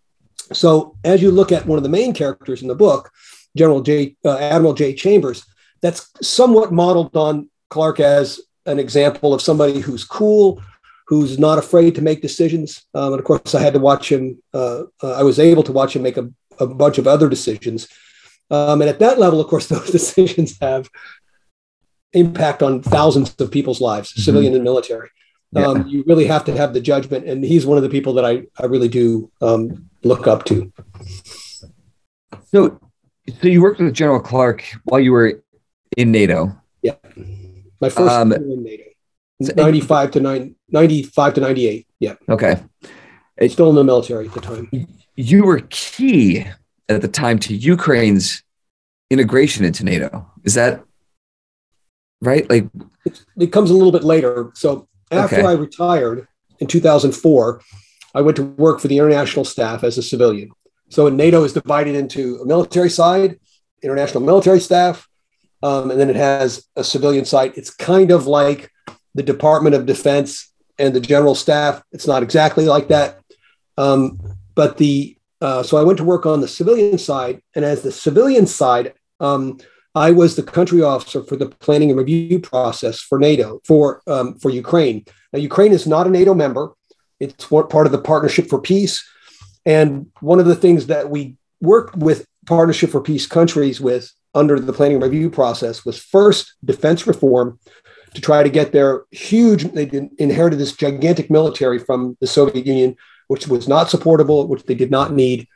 So 0.53 0.97
as 1.05 1.23
you 1.23 1.31
look 1.31 1.53
at 1.53 1.67
one 1.67 1.79
of 1.79 1.83
the 1.83 1.89
main 1.89 2.13
characters 2.13 2.63
in 2.63 2.69
the 2.69 2.75
book, 2.75 3.11
General 3.57 3.81
J, 3.81 4.17
uh, 4.25 4.37
Admiral 4.39 4.75
J. 4.75 4.95
Chambers, 4.95 5.45
that's 5.81 6.11
somewhat 6.21 6.73
modeled 6.73 7.17
on 7.17 7.49
Clark 7.71 8.01
as 8.01 8.41
an 8.67 8.79
example 8.79 9.33
of 9.33 9.41
somebody 9.41 9.81
who's 9.81 10.05
cool, 10.05 10.63
who's 11.07 11.39
not 11.39 11.59
afraid 11.59 11.95
to 11.95 12.03
make 12.03 12.21
decisions. 12.21 12.85
Um, 12.95 13.15
and 13.15 13.21
of 13.21 13.25
course, 13.25 13.55
I 13.55 13.63
had 13.63 13.73
to 13.73 13.81
watch 13.81 14.13
him. 14.13 14.43
Uh, 14.53 14.85
uh, 15.03 15.13
I 15.13 15.23
was 15.23 15.39
able 15.39 15.63
to 15.65 15.73
watch 15.73 15.97
him 15.97 16.03
make 16.03 16.19
a, 16.19 16.31
a 16.59 16.67
bunch 16.67 16.99
of 16.99 17.07
other 17.07 17.29
decisions. 17.29 17.89
Um, 18.51 18.83
and 18.83 18.91
at 18.91 18.99
that 18.99 19.19
level, 19.19 19.41
of 19.41 19.47
course, 19.47 19.67
those 19.69 19.91
decisions 19.91 20.59
have 20.61 20.91
impact 22.13 22.63
on 22.63 22.83
thousands 22.83 23.35
of 23.41 23.51
people's 23.51 23.81
lives, 23.81 24.11
mm-hmm. 24.13 24.23
civilian 24.23 24.55
and 24.55 24.65
military. 24.65 25.11
Um. 25.57 25.89
You 25.89 26.05
really 26.07 26.27
have 26.27 26.45
to 26.45 26.57
have 26.57 26.75
the 26.75 26.81
judgment, 26.81 27.27
and 27.27 27.45
he's 27.45 27.67
one 27.67 27.77
of 27.77 27.83
the 27.83 27.89
people 27.89 28.13
that 28.15 28.25
I, 28.25 28.45
I 28.57 28.67
really 28.67 28.89
do 28.89 29.33
um, 29.41 29.91
look 30.05 30.29
up 30.29 30.45
to. 30.45 30.73
So, 32.53 32.81
so 33.41 33.49
you 33.49 33.61
worked 33.61 33.81
with 33.81 33.93
General 33.93 34.21
Clark 34.21 34.65
while 34.85 35.01
you 35.01 35.11
were 35.11 35.43
in 35.97 36.13
NATO. 36.13 36.57
Yeah. 36.83 36.95
My 37.81 37.89
first 37.89 38.13
um, 38.13 38.33
in 38.33 38.63
NATO. 38.63 38.85
95 39.41 40.11
to 40.13 40.21
9, 40.21 40.55
95 40.69 41.35
to 41.35 41.41
98. 41.41 41.87
Yeah. 41.99 42.15
Okay. 42.29 42.63
It's 43.39 43.55
Still 43.55 43.71
in 43.71 43.77
the 43.77 43.85
military 43.85 44.29
at 44.29 44.35
the 44.35 44.41
time. 44.41 44.71
You 45.17 45.45
were 45.45 45.61
key 45.71 46.45
at 46.89 47.01
the 47.01 47.09
time 47.09 47.39
to 47.41 47.55
Ukraine's 47.55 48.43
integration 49.11 49.65
into 49.65 49.85
NATO. 49.85 50.31
Is 50.45 50.55
that 50.55 50.85
right? 52.21 52.49
Like 52.49 52.69
it, 53.05 53.25
it 53.39 53.53
comes 53.53 53.71
a 53.71 53.75
little 53.75 53.93
bit 53.93 54.05
later. 54.05 54.51
So 54.55 54.89
after 55.11 55.37
okay. 55.37 55.47
I 55.47 55.53
retired 55.53 56.27
in 56.59 56.67
2004, 56.67 57.61
I 58.15 58.21
went 58.21 58.37
to 58.37 58.45
work 58.45 58.81
for 58.81 58.89
the 58.89 58.99
international 58.99 59.45
staff 59.45 59.85
as 59.85 59.99
a 59.99 60.03
civilian. 60.03 60.51
So 60.89 61.09
NATO 61.09 61.45
is 61.45 61.53
divided 61.53 61.95
into 61.95 62.41
a 62.43 62.47
military 62.47 62.91
side, 62.91 63.39
international 63.83 64.25
military 64.25 64.61
staff, 64.61 65.09
um, 65.63 65.91
and 65.91 66.01
then 66.01 66.11
it 66.11 66.17
has 66.17 66.67
a 66.77 66.83
civilian 66.83 67.25
side. 67.25 67.53
It's 67.57 67.71
kind 67.71 68.11
of 68.11 68.27
like 68.27 68.71
the 69.15 69.23
Department 69.23 69.75
of 69.75 69.87
Defense 69.87 70.53
and 70.79 70.95
the 70.95 71.01
general 71.01 71.35
staff. 71.35 71.83
It's 71.93 72.07
not 72.07 72.23
exactly 72.23 72.67
like 72.67 72.89
that. 72.89 73.21
Um, 73.77 74.19
but 74.55 74.79
the 74.79 75.17
uh, 75.41 75.63
so 75.63 75.79
I 75.79 75.85
went 75.85 75.97
to 75.99 76.05
work 76.05 76.27
on 76.27 76.41
the 76.41 76.49
civilian 76.49 76.99
side, 76.99 77.41
and 77.55 77.65
as 77.65 77.81
the 77.81 77.93
civilian 77.93 78.47
side, 78.47 78.93
um, 79.21 79.59
I 79.95 80.13
was 80.13 80.37
the 80.37 80.43
country 80.43 80.83
officer 80.83 81.23
for 81.23 81.37
the 81.37 81.47
planning 81.47 81.91
and 81.91 81.99
review 81.99 82.39
process 82.39 83.01
for 83.01 83.19
NATO 83.19 83.61
for 83.65 84.03
um, 84.07 84.39
for 84.39 84.51
Ukraine. 84.51 85.05
Now, 85.33 85.41
Ukraine 85.41 85.73
is 85.73 85.87
not 85.87 86.07
a 86.07 86.11
NATO 86.11 86.35
member; 86.35 86.73
it's 87.19 87.47
part 87.47 87.87
of 87.87 87.93
the 87.93 88.01
Partnership 88.01 88.49
for 88.49 88.61
Peace. 88.61 89.05
And 89.67 90.07
one 90.21 90.39
of 90.39 90.47
the 90.47 90.55
things 90.55 90.87
that 90.87 91.11
we 91.11 91.37
worked 91.61 91.97
with 91.97 92.27
Partnership 92.47 92.91
for 92.91 93.01
Peace 93.01 93.27
countries 93.27 93.81
with 93.81 94.13
under 94.35 94.61
the 94.61 94.73
planning 94.73 95.01
review 95.01 95.29
process 95.29 95.85
was 95.85 95.99
first 95.99 96.55
defense 96.65 97.07
reform 97.07 97.59
to 98.15 98.21
try 98.21 98.43
to 98.43 98.49
get 98.49 98.73
their 98.73 99.05
huge. 99.11 99.65
They 99.73 100.09
inherited 100.19 100.59
this 100.59 100.77
gigantic 100.77 101.31
military 101.31 101.81
from 101.81 102.17
the 102.21 102.29
Soviet 102.29 102.65
Union, 102.65 102.97
which 103.27 103.49
was 103.49 103.67
not 103.67 103.91
supportable, 103.91 104.47
which 104.47 104.65
they 104.65 104.75
did 104.75 104.91
not 104.91 105.13
need, 105.13 105.49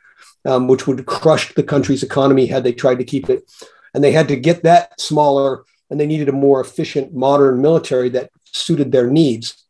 um, 0.43 0.67
which 0.67 0.87
would 0.87 1.05
crush 1.05 1.53
the 1.53 1.63
country's 1.63 2.03
economy 2.03 2.47
had 2.47 2.65
they 2.65 2.73
tried 2.73 2.99
to 2.99 3.05
keep 3.05 3.29
it 3.29 3.49
and 3.95 4.03
they 4.03 4.11
had 4.11 4.27
to 4.27 4.35
get 4.35 4.61
that 4.63 4.99
smaller 4.99 5.63
and 5.89 5.99
they 5.99 6.05
needed 6.05 6.27
a 6.27 6.33
more 6.33 6.59
efficient 6.59 7.13
modern 7.13 7.61
military 7.61 8.09
that 8.09 8.29
suited 8.43 8.91
their 8.91 9.09
needs. 9.09 9.65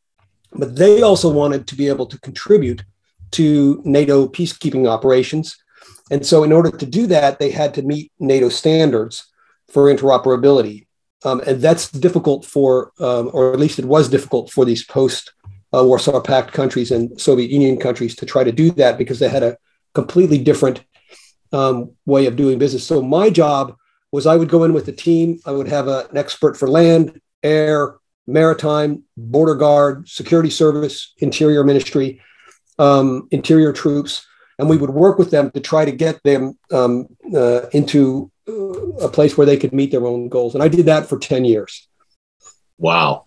But 0.51 0.75
they 0.75 1.03
also 1.03 1.32
wanted 1.32 1.67
to 1.67 1.75
be 1.75 1.88
able 1.88 2.08
to 2.08 2.20
contribute 2.20 2.84
to 3.32 3.82
nato 3.86 4.27
peacekeeping 4.27 4.88
operations. 4.89 5.55
And 6.10 6.25
so 6.25 6.44
in 6.44 6.51
order 6.51 6.72
to 6.72 6.86
do 6.86 7.05
that 7.08 7.38
they 7.38 7.51
had 7.51 7.75
to 7.75 7.84
meet 7.84 8.12
nato 8.20 8.50
standards 8.50 9.32
for 9.70 9.94
interoperability. 9.94 10.88
Um, 11.24 11.41
and 11.46 11.62
that's 11.62 11.91
difficult 11.91 12.46
for 12.46 12.91
um, 13.00 13.29
or 13.32 13.53
at 13.53 13.60
least 13.60 13.79
it 13.79 13.86
was 13.86 14.10
difficult 14.10 14.51
for 14.51 14.65
these 14.65 14.84
post 14.84 15.34
uh, 15.74 15.84
warsaw 15.84 16.20
pact 16.20 16.51
countries 16.51 16.91
and 16.91 17.20
soviet 17.22 17.51
union 17.51 17.77
countries 17.77 18.15
to 18.15 18.25
try 18.25 18.44
to 18.44 18.51
do 18.51 18.72
that 18.72 18.98
because 18.98 19.20
they 19.20 19.29
had 19.29 19.44
a 19.44 19.58
completely 19.94 20.38
different 20.38 20.84
um, 21.51 21.91
way 22.05 22.25
of 22.25 22.36
doing 22.36 22.58
business. 22.58 22.86
So 22.86 23.01
my 23.01 23.29
job 23.29 23.75
was 24.16 24.26
I 24.26 24.36
would 24.36 24.50
go 24.50 24.64
in 24.64 24.74
with 24.74 24.86
the 24.86 24.92
team. 24.92 25.40
I 25.46 25.52
would 25.52 25.68
have 25.68 25.88
a, 25.88 26.08
an 26.10 26.18
expert 26.18 26.58
for 26.58 26.68
land, 26.68 27.20
air, 27.44 27.98
maritime, 28.26 29.04
border 29.18 29.56
guard, 29.56 30.08
security 30.08 30.50
service, 30.50 31.14
interior 31.18 31.64
ministry, 31.64 32.22
um, 32.80 33.28
interior 33.32 33.72
troops, 33.74 34.26
and 34.58 34.70
we 34.70 34.78
would 34.78 34.90
work 34.90 35.20
with 35.20 35.32
them 35.32 35.52
to 35.52 35.60
try 35.60 35.86
to 35.86 35.92
get 35.92 36.24
them 36.24 36.58
um, 36.72 37.08
uh, 37.36 37.68
into 37.74 38.32
uh, 38.48 39.06
a 39.06 39.10
place 39.10 39.38
where 39.38 39.46
they 39.46 39.58
could 39.58 39.74
meet 39.74 39.92
their 39.92 40.08
own 40.08 40.30
goals. 40.30 40.56
And 40.56 40.64
I 40.64 40.70
did 40.70 40.86
that 40.86 41.08
for 41.08 41.20
10 41.20 41.46
years. 41.46 41.88
Wow. 42.78 43.26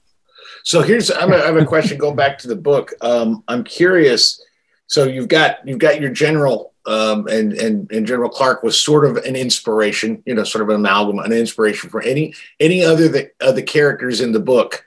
So 0.65 0.83
here's 0.83 1.11
I 1.11 1.21
have 1.21 1.57
a 1.57 1.65
question. 1.65 1.99
Go 1.99 2.15
back 2.15 2.39
to 2.39 2.49
the 2.49 2.57
book. 2.57 2.93
Um, 3.01 3.45
I'm 3.49 3.65
curious. 3.65 4.43
So 4.87 5.05
you've 5.05 5.29
got 5.29 5.67
you've 5.67 5.79
got 5.79 6.01
your 6.01 6.11
general 6.11 6.68
um, 6.87 7.27
and, 7.27 7.53
and 7.53 7.91
and 7.91 8.07
General 8.07 8.31
Clark 8.31 8.63
was 8.63 8.81
sort 8.81 9.05
of 9.05 9.17
an 9.19 9.37
inspiration, 9.37 10.23
you 10.27 10.35
know, 10.35 10.45
sort 10.45 10.63
of 10.63 10.69
an 10.71 10.77
amalgam, 10.77 11.19
an 11.19 11.33
inspiration 11.33 11.91
for 11.91 12.01
any 12.03 12.35
any 12.61 12.85
other 12.85 13.09
the, 13.09 13.31
of 13.41 13.57
the 13.57 13.63
characters 13.63 14.21
in 14.21 14.33
the 14.33 14.41
book 14.41 14.85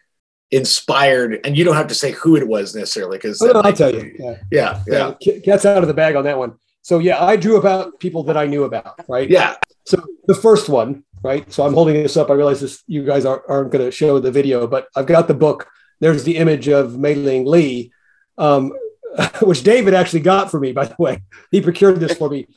inspired. 0.50 1.40
And 1.46 1.58
you 1.58 1.64
don't 1.64 1.76
have 1.76 1.88
to 1.88 1.96
say 1.96 2.12
who 2.12 2.36
it 2.36 2.48
was 2.48 2.76
necessarily, 2.76 3.18
because 3.18 3.42
oh, 3.42 3.52
no, 3.52 3.62
I'll 3.62 3.74
tell 3.74 3.94
you. 3.94 4.16
Yeah. 4.18 4.38
yeah, 4.52 4.84
yeah, 4.88 5.14
yeah. 5.22 5.40
Cat's 5.40 5.66
out 5.66 5.82
of 5.82 5.88
the 5.88 5.94
bag 5.94 6.16
on 6.16 6.24
that 6.24 6.38
one. 6.38 6.56
So 6.82 7.00
yeah, 7.00 7.24
I 7.24 7.36
drew 7.36 7.58
about 7.58 8.00
people 8.00 8.24
that 8.24 8.38
I 8.38 8.48
knew 8.48 8.64
about, 8.64 8.96
right? 9.08 9.30
Yeah. 9.30 9.56
So 9.86 10.04
the 10.26 10.36
first 10.36 10.70
one, 10.70 11.04
right? 11.24 11.52
So 11.52 11.66
I'm 11.66 11.74
holding 11.74 11.96
this 11.96 12.18
up. 12.18 12.30
I 12.30 12.34
realize 12.34 12.62
this 12.62 12.84
you 12.88 13.06
guys 13.06 13.26
aren't, 13.26 13.44
aren't 13.48 13.72
going 13.72 13.86
to 13.86 13.92
show 13.92 14.20
the 14.20 14.32
video, 14.32 14.66
but 14.68 14.88
I've 14.96 15.06
got 15.06 15.28
the 15.28 15.34
book. 15.34 15.68
There's 16.00 16.24
the 16.24 16.38
image 16.38 16.68
of 16.68 16.98
Mei 16.98 17.16
Ling 17.16 17.46
Lee. 17.46 17.92
Um, 18.38 18.74
which 19.42 19.64
David 19.64 19.94
actually 19.94 20.22
got 20.22 20.52
for 20.52 20.60
me, 20.60 20.72
by 20.72 20.86
the 20.86 20.96
way. 20.98 21.22
He 21.52 21.62
procured 21.62 22.00
this 22.00 22.18
for 22.18 22.30
me. 22.30 22.48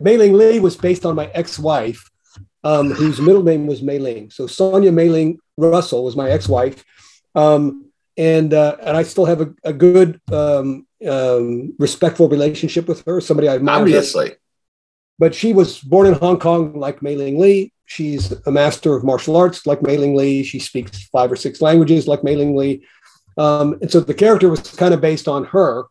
Mei 0.00 0.16
Ling 0.16 0.34
Lee 0.34 0.60
was 0.60 0.76
based 0.76 1.06
on 1.06 1.14
my 1.14 1.26
ex-wife, 1.26 2.10
um, 2.64 2.90
whose 2.90 3.20
middle 3.20 3.42
name 3.42 3.66
was 3.66 3.82
Mei 3.82 3.98
Ling. 3.98 4.30
So 4.30 4.46
Sonia 4.46 4.92
Mei 4.92 5.08
Ling 5.08 5.38
Russell 5.56 6.04
was 6.04 6.16
my 6.16 6.30
ex-wife, 6.30 6.84
um, 7.34 7.90
and 8.16 8.52
uh, 8.52 8.76
and 8.82 8.96
I 8.96 9.02
still 9.02 9.24
have 9.24 9.40
a, 9.40 9.54
a 9.64 9.72
good, 9.72 10.20
um, 10.32 10.86
um 11.08 11.74
respectful 11.78 12.28
relationship 12.28 12.88
with 12.88 13.04
her. 13.06 13.20
Somebody 13.20 13.48
I. 13.48 13.56
Obviously, 13.56 14.32
but 15.18 15.34
she 15.34 15.52
was 15.52 15.80
born 15.80 16.06
in 16.06 16.14
Hong 16.14 16.38
Kong, 16.38 16.78
like 16.78 17.02
Mei 17.02 17.16
Ling 17.16 17.38
Lee. 17.38 17.72
She's 17.86 18.32
a 18.46 18.50
master 18.50 18.94
of 18.94 19.04
martial 19.04 19.36
arts, 19.36 19.66
like 19.66 19.80
Mei 19.80 19.96
Ling 19.96 20.14
Lee. 20.14 20.42
She 20.42 20.58
speaks 20.58 21.04
five 21.08 21.30
or 21.30 21.36
six 21.36 21.62
languages, 21.62 22.06
like 22.06 22.24
Mei 22.24 22.36
Ling 22.36 22.56
Lee. 22.56 22.84
Um, 23.38 23.78
and 23.80 23.90
so 23.90 24.00
the 24.00 24.14
character 24.14 24.48
was 24.48 24.60
kind 24.60 24.92
of 24.92 25.00
based 25.00 25.28
on 25.28 25.44
her. 25.44 25.84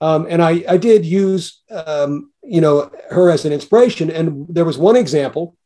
Um, 0.00 0.26
and 0.28 0.42
I, 0.42 0.64
I 0.68 0.76
did 0.76 1.04
use, 1.04 1.62
um, 1.70 2.30
you 2.42 2.60
know, 2.60 2.90
her 3.10 3.30
as 3.30 3.44
an 3.44 3.52
inspiration. 3.52 4.10
And 4.10 4.46
there 4.48 4.64
was 4.64 4.78
one 4.78 4.96
example 4.96 5.56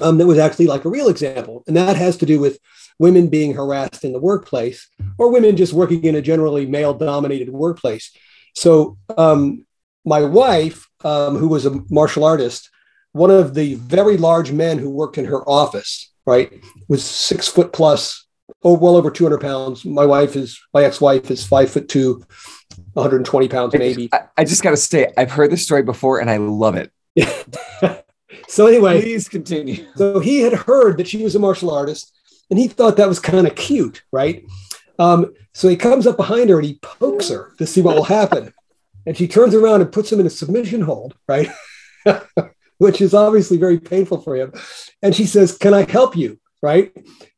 um, 0.00 0.18
that 0.18 0.26
was 0.26 0.38
actually 0.38 0.66
like 0.66 0.84
a 0.84 0.90
real 0.90 1.08
example, 1.08 1.62
and 1.66 1.76
that 1.76 1.96
has 1.96 2.16
to 2.18 2.26
do 2.26 2.40
with 2.40 2.58
women 2.98 3.28
being 3.28 3.54
harassed 3.54 4.04
in 4.04 4.12
the 4.12 4.20
workplace 4.20 4.88
or 5.18 5.32
women 5.32 5.56
just 5.56 5.72
working 5.72 6.04
in 6.04 6.14
a 6.14 6.22
generally 6.22 6.66
male-dominated 6.66 7.50
workplace. 7.50 8.12
So 8.54 8.98
um, 9.16 9.66
my 10.04 10.22
wife, 10.22 10.88
um, 11.02 11.36
who 11.36 11.48
was 11.48 11.66
a 11.66 11.82
martial 11.90 12.24
artist, 12.24 12.70
one 13.12 13.30
of 13.30 13.54
the 13.54 13.74
very 13.74 14.16
large 14.16 14.52
men 14.52 14.78
who 14.78 14.90
worked 14.90 15.18
in 15.18 15.24
her 15.24 15.48
office, 15.48 16.12
right, 16.26 16.52
was 16.88 17.04
six 17.04 17.48
foot 17.48 17.72
plus, 17.72 18.26
oh, 18.62 18.74
well 18.74 18.96
over 18.96 19.10
200 19.10 19.40
pounds. 19.40 19.84
My 19.84 20.04
wife 20.04 20.36
is, 20.36 20.60
my 20.72 20.84
ex-wife 20.84 21.30
is 21.30 21.46
five 21.46 21.70
foot 21.70 21.88
two 21.88 22.24
120 22.94 23.48
pounds 23.48 23.74
maybe. 23.74 24.08
I, 24.12 24.20
I 24.38 24.44
just 24.44 24.62
got 24.62 24.70
to 24.70 24.76
say, 24.76 25.12
I've 25.16 25.30
heard 25.30 25.50
this 25.50 25.64
story 25.64 25.82
before 25.82 26.20
and 26.20 26.30
I 26.30 26.38
love 26.38 26.76
it. 26.76 26.92
so 28.48 28.66
anyway, 28.66 29.00
please 29.00 29.28
continue. 29.28 29.86
So 29.96 30.18
he 30.20 30.40
had 30.40 30.52
heard 30.52 30.98
that 30.98 31.08
she 31.08 31.22
was 31.22 31.34
a 31.34 31.38
martial 31.38 31.70
artist, 31.70 32.12
and 32.50 32.58
he 32.58 32.68
thought 32.68 32.96
that 32.96 33.08
was 33.08 33.20
kind 33.20 33.46
of 33.46 33.54
cute, 33.54 34.02
right? 34.12 34.44
Um, 34.98 35.32
so 35.52 35.68
he 35.68 35.76
comes 35.76 36.06
up 36.06 36.16
behind 36.16 36.50
her 36.50 36.56
and 36.56 36.66
he 36.66 36.78
pokes 36.82 37.28
her 37.28 37.52
to 37.58 37.66
see 37.66 37.82
what 37.82 37.96
will 37.96 38.04
happen, 38.04 38.52
and 39.06 39.16
she 39.16 39.28
turns 39.28 39.54
around 39.54 39.80
and 39.82 39.92
puts 39.92 40.10
him 40.10 40.20
in 40.20 40.26
a 40.26 40.30
submission 40.30 40.80
hold, 40.80 41.16
right? 41.28 41.50
Which 42.78 43.00
is 43.00 43.14
obviously 43.14 43.56
very 43.56 43.78
painful 43.78 44.20
for 44.20 44.36
him. 44.36 44.52
And 45.02 45.14
she 45.14 45.26
says, 45.26 45.56
"Can 45.56 45.74
I 45.74 45.88
help 45.88 46.16
you?" 46.16 46.40
Right? 46.62 46.92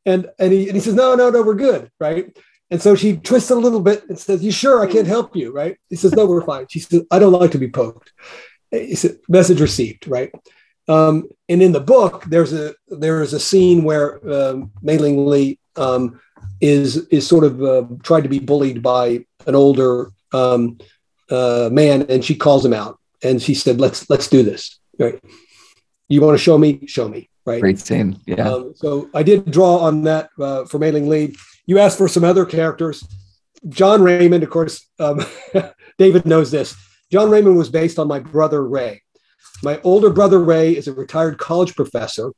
And 0.05 0.29
and 0.39 0.53
he 0.53 0.69
and 0.69 0.77
he 0.77 0.81
says, 0.81 0.95
"No, 0.95 1.15
no, 1.15 1.31
no, 1.31 1.43
we're 1.43 1.55
good." 1.55 1.91
Right? 2.01 2.37
And 2.71 2.83
so 2.83 2.97
she 2.97 3.17
twists 3.17 3.51
a 3.51 3.55
little 3.55 3.81
bit 3.81 4.09
and 4.09 4.19
says, 4.19 4.43
You 4.43 4.51
sure 4.51 4.83
I 4.83 4.91
can't 4.91 5.07
help 5.07 5.37
you? 5.37 5.53
Right. 5.53 5.77
He 5.89 5.97
says, 5.97 6.13
No, 6.13 6.27
we're 6.27 6.45
fine. 6.45 6.67
She 6.69 6.81
says, 6.81 7.05
I 7.11 7.19
don't 7.19 7.33
like 7.33 7.53
to 7.53 7.59
be 7.59 7.69
poked. 7.69 8.13
He 8.71 8.95
said, 8.95 9.19
Message 9.29 9.61
received. 9.61 10.09
Right. 10.09 10.33
Um, 10.89 11.29
and 11.49 11.63
in 11.63 11.73
the 11.73 11.81
book, 11.81 12.25
there's 12.25 12.53
a 12.53 12.75
there 12.89 13.23
is 13.23 13.33
a 13.33 13.41
scene 13.41 13.83
where 13.83 14.21
um, 14.33 14.71
Mei 14.83 14.99
Ling 14.99 15.27
Lee 15.27 15.59
um, 15.77 16.21
is 16.61 16.97
is 17.09 17.27
sort 17.27 17.45
of 17.45 17.63
uh, 17.63 17.85
tried 18.03 18.23
to 18.23 18.29
be 18.29 18.39
bullied 18.39 18.83
by 18.83 19.25
an 19.47 19.55
older 19.55 20.13
um, 20.33 20.79
uh, 21.31 21.69
man, 21.73 22.07
and 22.09 22.25
she 22.25 22.37
calls 22.37 22.65
him 22.65 22.73
out, 22.73 22.99
and 23.23 23.43
she 23.43 23.55
said, 23.55 23.81
"Let's 23.81 24.09
let's 24.09 24.29
do 24.29 24.43
this." 24.43 24.79
Right? 24.99 25.21
You 26.09 26.21
want 26.21 26.39
to 26.39 26.43
show 26.43 26.57
me? 26.57 26.87
Show 26.87 27.09
me. 27.09 27.29
Right? 27.45 27.61
Great 27.61 27.81
scene. 27.81 28.21
Yeah. 28.27 28.49
Um, 28.49 28.73
so 28.77 29.11
I 29.13 29.23
did 29.23 29.51
draw 29.51 29.79
on 29.79 30.03
that 30.03 30.31
uh, 30.39 30.67
for 30.67 30.79
Mei 30.79 30.93
Ling 30.93 31.09
Lee 31.09 31.35
you 31.67 31.79
asked 31.79 31.99
for 31.99 32.09
some 32.09 32.25
other 32.25 32.45
characters. 32.45 33.05
John 33.69 34.03
Raymond, 34.03 34.43
of 34.45 34.51
course, 34.51 34.89
um, 34.99 35.21
David 35.99 36.27
knows 36.27 36.51
this. 36.51 36.77
John 37.11 37.31
Raymond 37.31 37.57
was 37.57 37.71
based 37.71 37.99
on 37.99 38.09
my 38.09 38.21
brother 38.21 38.67
Ray. 38.67 39.03
My 39.63 39.81
older 39.83 40.11
brother 40.11 40.39
Ray 40.41 40.77
is 40.77 40.89
a 40.89 40.93
retired 40.93 41.39
college 41.39 41.75
professor. 41.75 42.33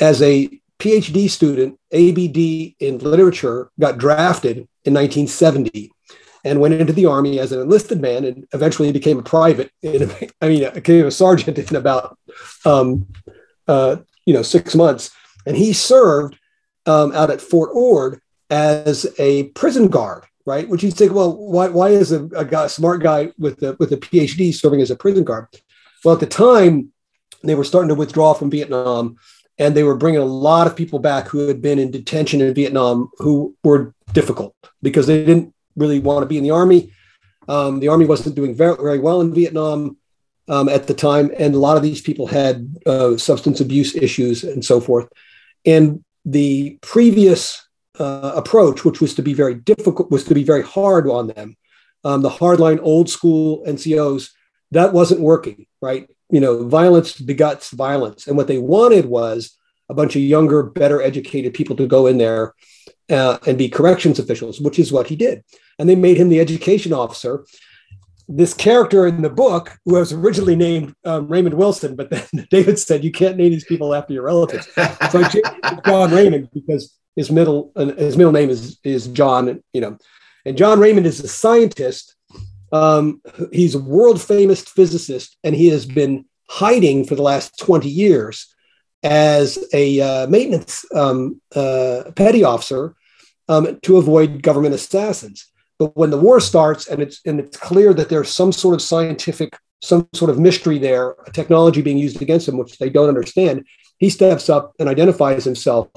As 0.00 0.22
a 0.22 0.48
PhD 0.78 1.28
student, 1.28 1.78
ABD 1.92 2.74
in 2.78 2.98
literature, 2.98 3.70
got 3.78 3.98
drafted 3.98 4.56
in 4.84 4.94
1970 4.94 5.90
and 6.44 6.60
went 6.60 6.74
into 6.74 6.92
the 6.92 7.06
army 7.06 7.40
as 7.40 7.52
an 7.52 7.60
enlisted 7.60 8.00
man 8.00 8.24
and 8.24 8.46
eventually 8.52 8.92
became 8.92 9.18
a 9.18 9.22
private. 9.22 9.70
In, 9.82 10.10
I 10.40 10.48
mean, 10.48 10.72
became 10.72 11.06
a 11.06 11.10
sergeant 11.10 11.58
in 11.58 11.76
about, 11.76 12.16
um, 12.64 13.06
uh, 13.66 13.96
you 14.24 14.32
know, 14.32 14.42
six 14.42 14.74
months. 14.74 15.10
And 15.46 15.56
he 15.56 15.72
served 15.72 16.38
um, 16.86 17.12
out 17.12 17.30
at 17.30 17.40
Fort 17.40 17.70
Ord 17.72 18.20
as 18.50 19.06
a 19.18 19.44
prison 19.48 19.88
guard, 19.88 20.24
right? 20.46 20.68
Which 20.68 20.82
you 20.82 20.90
think, 20.90 21.12
well, 21.12 21.36
why, 21.36 21.68
why 21.68 21.90
is 21.90 22.12
a, 22.12 22.24
a 22.26 22.44
guy, 22.44 22.66
smart 22.66 23.02
guy 23.02 23.32
with 23.38 23.62
a, 23.62 23.76
with 23.78 23.92
a 23.92 23.96
PhD 23.96 24.54
serving 24.54 24.80
as 24.80 24.90
a 24.90 24.96
prison 24.96 25.24
guard? 25.24 25.46
Well, 26.04 26.14
at 26.14 26.20
the 26.20 26.26
time, 26.26 26.92
they 27.42 27.54
were 27.54 27.64
starting 27.64 27.88
to 27.88 27.94
withdraw 27.94 28.34
from 28.34 28.50
Vietnam, 28.50 29.16
and 29.58 29.74
they 29.74 29.82
were 29.82 29.96
bringing 29.96 30.20
a 30.20 30.24
lot 30.24 30.66
of 30.66 30.76
people 30.76 30.98
back 30.98 31.28
who 31.28 31.48
had 31.48 31.60
been 31.60 31.78
in 31.78 31.90
detention 31.90 32.40
in 32.40 32.54
Vietnam 32.54 33.10
who 33.18 33.56
were 33.64 33.94
difficult 34.12 34.54
because 34.82 35.06
they 35.06 35.24
didn't 35.24 35.54
really 35.76 36.00
want 36.00 36.22
to 36.22 36.26
be 36.26 36.38
in 36.38 36.44
the 36.44 36.50
army. 36.50 36.92
Um, 37.48 37.80
the 37.80 37.88
army 37.88 38.06
wasn't 38.06 38.36
doing 38.36 38.54
very, 38.54 38.76
very 38.76 38.98
well 38.98 39.20
in 39.20 39.34
Vietnam 39.34 39.96
um, 40.48 40.68
at 40.68 40.86
the 40.86 40.94
time, 40.94 41.30
and 41.38 41.54
a 41.54 41.58
lot 41.58 41.76
of 41.76 41.82
these 41.82 42.00
people 42.00 42.26
had 42.26 42.76
uh, 42.86 43.16
substance 43.16 43.60
abuse 43.60 43.94
issues 43.94 44.44
and 44.44 44.64
so 44.64 44.80
forth. 44.80 45.08
And 45.64 46.04
the 46.24 46.78
previous 46.80 47.67
uh, 47.98 48.32
approach, 48.34 48.84
which 48.84 49.00
was 49.00 49.14
to 49.14 49.22
be 49.22 49.34
very 49.34 49.54
difficult, 49.54 50.10
was 50.10 50.24
to 50.24 50.34
be 50.34 50.44
very 50.44 50.62
hard 50.62 51.08
on 51.08 51.28
them. 51.28 51.56
Um, 52.04 52.22
the 52.22 52.30
hardline 52.30 52.78
old 52.82 53.10
school 53.10 53.64
NCOs, 53.66 54.30
that 54.70 54.92
wasn't 54.92 55.20
working, 55.20 55.66
right? 55.80 56.08
You 56.30 56.40
know, 56.40 56.66
violence 56.66 57.18
begots 57.18 57.72
violence. 57.72 58.26
And 58.26 58.36
what 58.36 58.46
they 58.46 58.58
wanted 58.58 59.06
was 59.06 59.56
a 59.88 59.94
bunch 59.94 60.14
of 60.16 60.22
younger, 60.22 60.62
better 60.62 61.02
educated 61.02 61.54
people 61.54 61.76
to 61.76 61.86
go 61.86 62.06
in 62.06 62.18
there 62.18 62.54
uh, 63.10 63.38
and 63.46 63.56
be 63.56 63.68
corrections 63.68 64.18
officials, 64.18 64.60
which 64.60 64.78
is 64.78 64.92
what 64.92 65.06
he 65.06 65.16
did. 65.16 65.42
And 65.78 65.88
they 65.88 65.96
made 65.96 66.16
him 66.16 66.28
the 66.28 66.40
education 66.40 66.92
officer. 66.92 67.44
This 68.30 68.52
character 68.52 69.06
in 69.06 69.22
the 69.22 69.30
book, 69.30 69.78
who 69.84 69.94
was 69.94 70.12
originally 70.12 70.54
named 70.54 70.94
um, 71.04 71.28
Raymond 71.28 71.54
Wilson, 71.54 71.96
but 71.96 72.10
then 72.10 72.46
David 72.50 72.78
said, 72.78 73.02
You 73.02 73.10
can't 73.10 73.36
name 73.36 73.52
these 73.52 73.64
people 73.64 73.94
after 73.94 74.12
your 74.12 74.24
relatives. 74.24 74.68
So 74.74 75.22
I 75.22 75.28
changed 75.28 75.50
John 75.86 76.10
Raymond 76.10 76.50
because 76.52 76.98
his 77.18 77.32
middle 77.32 77.72
uh, 77.74 77.86
his 77.94 78.16
middle 78.16 78.32
name 78.32 78.48
is 78.48 78.78
is 78.84 79.08
John, 79.08 79.62
you 79.72 79.80
know, 79.80 79.98
and 80.46 80.56
John 80.56 80.78
Raymond 80.78 81.06
is 81.06 81.20
a 81.20 81.28
scientist. 81.28 82.14
Um, 82.70 83.20
he's 83.50 83.74
a 83.74 83.80
world 83.80 84.22
famous 84.22 84.62
physicist, 84.62 85.36
and 85.42 85.54
he 85.54 85.68
has 85.68 85.84
been 85.84 86.26
hiding 86.48 87.04
for 87.04 87.16
the 87.16 87.22
last 87.22 87.58
twenty 87.58 87.88
years 87.88 88.54
as 89.02 89.58
a 89.72 90.00
uh, 90.00 90.26
maintenance 90.28 90.84
um, 90.94 91.40
uh, 91.56 92.04
petty 92.14 92.44
officer 92.44 92.94
um, 93.48 93.80
to 93.82 93.96
avoid 93.96 94.42
government 94.42 94.74
assassins. 94.74 95.50
But 95.78 95.96
when 95.96 96.10
the 96.10 96.18
war 96.18 96.40
starts, 96.40 96.88
and 96.88 97.00
it's 97.00 97.20
and 97.24 97.38
it's 97.40 97.56
clear 97.56 97.94
that 97.94 98.08
there's 98.08 98.30
some 98.30 98.52
sort 98.52 98.74
of 98.74 98.82
scientific, 98.82 99.56
some 99.80 100.08
sort 100.12 100.30
of 100.30 100.38
mystery 100.38 100.78
there, 100.78 101.14
a 101.26 101.30
technology 101.30 101.82
being 101.82 101.98
used 101.98 102.20
against 102.20 102.46
them, 102.46 102.58
which 102.58 102.78
they 102.78 102.90
don't 102.90 103.08
understand, 103.08 103.64
he 103.98 104.10
steps 104.10 104.48
up 104.48 104.72
and 104.78 104.88
identifies 104.88 105.44
himself 105.44 105.88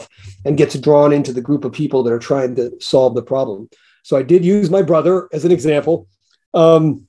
and 0.45 0.57
gets 0.57 0.77
drawn 0.77 1.13
into 1.13 1.33
the 1.33 1.41
group 1.41 1.65
of 1.65 1.71
people 1.71 2.03
that 2.03 2.13
are 2.13 2.19
trying 2.19 2.55
to 2.55 2.71
solve 2.79 3.15
the 3.15 3.23
problem. 3.23 3.69
So 4.03 4.17
I 4.17 4.23
did 4.23 4.43
use 4.43 4.69
my 4.69 4.81
brother 4.81 5.27
as 5.31 5.45
an 5.45 5.51
example. 5.51 6.07
Um, 6.53 7.07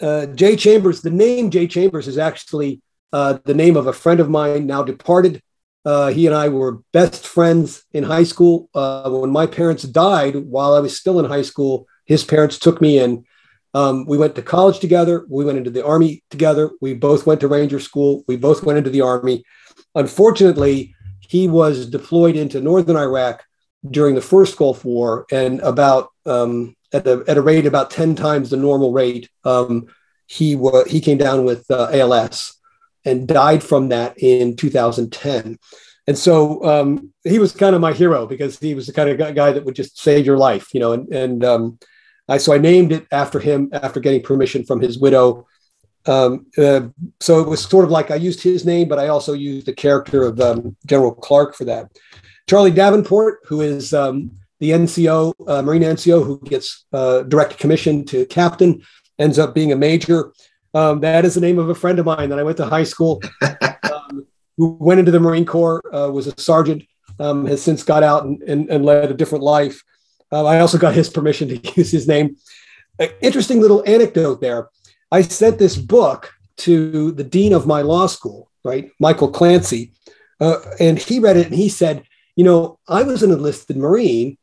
uh, 0.00 0.26
Jay 0.26 0.56
Chambers, 0.56 1.02
the 1.02 1.10
name 1.10 1.50
Jay 1.50 1.66
Chambers 1.66 2.08
is 2.08 2.18
actually 2.18 2.80
uh, 3.12 3.38
the 3.44 3.54
name 3.54 3.76
of 3.76 3.86
a 3.86 3.92
friend 3.92 4.20
of 4.20 4.30
mine 4.30 4.66
now 4.66 4.82
departed. 4.82 5.42
Uh, 5.84 6.08
he 6.08 6.26
and 6.26 6.34
I 6.34 6.48
were 6.48 6.82
best 6.92 7.26
friends 7.26 7.84
in 7.92 8.04
high 8.04 8.24
school. 8.24 8.68
Uh, 8.74 9.10
when 9.10 9.30
my 9.30 9.46
parents 9.46 9.82
died 9.84 10.36
while 10.36 10.74
I 10.74 10.80
was 10.80 10.96
still 10.96 11.18
in 11.18 11.24
high 11.24 11.42
school, 11.42 11.86
his 12.04 12.24
parents 12.24 12.58
took 12.58 12.80
me 12.80 12.98
in 12.98 13.24
um, 13.72 14.04
we 14.06 14.18
went 14.18 14.34
to 14.34 14.42
college 14.42 14.80
together. 14.80 15.24
We 15.28 15.44
went 15.44 15.58
into 15.58 15.70
the 15.70 15.84
army 15.84 16.24
together. 16.30 16.70
We 16.80 16.94
both 16.94 17.26
went 17.26 17.40
to 17.40 17.48
Ranger 17.48 17.80
School. 17.80 18.24
We 18.26 18.36
both 18.36 18.64
went 18.64 18.78
into 18.78 18.90
the 18.90 19.02
army. 19.02 19.44
Unfortunately, 19.94 20.94
he 21.20 21.46
was 21.46 21.86
deployed 21.86 22.36
into 22.36 22.60
northern 22.60 22.96
Iraq 22.96 23.44
during 23.88 24.14
the 24.14 24.20
first 24.20 24.58
Gulf 24.58 24.84
War, 24.84 25.26
and 25.30 25.60
about 25.60 26.10
um, 26.26 26.76
at, 26.92 27.04
the, 27.04 27.24
at 27.28 27.38
a 27.38 27.42
rate 27.42 27.66
about 27.66 27.90
ten 27.90 28.14
times 28.14 28.50
the 28.50 28.56
normal 28.56 28.92
rate, 28.92 29.30
um, 29.44 29.86
he 30.26 30.56
was 30.56 30.90
he 30.90 31.00
came 31.00 31.18
down 31.18 31.44
with 31.44 31.70
uh, 31.70 31.88
ALS 31.92 32.59
and 33.04 33.26
died 33.26 33.62
from 33.62 33.88
that 33.88 34.18
in 34.18 34.56
2010. 34.56 35.58
And 36.06 36.18
so 36.18 36.64
um, 36.64 37.12
he 37.24 37.38
was 37.38 37.52
kind 37.52 37.74
of 37.74 37.80
my 37.80 37.92
hero 37.92 38.26
because 38.26 38.58
he 38.58 38.74
was 38.74 38.86
the 38.86 38.92
kind 38.92 39.08
of 39.08 39.34
guy 39.34 39.52
that 39.52 39.64
would 39.64 39.76
just 39.76 39.98
save 39.98 40.26
your 40.26 40.38
life, 40.38 40.74
you 40.74 40.80
know. 40.80 40.92
And, 40.92 41.12
and 41.12 41.44
um, 41.44 41.78
I, 42.28 42.38
so 42.38 42.52
I 42.52 42.58
named 42.58 42.92
it 42.92 43.06
after 43.12 43.38
him 43.38 43.70
after 43.72 44.00
getting 44.00 44.22
permission 44.22 44.64
from 44.64 44.80
his 44.80 44.98
widow. 44.98 45.46
Um, 46.06 46.46
uh, 46.56 46.88
so 47.20 47.40
it 47.40 47.48
was 47.48 47.62
sort 47.62 47.84
of 47.84 47.90
like 47.90 48.10
I 48.10 48.16
used 48.16 48.42
his 48.42 48.64
name, 48.64 48.88
but 48.88 48.98
I 48.98 49.08
also 49.08 49.34
used 49.34 49.66
the 49.66 49.74
character 49.74 50.22
of 50.24 50.40
um, 50.40 50.76
General 50.86 51.14
Clark 51.14 51.54
for 51.54 51.64
that. 51.66 51.90
Charlie 52.48 52.70
Davenport, 52.70 53.40
who 53.44 53.60
is 53.60 53.92
um, 53.92 54.30
the 54.58 54.70
NCO, 54.70 55.34
uh, 55.46 55.62
Marine 55.62 55.82
NCO, 55.82 56.24
who 56.24 56.40
gets 56.40 56.86
uh, 56.92 57.22
direct 57.22 57.58
commission 57.58 58.04
to 58.06 58.26
captain, 58.26 58.82
ends 59.18 59.38
up 59.38 59.54
being 59.54 59.72
a 59.72 59.76
major. 59.76 60.32
Um, 60.74 61.00
that 61.00 61.24
is 61.24 61.34
the 61.34 61.40
name 61.40 61.58
of 61.58 61.68
a 61.68 61.74
friend 61.74 61.98
of 61.98 62.06
mine 62.06 62.30
that 62.30 62.38
I 62.38 62.42
went 62.42 62.56
to 62.58 62.66
high 62.66 62.84
school, 62.84 63.20
um, 63.42 64.26
who 64.56 64.76
went 64.80 65.00
into 65.00 65.10
the 65.10 65.20
Marine 65.20 65.44
Corps, 65.46 65.82
uh, 65.92 66.10
was 66.10 66.26
a 66.26 66.40
sergeant, 66.40 66.84
um, 67.18 67.46
has 67.46 67.62
since 67.62 67.82
got 67.82 68.02
out 68.02 68.24
and, 68.24 68.40
and, 68.42 68.70
and 68.70 68.84
led 68.84 69.10
a 69.10 69.14
different 69.14 69.44
life. 69.44 69.82
Uh, 70.32 70.44
I 70.44 70.60
also 70.60 70.78
got 70.78 70.94
his 70.94 71.10
permission 71.10 71.48
to 71.48 71.72
use 71.76 71.90
his 71.90 72.06
name. 72.06 72.36
interesting 73.20 73.60
little 73.60 73.82
anecdote 73.86 74.40
there. 74.40 74.68
I 75.10 75.22
sent 75.22 75.58
this 75.58 75.76
book 75.76 76.32
to 76.58 77.12
the 77.12 77.24
dean 77.24 77.52
of 77.52 77.66
my 77.66 77.82
law 77.82 78.06
school, 78.06 78.50
right, 78.64 78.90
Michael 79.00 79.30
Clancy, 79.30 79.92
uh, 80.40 80.58
and 80.78 80.98
he 80.98 81.18
read 81.18 81.36
it 81.36 81.46
and 81.46 81.54
he 81.54 81.68
said, 81.68 82.04
"You 82.36 82.44
know, 82.44 82.78
I 82.86 83.02
was 83.02 83.22
an 83.22 83.32
enlisted 83.32 83.76
Marine 83.76 84.38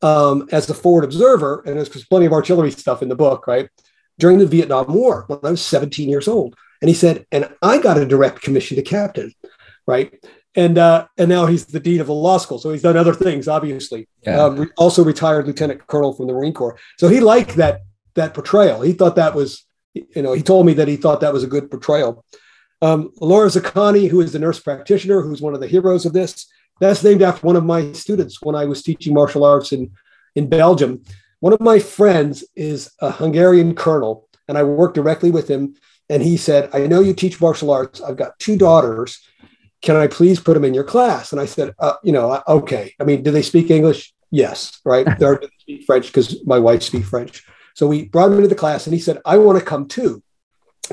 um, 0.00 0.48
as 0.52 0.70
a 0.70 0.74
forward 0.74 1.04
observer, 1.04 1.62
and 1.66 1.76
there's 1.76 1.88
plenty 2.06 2.26
of 2.26 2.32
artillery 2.32 2.70
stuff 2.70 3.02
in 3.02 3.08
the 3.08 3.16
book, 3.16 3.46
right, 3.46 3.68
during 4.20 4.38
the 4.38 4.46
Vietnam 4.46 4.92
War 4.92 5.24
when 5.26 5.40
I 5.42 5.50
was 5.50 5.64
17 5.64 6.08
years 6.08 6.28
old." 6.28 6.54
And 6.80 6.88
he 6.88 6.94
said, 6.94 7.26
"And 7.32 7.48
I 7.62 7.78
got 7.78 7.98
a 7.98 8.06
direct 8.06 8.42
commission 8.42 8.76
to 8.76 8.82
captain, 8.82 9.32
right." 9.86 10.12
and 10.54 10.78
uh, 10.78 11.06
and 11.16 11.28
now 11.28 11.46
he's 11.46 11.66
the 11.66 11.80
dean 11.80 12.00
of 12.00 12.08
the 12.08 12.14
law 12.14 12.38
school. 12.38 12.58
So 12.58 12.72
he's 12.72 12.82
done 12.82 12.96
other 12.96 13.14
things, 13.14 13.48
obviously. 13.48 14.08
Yeah. 14.22 14.42
Um, 14.42 14.56
re- 14.60 14.68
also 14.76 15.04
retired 15.04 15.46
lieutenant 15.46 15.86
colonel 15.86 16.12
from 16.12 16.26
the 16.26 16.32
Marine 16.32 16.54
Corps. 16.54 16.78
So 16.98 17.08
he 17.08 17.20
liked 17.20 17.56
that 17.56 17.82
that 18.14 18.34
portrayal. 18.34 18.82
He 18.82 18.92
thought 18.92 19.16
that 19.16 19.34
was, 19.34 19.64
you 19.94 20.22
know, 20.22 20.32
he 20.32 20.42
told 20.42 20.66
me 20.66 20.74
that 20.74 20.88
he 20.88 20.96
thought 20.96 21.20
that 21.20 21.32
was 21.32 21.44
a 21.44 21.48
good 21.48 21.70
portrayal. 21.70 22.24
Um, 22.82 23.12
Laura 23.20 23.48
Zaccani, 23.48 24.08
who 24.08 24.20
is 24.20 24.32
the 24.32 24.38
nurse 24.38 24.58
practitioner, 24.58 25.20
who's 25.20 25.42
one 25.42 25.54
of 25.54 25.60
the 25.60 25.68
heroes 25.68 26.06
of 26.06 26.12
this, 26.12 26.46
that's 26.80 27.04
named 27.04 27.22
after 27.22 27.46
one 27.46 27.56
of 27.56 27.64
my 27.64 27.92
students 27.92 28.42
when 28.42 28.56
I 28.56 28.64
was 28.64 28.82
teaching 28.82 29.14
martial 29.14 29.44
arts 29.44 29.72
in 29.72 29.92
in 30.34 30.48
Belgium. 30.48 31.02
One 31.40 31.52
of 31.52 31.60
my 31.60 31.78
friends 31.78 32.44
is 32.54 32.90
a 33.00 33.10
Hungarian 33.10 33.74
colonel, 33.74 34.28
and 34.48 34.56
I 34.56 34.62
worked 34.62 34.94
directly 34.94 35.30
with 35.30 35.48
him. 35.48 35.74
And 36.08 36.22
he 36.22 36.36
said, 36.36 36.70
"I 36.72 36.86
know 36.86 37.00
you 37.00 37.14
teach 37.14 37.40
martial 37.40 37.70
arts. 37.70 38.00
I've 38.00 38.16
got 38.16 38.38
two 38.38 38.56
daughters." 38.56 39.18
can 39.82 39.96
I 39.96 40.06
please 40.06 40.40
put 40.40 40.54
them 40.54 40.64
in 40.64 40.74
your 40.74 40.84
class? 40.84 41.32
And 41.32 41.40
I 41.40 41.46
said, 41.46 41.74
uh, 41.78 41.94
you 42.02 42.12
know, 42.12 42.42
okay. 42.46 42.94
I 43.00 43.04
mean, 43.04 43.22
do 43.22 43.30
they 43.30 43.42
speak 43.42 43.70
English? 43.70 44.12
Yes, 44.30 44.80
right. 44.84 45.06
They 45.18 45.26
are 45.26 45.42
speak 45.58 45.84
French 45.84 46.06
because 46.06 46.44
my 46.44 46.58
wife 46.58 46.82
speaks 46.82 47.08
French. 47.08 47.44
So 47.74 47.86
we 47.86 48.06
brought 48.06 48.30
him 48.30 48.36
into 48.36 48.48
the 48.48 48.54
class, 48.54 48.86
and 48.86 48.94
he 48.94 49.00
said, 49.00 49.20
I 49.24 49.38
want 49.38 49.58
to 49.58 49.64
come 49.64 49.88
too. 49.88 50.22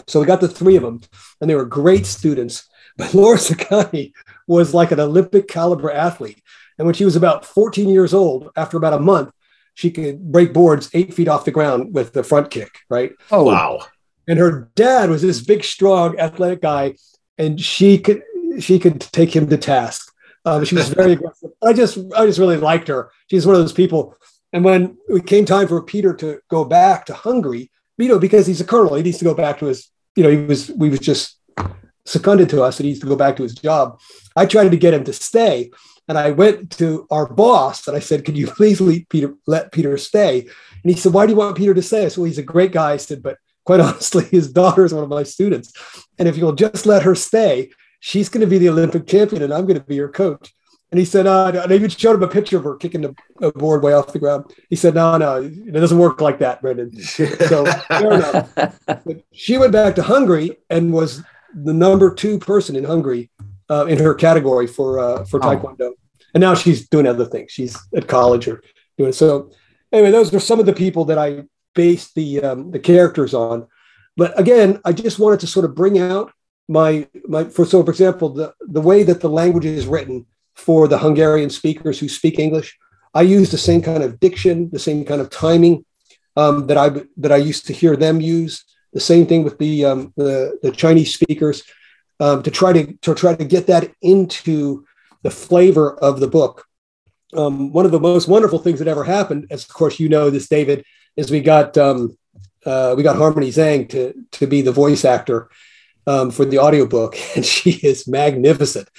So 0.08 0.20
we 0.20 0.26
got 0.26 0.42
the 0.42 0.48
three 0.48 0.76
of 0.76 0.84
them, 0.84 1.02
and 1.42 1.50
they 1.50 1.56
were 1.56 1.66
great 1.66 2.06
students. 2.06 2.68
But 2.98 3.14
Laura 3.14 3.38
Zaccani 3.38 4.14
was 4.48 4.74
like 4.74 4.92
an 4.92 5.00
Olympic 5.00 5.48
caliber 5.48 5.92
athlete. 5.92 6.42
And 6.78 6.86
when 6.86 6.96
she 6.96 7.06
was 7.06 7.16
about 7.16 7.46
14 7.46 7.90
years 7.90 8.14
old, 8.14 8.52
after 8.56 8.78
about 8.78 8.94
a 8.94 9.00
month, 9.00 9.32
she 9.78 9.92
could 9.92 10.32
break 10.32 10.54
boards 10.54 10.90
eight 10.96 11.14
feet 11.14 11.28
off 11.28 11.46
the 11.46 11.52
ground 11.52 11.94
with 11.94 12.12
the 12.12 12.24
front 12.24 12.50
kick, 12.50 12.80
right? 12.90 13.12
Oh, 13.32 13.44
wow. 13.44 13.86
And 14.28 14.40
her 14.40 14.72
dad 14.74 15.12
was 15.12 15.22
this 15.22 15.40
big, 15.40 15.64
strong, 15.64 16.18
athletic 16.20 16.64
guy. 16.64 16.96
And 17.38 17.62
she 17.62 18.00
could, 18.00 18.24
she 18.60 18.80
could 18.80 19.00
take 19.00 19.36
him 19.36 19.48
to 19.48 19.56
task. 19.56 20.12
Um, 20.46 20.66
she 20.66 20.74
was 20.74 20.90
very 20.90 21.12
aggressive. 21.14 21.52
I 21.64 21.74
just 21.74 22.00
I 22.16 22.26
just 22.26 22.40
really 22.40 22.58
liked 22.58 22.88
her. 22.88 23.12
She's 23.30 23.46
one 23.46 23.54
of 23.54 23.62
those 23.62 23.72
people. 23.72 24.16
And 24.52 24.66
when 24.66 24.98
it 25.10 25.28
came 25.28 25.46
time 25.46 25.68
for 25.68 25.84
Peter 25.84 26.16
to 26.16 26.40
go 26.50 26.66
back 26.66 27.06
to 27.06 27.14
Hungary, 27.14 27.70
you 28.00 28.08
know, 28.08 28.18
because 28.18 28.48
he's 28.48 28.62
a 28.62 28.66
colonel, 28.66 28.96
he 28.96 29.04
needs 29.04 29.20
to 29.20 29.26
go 29.26 29.36
back 29.36 29.60
to 29.60 29.68
his, 29.68 29.92
you 30.16 30.24
know, 30.24 30.32
he 30.32 30.38
was 30.38 30.72
we 30.72 30.90
was 30.90 31.02
just 31.02 31.38
seconded 32.08 32.50
to 32.50 32.64
us 32.64 32.80
and 32.80 32.86
he 32.86 32.94
needs 32.94 33.02
to 33.02 33.08
go 33.08 33.16
back 33.16 33.36
to 33.36 33.44
his 33.44 33.54
job. 33.54 34.00
I 34.36 34.48
tried 34.48 34.72
to 34.72 34.78
get 34.78 34.96
him 34.96 35.04
to 35.04 35.14
stay. 35.14 35.70
And 36.08 36.18
I 36.18 36.32
went 36.32 36.72
to 36.78 37.06
our 37.12 37.32
boss 37.32 37.88
and 37.88 37.98
I 37.98 38.00
said, 38.00 38.26
Could 38.26 38.38
you 38.38 38.48
please 38.48 38.80
let 38.80 39.10
Peter 39.10 39.34
let 39.46 39.72
Peter 39.72 39.98
stay? 39.98 40.42
And 40.42 40.92
he 40.92 40.96
said, 40.96 41.14
Why 41.14 41.26
do 41.26 41.34
you 41.34 41.38
want 41.38 41.58
Peter 41.58 41.74
to 41.74 41.82
stay? 41.82 42.06
I 42.06 42.08
said, 42.08 42.18
Well, 42.18 42.26
he's 42.26 42.38
a 42.38 42.44
great 42.44 42.72
guy. 42.72 42.94
I 42.94 42.98
said, 42.98 43.22
but 43.22 43.38
quite 43.66 43.80
honestly, 43.82 44.26
his 44.26 44.52
daughter 44.52 44.86
is 44.86 44.94
one 44.94 45.04
of 45.04 45.10
my 45.10 45.24
students. 45.24 45.74
And 46.18 46.28
if 46.28 46.38
you'll 46.38 46.54
just 46.54 46.86
let 46.86 47.04
her 47.04 47.16
stay, 47.16 47.72
she's 48.00 48.30
going 48.30 48.42
to 48.42 48.48
be 48.48 48.58
the 48.58 48.70
Olympic 48.70 49.08
champion 49.08 49.44
and 49.44 49.54
I'm 49.54 49.66
going 49.66 49.80
to 49.80 49.86
be 49.86 49.96
your 49.96 50.10
coach. 50.10 50.54
And 50.90 51.00
he 51.00 51.04
said, 51.04 51.28
uh, 51.28 51.48
and 51.48 51.72
I 51.72 51.76
even 51.76 51.90
showed 51.90 52.16
him 52.16 52.24
a 52.24 52.30
picture 52.30 52.58
of 52.58 52.64
her 52.64 52.76
kicking 52.76 53.02
the 53.02 53.52
board 53.52 53.84
way 53.84 53.92
off 53.92 54.14
the 54.14 54.20
ground. 54.20 54.54
He 54.70 54.78
said, 54.78 54.96
no, 54.96 55.18
no, 55.18 55.42
it 55.44 55.72
doesn't 55.72 55.98
work 55.98 56.22
like 56.22 56.40
that, 56.40 56.62
Brendan. 56.62 56.98
So 57.02 57.66
fair 57.66 58.14
enough. 58.14 58.54
But 58.86 59.26
she 59.34 59.58
went 59.58 59.74
back 59.74 59.96
to 59.96 60.04
Hungary 60.04 60.58
and 60.70 60.94
was 60.94 61.24
the 61.54 61.74
number 61.74 62.14
two 62.14 62.40
person 62.40 62.78
in 62.78 62.86
Hungary 62.86 63.30
uh, 63.70 63.86
in 63.86 63.98
her 64.00 64.14
category 64.14 64.68
for 64.68 65.00
uh, 65.00 65.26
for 65.26 65.44
oh. 65.44 65.48
Taekwondo. 65.48 65.82
Oh. 65.82 65.96
And 66.34 66.42
now 66.42 66.56
she's 66.56 66.88
doing 66.90 67.08
other 67.08 67.26
things. 67.26 67.52
She's 67.52 67.78
at 67.96 68.08
college 68.08 68.48
or 68.48 68.62
doing 68.98 69.14
so. 69.14 69.52
Anyway, 69.92 70.12
those 70.12 70.34
are 70.34 70.40
some 70.40 70.60
of 70.60 70.66
the 70.66 70.74
people 70.74 71.06
that 71.06 71.18
I 71.18 71.44
based 71.74 72.16
the 72.16 72.42
um, 72.44 72.72
the 72.72 72.80
characters 72.80 73.34
on. 73.34 73.68
But 74.16 74.38
again, 74.40 74.80
I 74.84 74.94
just 74.94 75.20
wanted 75.20 75.40
to 75.42 75.48
sort 75.48 75.66
of 75.66 75.76
bring 75.76 76.00
out 76.00 76.32
my 76.68 77.08
my 77.28 77.46
for 77.46 77.66
so 77.66 77.84
for 77.84 77.92
example 77.92 78.30
the 78.30 78.54
the 78.62 78.82
way 78.82 79.04
that 79.04 79.22
the 79.22 79.30
language 79.30 79.66
is 79.66 79.88
written 79.88 80.26
for 80.54 80.88
the 80.88 80.98
Hungarian 80.98 81.50
speakers 81.50 82.00
who 82.00 82.10
speak 82.10 82.40
English, 82.40 82.78
I 83.14 83.22
use 83.22 83.52
the 83.52 83.58
same 83.58 83.82
kind 83.82 84.04
of 84.04 84.20
diction, 84.20 84.70
the 84.72 84.80
same 84.80 85.06
kind 85.06 85.22
of 85.22 85.30
timing. 85.30 85.86
um, 86.38 86.68
that 86.68 86.78
I 86.78 86.90
that 87.18 87.32
I 87.32 87.38
used 87.38 87.66
to 87.68 87.74
hear 87.74 87.98
them 87.98 88.22
use. 88.22 88.64
The 88.94 89.00
same 89.02 89.26
thing 89.26 89.44
with 89.44 89.58
the 89.58 89.86
um, 89.86 90.14
the, 90.16 90.58
the 90.62 90.72
Chinese 90.72 91.14
speakers 91.14 91.64
um, 92.20 92.44
to 92.44 92.52
try 92.52 92.74
to 92.74 92.94
to 92.94 93.16
try 93.16 93.36
to 93.36 93.46
get 93.46 93.68
that 93.68 93.92
into 94.02 94.86
the 95.24 95.32
flavor 95.32 95.96
of 95.96 96.20
the 96.20 96.28
book. 96.28 96.66
Um, 97.36 97.72
one 97.74 97.86
of 97.86 97.92
the 97.92 98.00
most 98.00 98.28
wonderful 98.28 98.60
things 98.60 98.80
that 98.80 98.88
ever 98.88 99.04
happened, 99.04 99.48
as 99.52 99.64
of 99.64 99.74
course 99.74 100.00
you 100.00 100.10
know 100.10 100.30
this, 100.30 100.48
David, 100.48 100.86
is 101.16 101.30
we 101.30 101.42
got 101.42 101.78
um, 101.78 102.18
uh, 102.66 102.94
we 102.96 103.04
got 103.04 103.18
Harmony 103.18 103.50
Zhang 103.50 103.90
to 103.90 104.14
to 104.32 104.48
be 104.48 104.62
the 104.62 104.72
voice 104.72 105.06
actor 105.06 105.50
um, 106.06 106.32
for 106.32 106.46
the 106.46 106.60
audiobook, 106.60 107.18
and 107.36 107.46
she 107.46 107.72
is 107.72 108.08
magnificent. 108.08 108.90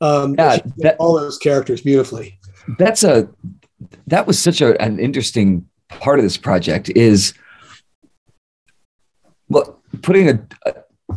Um, 0.00 0.34
yeah, 0.36 0.58
that, 0.78 0.96
all 0.98 1.18
those 1.18 1.38
characters 1.38 1.80
beautifully. 1.80 2.38
That's 2.78 3.04
a 3.04 3.28
that 4.08 4.26
was 4.26 4.38
such 4.38 4.60
a, 4.60 4.80
an 4.82 4.98
interesting 4.98 5.68
part 5.88 6.18
of 6.18 6.24
this 6.24 6.36
project 6.36 6.90
is 6.90 7.32
well 9.48 9.80
putting 10.02 10.28
a, 10.28 10.46
a, 10.66 10.74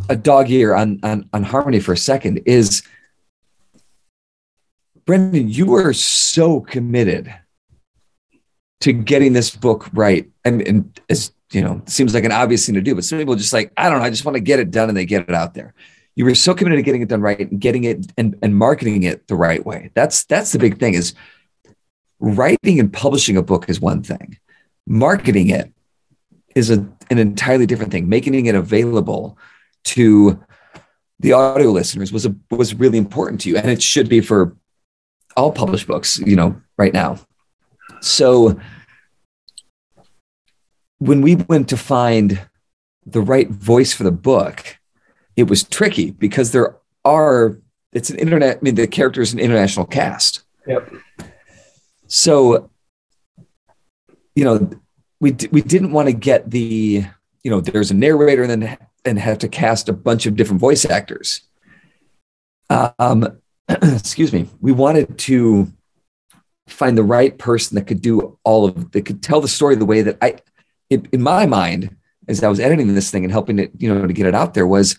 a 0.07 0.15
dog 0.15 0.49
ear 0.49 0.73
on, 0.73 0.99
on 1.03 1.29
on 1.33 1.43
harmony 1.43 1.79
for 1.79 1.93
a 1.93 1.97
second 1.97 2.41
is 2.45 2.83
brendan 5.05 5.49
you 5.49 5.65
were 5.65 5.93
so 5.93 6.61
committed 6.61 7.33
to 8.81 8.93
getting 8.93 9.33
this 9.33 9.55
book 9.55 9.89
right. 9.93 10.29
And, 10.45 10.61
and 10.61 11.01
as 11.09 11.31
you 11.51 11.61
know 11.61 11.81
seems 11.85 12.13
like 12.13 12.23
an 12.23 12.31
obvious 12.31 12.65
thing 12.65 12.75
to 12.75 12.81
do 12.81 12.93
but 12.93 13.03
some 13.03 13.17
people 13.17 13.35
just 13.35 13.53
like 13.53 13.71
i 13.75 13.89
don't 13.89 13.99
know 13.99 14.05
i 14.05 14.09
just 14.11 14.23
want 14.23 14.35
to 14.35 14.41
get 14.41 14.59
it 14.59 14.69
done 14.69 14.87
and 14.87 14.97
they 14.97 15.05
get 15.05 15.27
it 15.27 15.35
out 15.35 15.53
there. 15.53 15.73
You 16.15 16.25
were 16.25 16.35
so 16.35 16.53
committed 16.53 16.77
to 16.77 16.83
getting 16.83 17.01
it 17.01 17.07
done 17.07 17.21
right 17.21 17.39
and 17.39 17.61
getting 17.61 17.85
it 17.85 18.11
and, 18.17 18.35
and 18.41 18.55
marketing 18.55 19.03
it 19.03 19.27
the 19.27 19.35
right 19.35 19.65
way. 19.65 19.91
That's 19.93 20.25
that's 20.25 20.51
the 20.51 20.59
big 20.59 20.77
thing 20.77 20.93
is 20.93 21.13
writing 22.19 22.79
and 22.79 22.91
publishing 22.91 23.37
a 23.37 23.41
book 23.41 23.69
is 23.69 23.79
one 23.79 24.03
thing. 24.03 24.37
Marketing 24.85 25.49
it 25.49 25.71
is 26.55 26.71
a, 26.71 26.85
an 27.09 27.19
entirely 27.19 27.65
different 27.65 27.91
thing. 27.91 28.09
Making 28.09 28.47
it 28.47 28.55
available 28.55 29.37
to 29.85 30.43
the 31.19 31.33
audio 31.33 31.71
listeners 31.71 32.11
was 32.11 32.25
a, 32.25 32.35
was 32.49 32.73
really 32.73 32.97
important 32.97 33.41
to 33.41 33.49
you 33.49 33.57
and 33.57 33.69
it 33.69 33.81
should 33.81 34.07
be 34.07 34.21
for 34.21 34.55
all 35.35 35.51
published 35.51 35.87
books 35.87 36.19
you 36.19 36.35
know 36.35 36.59
right 36.77 36.93
now. 36.93 37.19
So 38.01 38.59
when 40.99 41.21
we 41.21 41.35
went 41.35 41.69
to 41.69 41.77
find 41.77 42.41
the 43.05 43.21
right 43.21 43.49
voice 43.49 43.93
for 43.93 44.03
the 44.03 44.11
book 44.11 44.77
it 45.35 45.43
was 45.49 45.63
tricky 45.63 46.11
because 46.11 46.51
there 46.51 46.75
are 47.05 47.59
it's 47.93 48.09
an 48.09 48.19
internet 48.19 48.57
i 48.57 48.59
mean 48.61 48.75
the 48.75 48.87
character 48.87 49.21
is 49.21 49.33
an 49.33 49.39
international 49.39 49.85
cast. 49.85 50.43
Yep. 50.67 50.93
So, 52.07 52.69
you 54.35 54.43
know, 54.43 54.69
we 55.19 55.35
we 55.51 55.61
didn't 55.61 55.91
want 55.91 56.07
to 56.07 56.13
get 56.13 56.49
the 56.49 57.05
you 57.43 57.51
know 57.51 57.61
there's 57.61 57.91
a 57.91 57.93
narrator 57.93 58.43
and 58.43 58.63
then 58.63 58.77
and 59.05 59.19
have 59.19 59.39
to 59.39 59.47
cast 59.47 59.89
a 59.89 59.93
bunch 59.93 60.25
of 60.25 60.35
different 60.35 60.59
voice 60.59 60.85
actors. 60.85 61.41
Um, 62.69 63.39
excuse 63.69 64.33
me. 64.33 64.47
We 64.61 64.71
wanted 64.71 65.17
to 65.19 65.71
find 66.67 66.97
the 66.97 67.03
right 67.03 67.37
person 67.37 67.75
that 67.75 67.87
could 67.87 68.01
do 68.01 68.37
all 68.43 68.65
of 68.65 68.91
that 68.91 69.05
could 69.05 69.23
tell 69.23 69.41
the 69.41 69.47
story 69.47 69.75
the 69.75 69.85
way 69.85 70.01
that 70.01 70.17
I, 70.21 70.35
in, 70.89 71.21
my 71.21 71.45
mind, 71.45 71.95
as 72.27 72.43
I 72.43 72.47
was 72.47 72.59
editing 72.59 72.93
this 72.93 73.11
thing 73.11 73.23
and 73.23 73.31
helping 73.31 73.59
it, 73.59 73.71
you 73.77 73.93
know, 73.93 74.05
to 74.05 74.13
get 74.13 74.27
it 74.27 74.35
out 74.35 74.53
there 74.53 74.67
was. 74.67 74.97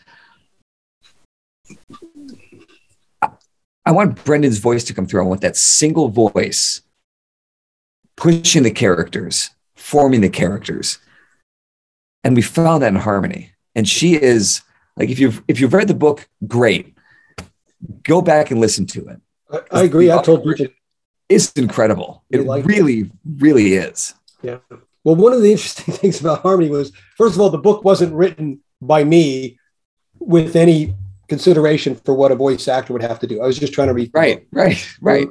I 3.86 3.92
want 3.92 4.22
Brendan's 4.24 4.58
voice 4.58 4.84
to 4.84 4.94
come 4.94 5.06
through. 5.06 5.22
I 5.22 5.26
want 5.26 5.40
that 5.40 5.56
single 5.56 6.08
voice 6.08 6.82
pushing 8.16 8.62
the 8.62 8.70
characters, 8.70 9.50
forming 9.74 10.20
the 10.20 10.28
characters. 10.28 10.98
And 12.22 12.36
we 12.36 12.42
found 12.42 12.82
that 12.82 12.88
in 12.88 12.96
Harmony. 12.96 13.52
And 13.74 13.88
she 13.88 14.14
is 14.14 14.62
like 14.96 15.10
if 15.10 15.18
you've 15.18 15.42
if 15.48 15.60
you've 15.60 15.72
read 15.72 15.88
the 15.88 15.94
book, 15.94 16.28
great. 16.46 16.96
Go 18.02 18.20
back 18.20 18.50
and 18.50 18.60
listen 18.60 18.86
to 18.86 19.08
it. 19.08 19.20
I, 19.50 19.80
I 19.80 19.82
agree. 19.84 20.10
I 20.10 20.22
told 20.22 20.44
you 20.44 20.68
it's 21.30 21.52
incredible. 21.52 22.24
It 22.28 22.44
like 22.44 22.66
really, 22.66 23.00
it. 23.00 23.10
really 23.38 23.74
is. 23.74 24.14
Yeah. 24.42 24.58
Well, 25.04 25.16
one 25.16 25.32
of 25.32 25.40
the 25.40 25.52
interesting 25.52 25.94
things 25.94 26.20
about 26.20 26.42
Harmony 26.42 26.68
was, 26.68 26.92
first 27.16 27.36
of 27.36 27.40
all, 27.40 27.50
the 27.50 27.58
book 27.58 27.84
wasn't 27.84 28.12
written 28.12 28.60
by 28.82 29.04
me 29.04 29.58
with 30.18 30.56
any 30.56 30.94
consideration 31.28 31.94
for 31.94 32.14
what 32.14 32.32
a 32.32 32.34
voice 32.34 32.68
actor 32.68 32.92
would 32.92 33.02
have 33.02 33.20
to 33.20 33.26
do. 33.26 33.40
I 33.40 33.46
was 33.46 33.58
just 33.58 33.72
trying 33.72 33.88
to 33.88 33.94
read. 33.94 34.10
Right, 34.12 34.46
right, 34.50 34.86
right. 35.00 35.28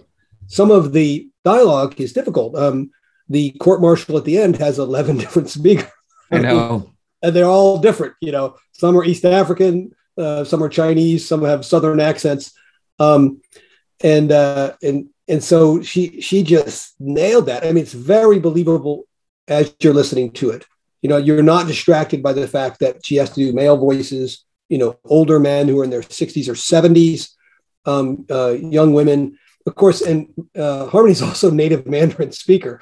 Some 0.47 0.71
of 0.71 0.93
the 0.93 1.29
dialogue 1.43 1.99
is 1.99 2.13
difficult. 2.13 2.55
Um, 2.55 2.91
the 3.27 3.51
court 3.59 3.81
martial 3.81 4.17
at 4.17 4.25
the 4.25 4.39
end 4.39 4.57
has 4.57 4.79
11 4.79 5.17
different 5.23 5.49
speakers. 5.49 5.91
I 6.31 6.39
know. 6.39 6.91
And 7.21 7.35
they're 7.35 7.45
all 7.45 7.77
different. 7.79 8.13
You 8.21 8.31
know, 8.31 8.55
some 8.71 8.97
are 8.97 9.03
East 9.03 9.25
African, 9.25 9.93
uh, 10.17 10.43
some 10.43 10.63
are 10.63 10.69
Chinese, 10.69 11.27
some 11.27 11.43
have 11.43 11.65
Southern 11.65 11.99
accents. 11.99 12.53
Um, 12.99 13.41
and, 14.01 14.31
uh, 14.31 14.73
and, 14.81 15.09
and 15.27 15.43
so 15.43 15.81
she, 15.81 16.21
she 16.21 16.43
just 16.43 16.95
nailed 16.99 17.47
that. 17.47 17.63
I 17.63 17.67
mean, 17.67 17.83
it's 17.83 17.93
very 17.93 18.39
believable 18.39 19.05
as 19.47 19.73
you're 19.79 19.93
listening 19.93 20.31
to 20.33 20.51
it. 20.51 20.65
You 21.01 21.09
know, 21.09 21.17
you're 21.17 21.43
not 21.43 21.67
distracted 21.67 22.21
by 22.21 22.33
the 22.33 22.47
fact 22.47 22.79
that 22.79 23.05
she 23.05 23.15
has 23.17 23.29
to 23.31 23.35
do 23.35 23.53
male 23.53 23.77
voices, 23.77 24.43
you 24.67 24.77
know, 24.77 24.97
older 25.05 25.39
men 25.39 25.67
who 25.67 25.79
are 25.79 25.83
in 25.83 25.89
their 25.89 26.01
60s 26.01 26.47
or 26.47 26.53
70s, 26.53 27.31
um, 27.85 28.25
uh, 28.29 28.49
young 28.49 28.93
women 28.93 29.37
of 29.69 29.75
course, 29.75 30.01
and 30.01 30.33
uh, 30.57 30.87
Harmony's 30.87 31.21
also 31.21 31.51
native 31.51 31.85
Mandarin 31.85 32.31
speaker. 32.31 32.81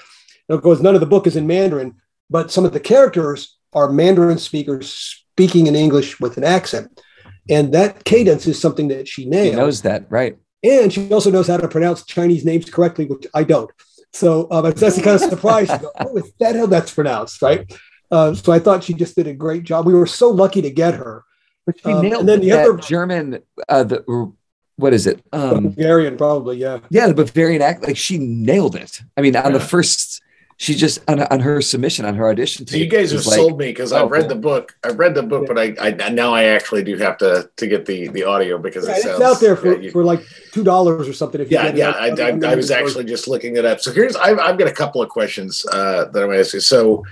Of 0.50 0.62
course, 0.62 0.80
none 0.80 0.96
of 0.96 1.02
the 1.02 1.08
book 1.08 1.28
is 1.28 1.36
in 1.36 1.46
Mandarin, 1.46 1.96
but 2.30 2.52
some 2.52 2.66
of 2.66 2.72
the 2.72 2.80
characters 2.80 3.57
are 3.74 3.90
Mandarin 3.90 4.38
speakers 4.38 5.26
speaking 5.32 5.68
in 5.68 5.76
English 5.76 6.20
with 6.20 6.38
an 6.38 6.44
accent. 6.44 7.02
And 7.50 7.74
that 7.74 8.04
cadence 8.04 8.48
is 8.48 8.60
something 8.60 8.90
that 8.90 9.08
she 9.08 9.26
nails. 9.26 9.52
She 9.52 9.56
knows 9.56 9.82
that, 9.84 10.06
right? 10.10 10.38
And 10.64 10.92
she 10.92 11.12
also 11.14 11.32
knows 11.32 11.48
how 11.48 11.58
to 11.58 11.68
pronounce 11.68 12.04
Chinese 12.04 12.44
names 12.44 12.70
correctly, 12.70 13.06
which 13.06 13.26
I 13.34 13.44
don't. 13.44 13.72
So 14.14 14.48
um, 14.52 14.64
that's 14.72 14.96
the 14.96 15.02
kind 15.02 15.22
of 15.22 15.30
surprise. 15.30 15.68
go, 15.68 15.92
oh, 16.00 16.18
is 16.18 16.32
that 16.40 16.56
how 16.56 16.66
that's 16.66 16.94
pronounced, 16.94 17.42
right? 17.42 17.72
Uh, 18.10 18.34
so 18.34 18.52
I 18.52 18.60
thought 18.60 18.84
she 18.84 18.94
just 18.94 19.16
did 19.16 19.28
a 19.28 19.34
great 19.34 19.64
job. 19.64 19.86
We 19.86 19.94
were 19.94 20.08
so 20.08 20.30
lucky 20.30 20.62
to 20.62 20.72
get 20.72 20.96
her. 20.96 21.24
But 21.66 21.80
she 21.80 21.92
um, 21.92 22.02
nailed 22.02 22.22
and 22.22 22.30
then 22.30 22.40
the 22.42 22.54
other 22.54 22.78
German, 22.78 23.40
uh, 23.68 23.84
the 23.84 24.34
what 24.78 24.94
is 24.94 25.08
it? 25.08 25.22
Um, 25.34 25.70
Bavarian, 25.70 26.18
probably, 26.18 26.58
yeah. 26.58 26.80
Yeah, 26.90 27.08
the 27.08 27.14
Bavarian 27.14 27.62
act, 27.62 27.84
like 27.84 27.98
she 27.98 28.18
nailed 28.20 28.76
it. 28.76 29.02
I 29.18 29.22
mean, 29.22 29.36
on 29.36 29.52
yeah. 29.52 29.58
the 29.58 29.60
first, 29.60 30.17
she 30.60 30.74
just 30.74 31.00
on, 31.08 31.22
on 31.22 31.40
her 31.40 31.62
submission, 31.62 32.04
on 32.06 32.16
her 32.16 32.28
audition. 32.30 32.66
So 32.66 32.78
you 32.78 32.88
guys 32.88 33.12
have 33.12 33.26
like, 33.28 33.36
sold 33.36 33.60
me 33.60 33.68
because 33.68 33.94
oh, 33.94 34.04
I've 34.04 34.12
read 34.12 34.22
cool. 34.22 34.30
the 34.30 34.36
book. 34.36 34.76
I've 34.84 34.98
read 34.98 35.14
the 35.14 35.22
book, 35.22 35.44
yeah. 35.44 35.54
but 35.54 35.80
I, 35.80 35.88
I 36.04 36.10
now 36.10 36.34
I 36.34 36.46
actually 36.46 36.84
do 36.84 36.98
have 36.98 37.18
to 37.20 37.48
to 37.56 37.68
get 37.68 37.86
the 37.86 38.08
the 38.08 38.24
audio 38.24 38.58
because 38.58 38.88
yeah, 38.88 38.96
it 38.96 39.04
sounds, 39.04 39.22
it's 39.22 39.24
out 39.24 39.40
there 39.40 39.56
for, 39.56 39.80
you, 39.80 39.92
for 39.92 40.04
like 40.04 40.22
two 40.52 40.64
dollars 40.64 41.08
or 41.08 41.14
something. 41.14 41.40
If 41.40 41.52
yeah, 41.52 41.72
yeah, 41.76 41.92
I, 41.92 42.10
I, 42.10 42.52
I, 42.52 42.56
was 42.56 42.72
actually 42.72 43.06
just 43.06 43.28
looking 43.28 43.56
it 43.56 43.66
up. 43.66 43.82
So 43.82 43.92
here's 43.92 44.16
I've, 44.16 44.40
I've 44.40 44.58
got 44.58 44.68
a 44.68 44.74
couple 44.74 45.00
of 45.00 45.10
questions 45.10 45.64
uh, 45.72 46.06
that 46.06 46.24
I'm 46.24 46.30
going 46.30 46.32
to 46.32 46.40
ask 46.40 46.56
you. 46.56 46.60
So, 46.60 47.06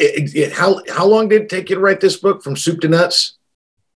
it, 0.00 0.34
it, 0.34 0.52
how 0.52 0.80
how 0.88 1.06
long 1.06 1.28
did 1.28 1.42
it 1.42 1.48
take 1.48 1.70
you 1.70 1.76
to 1.76 1.80
write 1.80 2.00
this 2.00 2.16
book 2.16 2.42
from 2.42 2.56
soup 2.56 2.80
to 2.80 2.88
nuts? 2.88 3.38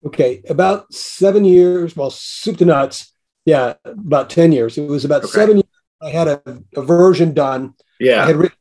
Okay, 0.05 0.41
about 0.49 0.93
seven 0.93 1.45
years. 1.45 1.95
Well, 1.95 2.09
soup 2.09 2.57
to 2.57 2.65
nuts. 2.65 3.13
Yeah, 3.45 3.75
about 3.85 4.29
ten 4.29 4.51
years. 4.51 4.77
It 4.77 4.89
was 4.89 5.05
about 5.05 5.23
okay. 5.23 5.31
seven 5.31 5.57
years. 5.57 5.65
I 6.01 6.09
had 6.09 6.27
a, 6.27 6.41
a 6.75 6.81
version 6.81 7.33
done. 7.33 7.75
Yeah, 8.01 8.21
I 8.21 8.27
had 8.27 8.35
written 8.35 8.57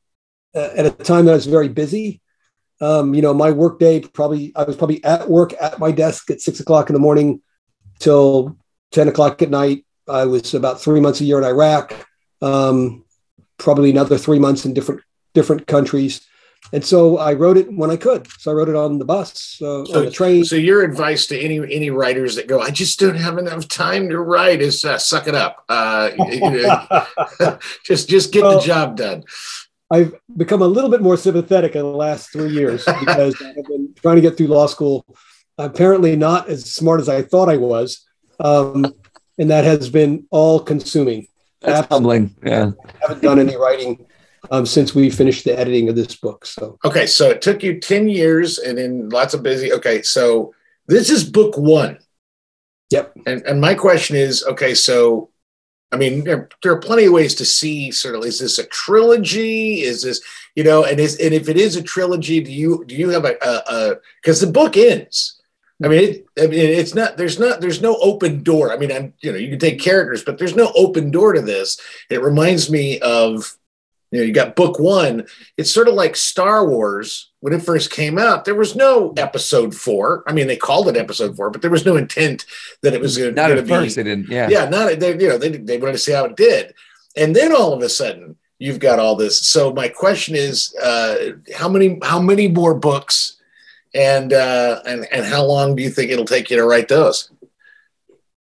at 0.54 0.86
a 0.86 0.90
time 0.90 1.24
that 1.24 1.32
I 1.32 1.36
was 1.36 1.46
very 1.46 1.68
busy. 1.68 2.20
Um, 2.80 3.14
you 3.14 3.22
know, 3.22 3.32
my 3.32 3.50
work 3.50 3.78
day 3.78 4.00
probably 4.00 4.52
I 4.56 4.64
was 4.64 4.76
probably 4.76 5.02
at 5.04 5.28
work 5.28 5.54
at 5.60 5.78
my 5.78 5.90
desk 5.90 6.30
at 6.30 6.40
six 6.40 6.60
o'clock 6.60 6.90
in 6.90 6.94
the 6.94 7.00
morning 7.00 7.40
till 7.98 8.56
ten 8.90 9.08
o'clock 9.08 9.40
at 9.42 9.50
night. 9.50 9.84
I 10.08 10.26
was 10.26 10.54
about 10.54 10.80
three 10.80 11.00
months 11.00 11.20
a 11.20 11.24
year 11.24 11.38
in 11.38 11.44
Iraq. 11.44 11.94
Um, 12.42 13.04
probably 13.58 13.90
another 13.90 14.18
three 14.18 14.38
months 14.38 14.64
in 14.64 14.74
different 14.74 15.02
different 15.32 15.66
countries 15.66 16.26
and 16.72 16.84
so 16.84 17.18
I 17.18 17.34
wrote 17.34 17.56
it 17.56 17.70
when 17.72 17.90
I 17.90 17.96
could. 17.96 18.26
So 18.40 18.50
I 18.50 18.54
wrote 18.54 18.68
it 18.68 18.74
on 18.74 18.98
the 18.98 19.04
bus, 19.04 19.60
uh, 19.60 19.84
so, 19.84 19.98
on 19.98 20.04
the 20.06 20.10
train. 20.10 20.44
So 20.44 20.56
your 20.56 20.82
advice 20.82 21.26
to 21.26 21.38
any 21.38 21.58
any 21.58 21.90
writers 21.90 22.36
that 22.36 22.46
go, 22.46 22.60
I 22.60 22.70
just 22.70 22.98
don't 22.98 23.16
have 23.16 23.38
enough 23.38 23.68
time 23.68 24.08
to 24.08 24.18
write, 24.18 24.62
is 24.62 24.84
uh, 24.84 24.98
suck 24.98 25.28
it 25.28 25.34
up. 25.34 25.64
Uh, 25.68 26.10
just 27.84 28.08
just 28.08 28.32
get 28.32 28.42
well, 28.42 28.58
the 28.58 28.66
job 28.66 28.96
done. 28.96 29.24
I've 29.90 30.14
become 30.37 30.62
a 30.62 30.66
little 30.66 30.90
bit 30.90 31.03
more 31.03 31.16
sympathetic 31.16 31.75
in 31.75 31.83
the 31.83 31.88
last 31.88 32.33
three 32.33 32.51
years 32.51 32.85
because 33.01 33.40
I've 33.40 33.64
been 33.64 33.94
trying 33.97 34.16
to 34.16 34.23
get 34.23 34.37
through 34.37 34.49
law 34.49 34.66
school. 34.66 35.05
Apparently, 35.59 36.16
not 36.16 36.49
as 36.49 36.73
smart 36.73 37.01
as 37.01 37.09
I 37.09 37.23
thought 37.23 37.49
I 37.49 37.57
was, 37.57 38.05
um, 38.40 38.92
and 39.38 39.51
that 39.51 39.64
has 39.64 39.88
been 39.88 40.27
all 40.31 40.59
consuming. 40.59 41.29
That's 41.61 41.87
humbling. 41.88 42.35
Yeah, 42.44 42.73
I 42.85 42.92
haven't 43.01 43.23
done 43.23 43.38
any 43.38 43.57
writing 43.57 44.05
um, 44.51 44.66
since 44.66 44.94
we 44.94 45.11
finished 45.11 45.44
the 45.44 45.57
editing 45.57 45.88
of 45.88 45.97
this 45.97 46.16
book. 46.16 46.44
So 46.44 46.79
okay, 46.85 47.07
so 47.07 47.31
it 47.31 47.40
took 47.40 47.62
you 47.62 47.79
ten 47.79 48.09
years 48.09 48.59
and 48.59 48.79
then 48.79 49.09
lots 49.11 49.33
of 49.33 49.44
busy. 49.44 49.73
Okay, 49.73 50.03
so 50.03 50.53
this 50.88 51.09
is 51.09 51.25
book 51.25 51.57
one. 51.57 51.99
Yep. 52.90 53.12
And 53.27 53.42
and 53.42 53.61
my 53.61 53.75
question 53.75 54.16
is, 54.16 54.44
okay, 54.44 54.75
so 54.75 55.31
I 55.94 55.96
mean, 55.96 56.24
there, 56.24 56.48
there 56.62 56.72
are 56.72 56.80
plenty 56.80 57.04
of 57.04 57.12
ways 57.12 57.37
to 57.37 57.44
see 57.44 57.92
sort 57.92 58.16
of 58.16 58.24
is 58.24 58.40
this 58.40 58.59
a 58.59 58.66
trilogy? 58.66 59.83
Is 59.83 60.02
this 60.02 60.20
you 60.57 60.64
know, 60.64 60.85
and 60.85 60.98
is 60.98 61.18
and 61.20 61.33
if 61.33 61.48
it 61.48 61.57
is 61.57 61.76
a 61.76 61.83
trilogy, 61.83 62.40
do 62.40 62.52
you 62.52 62.85
do 62.85 62.96
you 62.96 63.11
have 63.11 63.24
a 63.24 63.96
because 64.20 64.40
the 64.40 64.48
book 64.48 64.76
ends. 64.76 65.40
I 65.83 65.88
mean, 65.88 66.02
it, 66.02 66.26
I 66.38 66.46
mean, 66.46 66.61
it's 66.61 66.94
not. 66.94 67.16
There's 67.16 67.38
not. 67.38 67.61
There's 67.61 67.83
no 67.83 67.96
open 67.96 68.42
door. 68.42 68.72
I 68.72 68.76
mean, 68.76 68.92
I'm. 68.92 69.12
You 69.20 69.33
know, 69.33 69.38
you 69.38 69.50
can 69.50 69.59
take 69.59 69.80
characters, 69.80 70.22
but 70.24 70.38
there's 70.38 70.54
no 70.54 70.72
open 70.76 71.11
door 71.11 71.33
to 71.33 71.40
this. 71.40 71.80
It 72.11 72.22
reminds 72.22 72.70
me 72.70 73.00
of 73.00 73.57
you 74.14 74.20
know, 74.20 74.27
you 74.27 74.33
got 74.33 74.55
book 74.55 74.79
one. 74.79 75.27
It's 75.57 75.72
sort 75.72 75.88
of 75.88 75.94
like 75.94 76.14
Star 76.14 76.68
Wars 76.68 77.33
when 77.40 77.53
it 77.53 77.62
first 77.62 77.90
came 77.90 78.16
out. 78.16 78.44
There 78.44 78.55
was 78.55 78.77
no 78.77 79.12
episode 79.16 79.74
four. 79.74 80.22
I 80.29 80.33
mean, 80.33 80.46
they 80.46 80.57
called 80.57 80.87
it 80.87 80.96
episode 80.96 81.37
four, 81.37 81.50
but 81.50 81.62
there 81.62 81.70
was 81.70 81.85
no 81.85 81.96
intent 81.96 82.46
that 82.83 82.94
it 82.94 83.00
was 83.00 83.18
going 83.18 83.35
to 83.35 83.62
be. 83.62 83.68
First, 83.68 83.96
they 83.96 84.05
didn't. 84.05 84.29
Yeah, 84.29 84.48
yeah. 84.48 84.68
Not 84.68 85.00
they. 85.00 85.18
You 85.18 85.31
know, 85.31 85.38
they 85.38 85.48
they 85.48 85.79
wanted 85.79 85.92
to 85.92 85.98
see 85.98 86.12
how 86.12 86.27
it 86.27 86.37
did, 86.37 86.74
and 87.16 87.35
then 87.35 87.53
all 87.53 87.72
of 87.72 87.83
a 87.83 87.88
sudden, 87.88 88.37
you've 88.61 88.79
got 88.79 89.00
all 89.00 89.16
this. 89.16 89.44
So 89.48 89.72
my 89.72 89.88
question 89.88 90.37
is, 90.37 90.72
uh, 90.81 91.33
how 91.53 91.68
many 91.68 91.98
how 92.05 92.20
many 92.20 92.46
more 92.46 92.74
books, 92.74 93.40
and 93.96 94.33
uh, 94.33 94.81
and 94.87 95.09
and 95.11 95.27
how 95.27 95.44
long 95.44 95.74
do 95.74 95.83
you 95.83 95.90
think 95.90 96.12
it'll 96.12 96.24
take 96.24 96.50
you 96.50 96.57
to 96.57 96.64
write 96.64 96.87
those? 96.87 97.33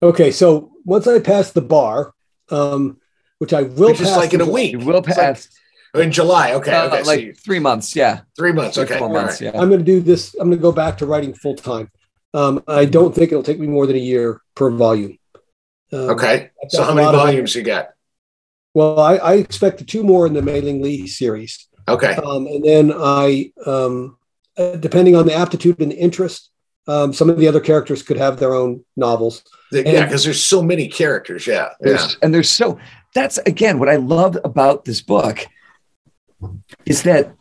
Okay, 0.03 0.33
so 0.33 0.71
once 0.85 1.07
I 1.07 1.19
pass 1.19 1.51
the 1.53 1.63
bar, 1.63 2.13
um, 2.51 2.99
which 3.43 3.53
I 3.53 3.63
will 3.63 3.93
just 3.93 4.17
like 4.17 4.33
in 4.35 4.41
a 4.41 4.49
week. 4.49 4.71
You 4.71 4.79
will 4.79 5.03
pass. 5.03 5.49
In 5.95 6.11
July, 6.11 6.55
okay, 6.55 6.73
uh, 6.73 6.87
okay, 6.87 7.03
like 7.03 7.37
three 7.37 7.59
months, 7.59 7.95
yeah, 7.95 8.21
three 8.35 8.53
months, 8.53 8.79
okay, 8.79 8.99
four 8.99 9.11
months, 9.11 9.43
right. 9.43 9.53
yeah. 9.53 9.61
I'm 9.61 9.69
going 9.69 9.81
to 9.81 9.85
do 9.85 10.01
this. 10.01 10.35
I'm 10.41 10.49
going 10.49 10.59
to 10.59 10.63
go 10.63 10.73
back 10.73 10.97
to 10.99 11.07
writing 11.07 11.35
full 11.35 11.55
time. 11.55 11.91
Um, 12.33 12.65
I 12.67 12.87
don't 12.87 13.15
think 13.15 13.31
it'll 13.31 13.43
take 13.43 13.61
me 13.61 13.67
more 13.67 13.87
than 13.87 13.97
a 13.97 14.01
year 14.01 14.41
per 14.55 14.71
volume. 14.71 15.19
Um, 15.93 16.11
okay, 16.11 16.51
so 16.69 16.83
how 16.83 16.95
many 16.95 17.13
volumes 17.13 17.55
you 17.55 17.63
got? 17.63 17.91
Well, 18.73 18.99
I, 18.99 19.17
I 19.17 19.35
expect 19.35 19.87
two 19.87 20.03
more 20.03 20.27
in 20.27 20.33
the 20.33 20.41
Mei 20.41 20.63
Ling 20.63 20.81
Lee 20.81 21.07
series. 21.07 21.69
Okay, 21.87 22.15
um, 22.15 22.47
and 22.47 22.65
then 22.65 22.91
I, 22.97 23.53
um, 23.67 24.17
uh, 24.57 24.77
depending 24.77 25.15
on 25.15 25.27
the 25.27 25.35
aptitude 25.35 25.79
and 25.79 25.93
the 25.93 25.97
interest, 25.97 26.53
um, 26.89 27.13
some 27.13 27.29
of 27.29 27.37
the 27.37 27.47
other 27.47 27.61
characters 27.61 28.03
could 28.03 28.17
have 28.17 28.39
their 28.39 28.55
own 28.55 28.83
novels. 28.97 29.45
The, 29.73 29.85
yeah, 29.85 30.07
because 30.07 30.25
there's 30.25 30.43
so 30.43 30.63
many 30.63 30.89
characters. 30.89 31.47
Yeah, 31.47 31.69
yeah, 31.85 32.09
and 32.23 32.33
there's 32.33 32.49
so 32.49 32.79
that's 33.15 33.37
again 33.45 33.79
what 33.79 33.91
I 33.91 33.97
love 33.97 34.39
about 34.43 34.87
this 34.87 35.03
book 35.03 35.47
is 36.87 37.03
that 37.03 37.35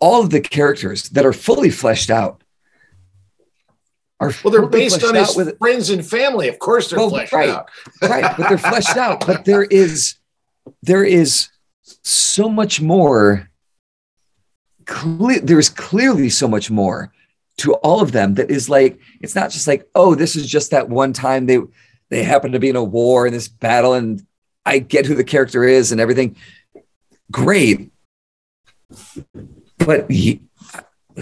all 0.00 0.22
of 0.22 0.30
the 0.30 0.40
characters 0.40 1.08
that 1.10 1.24
are 1.24 1.32
fully 1.32 1.70
fleshed 1.70 2.10
out 2.10 2.42
are 4.20 4.32
well 4.42 4.52
they're 4.52 4.66
based 4.66 5.02
on 5.02 5.14
his 5.14 5.36
with, 5.36 5.58
friends 5.58 5.90
and 5.90 6.06
family. 6.06 6.48
Of 6.48 6.58
course 6.58 6.90
they're 6.90 6.98
well, 6.98 7.10
fleshed 7.10 7.32
right, 7.32 7.48
out. 7.48 7.70
right 8.02 8.36
but 8.36 8.48
they're 8.48 8.58
fleshed 8.58 8.96
out. 8.96 9.26
But 9.26 9.44
there 9.44 9.64
is 9.64 10.16
there 10.82 11.04
is 11.04 11.48
so 12.02 12.48
much 12.48 12.80
more 12.80 13.50
cle- 14.86 15.40
there's 15.42 15.68
clearly 15.68 16.28
so 16.28 16.48
much 16.48 16.70
more 16.70 17.12
to 17.56 17.74
all 17.74 18.02
of 18.02 18.12
them 18.12 18.34
that 18.34 18.50
is 18.50 18.68
like 18.68 18.98
it's 19.20 19.34
not 19.34 19.50
just 19.50 19.66
like 19.66 19.88
oh 19.94 20.14
this 20.14 20.36
is 20.36 20.46
just 20.46 20.70
that 20.70 20.88
one 20.88 21.12
time 21.12 21.46
they 21.46 21.58
they 22.10 22.22
happen 22.22 22.52
to 22.52 22.58
be 22.58 22.68
in 22.68 22.76
a 22.76 22.84
war 22.84 23.26
in 23.26 23.32
this 23.32 23.48
battle 23.48 23.94
and 23.94 24.26
i 24.66 24.78
get 24.78 25.06
who 25.06 25.14
the 25.14 25.24
character 25.24 25.64
is 25.64 25.92
and 25.92 26.00
everything. 26.00 26.36
Great 27.30 27.90
but 29.78 30.10
he, 30.10 30.42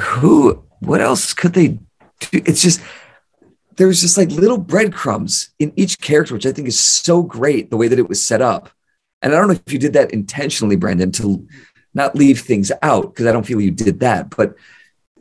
who, 0.00 0.64
what 0.80 1.00
else 1.00 1.32
could 1.34 1.54
they 1.54 1.68
do? 1.68 1.80
It's 2.32 2.62
just, 2.62 2.80
there's 3.76 4.00
just 4.00 4.18
like 4.18 4.30
little 4.30 4.58
breadcrumbs 4.58 5.50
in 5.58 5.72
each 5.76 6.00
character, 6.00 6.34
which 6.34 6.46
I 6.46 6.52
think 6.52 6.68
is 6.68 6.78
so 6.78 7.22
great 7.22 7.70
the 7.70 7.76
way 7.76 7.88
that 7.88 7.98
it 7.98 8.08
was 8.08 8.22
set 8.22 8.42
up. 8.42 8.70
And 9.22 9.32
I 9.32 9.38
don't 9.38 9.48
know 9.48 9.60
if 9.64 9.72
you 9.72 9.78
did 9.78 9.94
that 9.94 10.10
intentionally, 10.10 10.76
Brendan, 10.76 11.12
to 11.12 11.46
not 11.94 12.16
leave 12.16 12.40
things 12.40 12.72
out, 12.82 13.12
because 13.14 13.26
I 13.26 13.32
don't 13.32 13.46
feel 13.46 13.60
you 13.60 13.70
did 13.70 14.00
that. 14.00 14.34
But 14.36 14.54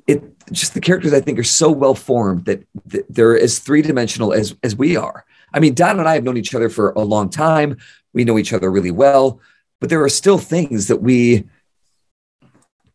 it 0.07 0.23
just 0.51 0.73
the 0.73 0.81
characters 0.81 1.13
I 1.13 1.21
think 1.21 1.37
are 1.39 1.43
so 1.43 1.71
well 1.71 1.95
formed 1.95 2.45
that, 2.45 2.65
that 2.87 3.05
they're 3.09 3.37
as 3.37 3.59
three 3.59 3.81
dimensional 3.81 4.33
as 4.33 4.55
as 4.63 4.75
we 4.75 4.97
are. 4.97 5.25
I 5.53 5.59
mean, 5.59 5.73
Don 5.73 5.99
and 5.99 6.07
I 6.07 6.15
have 6.15 6.23
known 6.23 6.37
each 6.37 6.55
other 6.55 6.69
for 6.69 6.91
a 6.91 7.01
long 7.01 7.29
time. 7.29 7.77
We 8.13 8.23
know 8.23 8.37
each 8.37 8.53
other 8.53 8.71
really 8.71 8.91
well, 8.91 9.39
but 9.79 9.89
there 9.89 10.03
are 10.03 10.09
still 10.09 10.37
things 10.37 10.87
that 10.87 11.01
we 11.01 11.47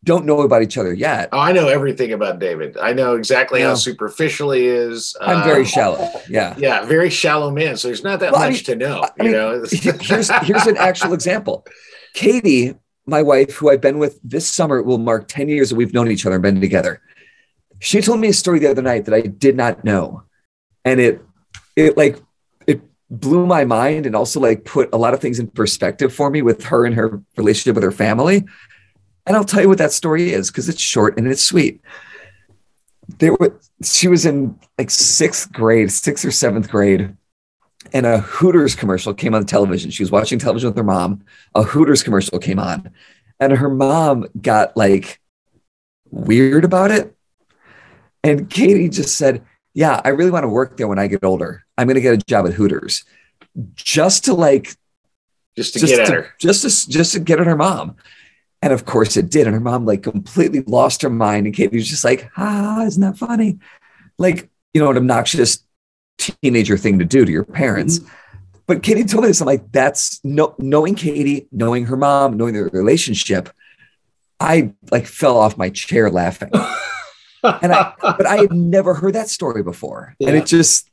don't 0.06 0.24
know 0.24 0.40
about 0.40 0.62
each 0.62 0.78
other 0.78 0.94
yet. 0.94 1.28
Oh, 1.32 1.38
I 1.38 1.50
know 1.50 1.66
everything 1.66 2.12
about 2.12 2.38
David. 2.38 2.78
I 2.78 2.92
know 2.92 3.16
exactly 3.16 3.60
how 3.60 3.74
superficial 3.74 4.52
he 4.52 4.64
is. 4.64 5.16
I'm 5.20 5.42
very 5.42 5.62
uh, 5.62 5.66
shallow. 5.66 6.08
Yeah. 6.30 6.54
Yeah, 6.56 6.86
very 6.86 7.10
shallow 7.10 7.50
man. 7.50 7.76
So 7.76 7.88
there's 7.88 8.04
not 8.04 8.20
that 8.20 8.32
well, 8.32 8.42
much 8.42 8.48
I 8.48 8.52
mean, 8.52 8.64
to 8.64 8.76
know. 8.76 9.00
I 9.02 9.10
you 9.18 9.24
mean, 9.24 9.32
know, 9.32 9.64
here's 9.70 10.30
here's 10.46 10.66
an 10.66 10.76
actual 10.76 11.12
example. 11.12 11.66
Katie, 12.14 12.76
my 13.04 13.20
wife, 13.20 13.56
who 13.56 13.68
I've 13.68 13.80
been 13.80 13.98
with 13.98 14.20
this 14.22 14.48
summer, 14.48 14.80
will 14.80 14.98
mark 14.98 15.26
10 15.26 15.48
years 15.48 15.70
that 15.70 15.76
we've 15.76 15.92
known 15.92 16.08
each 16.10 16.24
other 16.24 16.36
and 16.36 16.42
been 16.42 16.60
together. 16.60 17.02
She 17.80 18.00
told 18.00 18.20
me 18.20 18.28
a 18.28 18.32
story 18.32 18.60
the 18.60 18.70
other 18.70 18.82
night 18.82 19.06
that 19.06 19.14
I 19.14 19.22
did 19.22 19.56
not 19.56 19.84
know. 19.84 20.22
And 20.84 21.00
it 21.00 21.20
it 21.74 21.96
like 21.96 22.22
it 22.68 22.80
blew 23.10 23.44
my 23.44 23.64
mind 23.64 24.06
and 24.06 24.14
also 24.14 24.38
like 24.38 24.64
put 24.64 24.88
a 24.92 24.96
lot 24.96 25.14
of 25.14 25.20
things 25.20 25.40
in 25.40 25.48
perspective 25.48 26.14
for 26.14 26.30
me 26.30 26.42
with 26.42 26.62
her 26.66 26.86
and 26.86 26.94
her 26.94 27.20
relationship 27.36 27.74
with 27.74 27.82
her 27.82 27.90
family 27.90 28.44
and 29.26 29.36
I'll 29.36 29.44
tell 29.44 29.60
you 29.60 29.68
what 29.68 29.78
that 29.78 29.92
story 29.92 30.32
is 30.32 30.50
because 30.50 30.68
it's 30.68 30.80
short 30.80 31.18
and 31.18 31.26
it's 31.26 31.42
sweet. 31.42 31.80
There 33.18 33.34
were, 33.34 33.58
she 33.82 34.08
was 34.08 34.24
in 34.26 34.58
like 34.78 34.90
sixth 34.90 35.52
grade, 35.52 35.90
sixth 35.90 36.24
or 36.24 36.30
seventh 36.30 36.70
grade, 36.70 37.16
and 37.92 38.06
a 38.06 38.18
Hooters 38.18 38.74
commercial 38.74 39.14
came 39.14 39.34
on 39.34 39.42
the 39.42 39.46
television. 39.46 39.90
She 39.90 40.02
was 40.02 40.10
watching 40.10 40.38
television 40.38 40.70
with 40.70 40.76
her 40.76 40.84
mom. 40.84 41.24
A 41.54 41.62
Hooters 41.62 42.02
commercial 42.02 42.38
came 42.38 42.58
on, 42.58 42.90
and 43.38 43.52
her 43.52 43.68
mom 43.68 44.26
got 44.40 44.76
like 44.76 45.20
weird 46.10 46.64
about 46.64 46.90
it. 46.90 47.14
And 48.24 48.50
Katie 48.50 48.88
just 48.88 49.16
said, 49.16 49.44
Yeah, 49.74 50.00
I 50.04 50.08
really 50.08 50.30
want 50.30 50.44
to 50.44 50.48
work 50.48 50.76
there 50.76 50.88
when 50.88 50.98
I 50.98 51.06
get 51.06 51.24
older. 51.24 51.64
I'm 51.78 51.86
going 51.86 51.96
to 51.96 52.00
get 52.00 52.14
a 52.14 52.18
job 52.18 52.46
at 52.46 52.54
Hooters 52.54 53.04
just 53.74 54.24
to 54.24 54.34
like, 54.34 54.74
just 55.56 55.74
to 55.74 55.80
just 55.80 55.92
get 55.92 56.08
at 56.08 56.14
her, 56.14 56.34
just 56.38 56.62
to, 56.62 56.90
just 56.90 57.12
to 57.12 57.20
get 57.20 57.40
at 57.40 57.46
her 57.46 57.56
mom. 57.56 57.96
And 58.66 58.72
of 58.72 58.84
course 58.84 59.16
it 59.16 59.30
did. 59.30 59.46
And 59.46 59.54
her 59.54 59.60
mom 59.60 59.86
like 59.86 60.02
completely 60.02 60.60
lost 60.62 61.02
her 61.02 61.08
mind. 61.08 61.46
And 61.46 61.54
Katie 61.54 61.76
was 61.76 61.88
just 61.88 62.02
like, 62.02 62.28
ah, 62.36 62.84
isn't 62.84 63.00
that 63.00 63.16
funny? 63.16 63.60
Like, 64.18 64.50
you 64.74 64.82
know, 64.82 64.90
an 64.90 64.96
obnoxious 64.96 65.64
teenager 66.18 66.76
thing 66.76 66.98
to 66.98 67.04
do 67.04 67.24
to 67.24 67.30
your 67.30 67.44
parents. 67.44 68.00
Mm-hmm. 68.00 68.12
But 68.66 68.82
Katie 68.82 69.04
told 69.04 69.22
me 69.22 69.28
this. 69.28 69.40
I'm 69.40 69.46
like, 69.46 69.70
that's 69.70 70.18
no 70.24 70.56
knowing 70.58 70.96
Katie, 70.96 71.46
knowing 71.52 71.86
her 71.86 71.96
mom, 71.96 72.36
knowing 72.36 72.54
their 72.54 72.64
relationship. 72.64 73.50
I 74.40 74.72
like 74.90 75.06
fell 75.06 75.36
off 75.36 75.56
my 75.56 75.70
chair 75.70 76.10
laughing. 76.10 76.50
and 77.44 77.72
I 77.72 77.92
but 78.00 78.26
I 78.26 78.38
had 78.38 78.52
never 78.52 78.94
heard 78.94 79.14
that 79.14 79.28
story 79.28 79.62
before. 79.62 80.16
Yeah. 80.18 80.30
And 80.30 80.38
it 80.38 80.46
just 80.46 80.90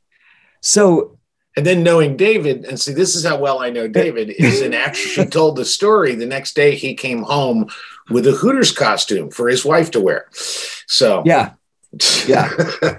so 0.62 1.18
and 1.56 1.64
then 1.64 1.82
knowing 1.82 2.16
David, 2.16 2.64
and 2.64 2.80
see, 2.80 2.92
this 2.92 3.14
is 3.14 3.24
how 3.24 3.38
well 3.38 3.60
I 3.60 3.70
know 3.70 3.86
David, 3.86 4.30
is 4.38 4.60
in 4.60 4.74
she 4.94 5.24
told 5.26 5.56
the 5.56 5.64
story. 5.64 6.14
The 6.14 6.26
next 6.26 6.54
day 6.54 6.74
he 6.74 6.94
came 6.94 7.22
home 7.22 7.70
with 8.10 8.26
a 8.26 8.32
Hooters 8.32 8.72
costume 8.72 9.30
for 9.30 9.48
his 9.48 9.64
wife 9.64 9.90
to 9.92 10.00
wear. 10.00 10.28
So 10.86 11.22
yeah. 11.24 11.54
Yeah. 12.26 12.50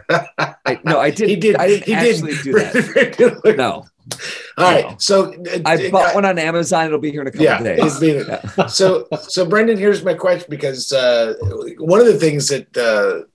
I, 0.65 0.79
no, 0.85 0.99
I 0.99 1.09
didn't. 1.09 1.29
He 1.29 1.35
did. 1.35 1.57
I 1.57 1.67
didn't 1.67 1.83
he 1.83 1.93
actually 1.93 2.35
did. 2.35 2.43
do 2.43 2.53
that. 2.53 3.55
no. 3.57 3.85
All 4.57 4.71
right. 4.71 4.91
No. 4.91 4.95
So 4.99 5.33
uh, 5.33 5.59
I 5.65 5.89
bought 5.89 6.15
one 6.15 6.25
on 6.25 6.39
Amazon. 6.39 6.85
It'll 6.85 6.99
be 6.99 7.11
here 7.11 7.21
in 7.21 7.27
a 7.27 7.31
couple 7.31 7.45
yeah, 7.45 7.61
days. 7.61 8.01
yeah. 8.01 8.67
So, 8.67 9.07
so 9.27 9.45
Brendan, 9.45 9.77
here's 9.77 10.03
my 10.03 10.13
question 10.13 10.47
because 10.49 10.93
uh, 10.93 11.33
one 11.77 11.99
of 11.99 12.05
the 12.05 12.17
things 12.17 12.47
that 12.47 12.77
uh, 12.77 13.27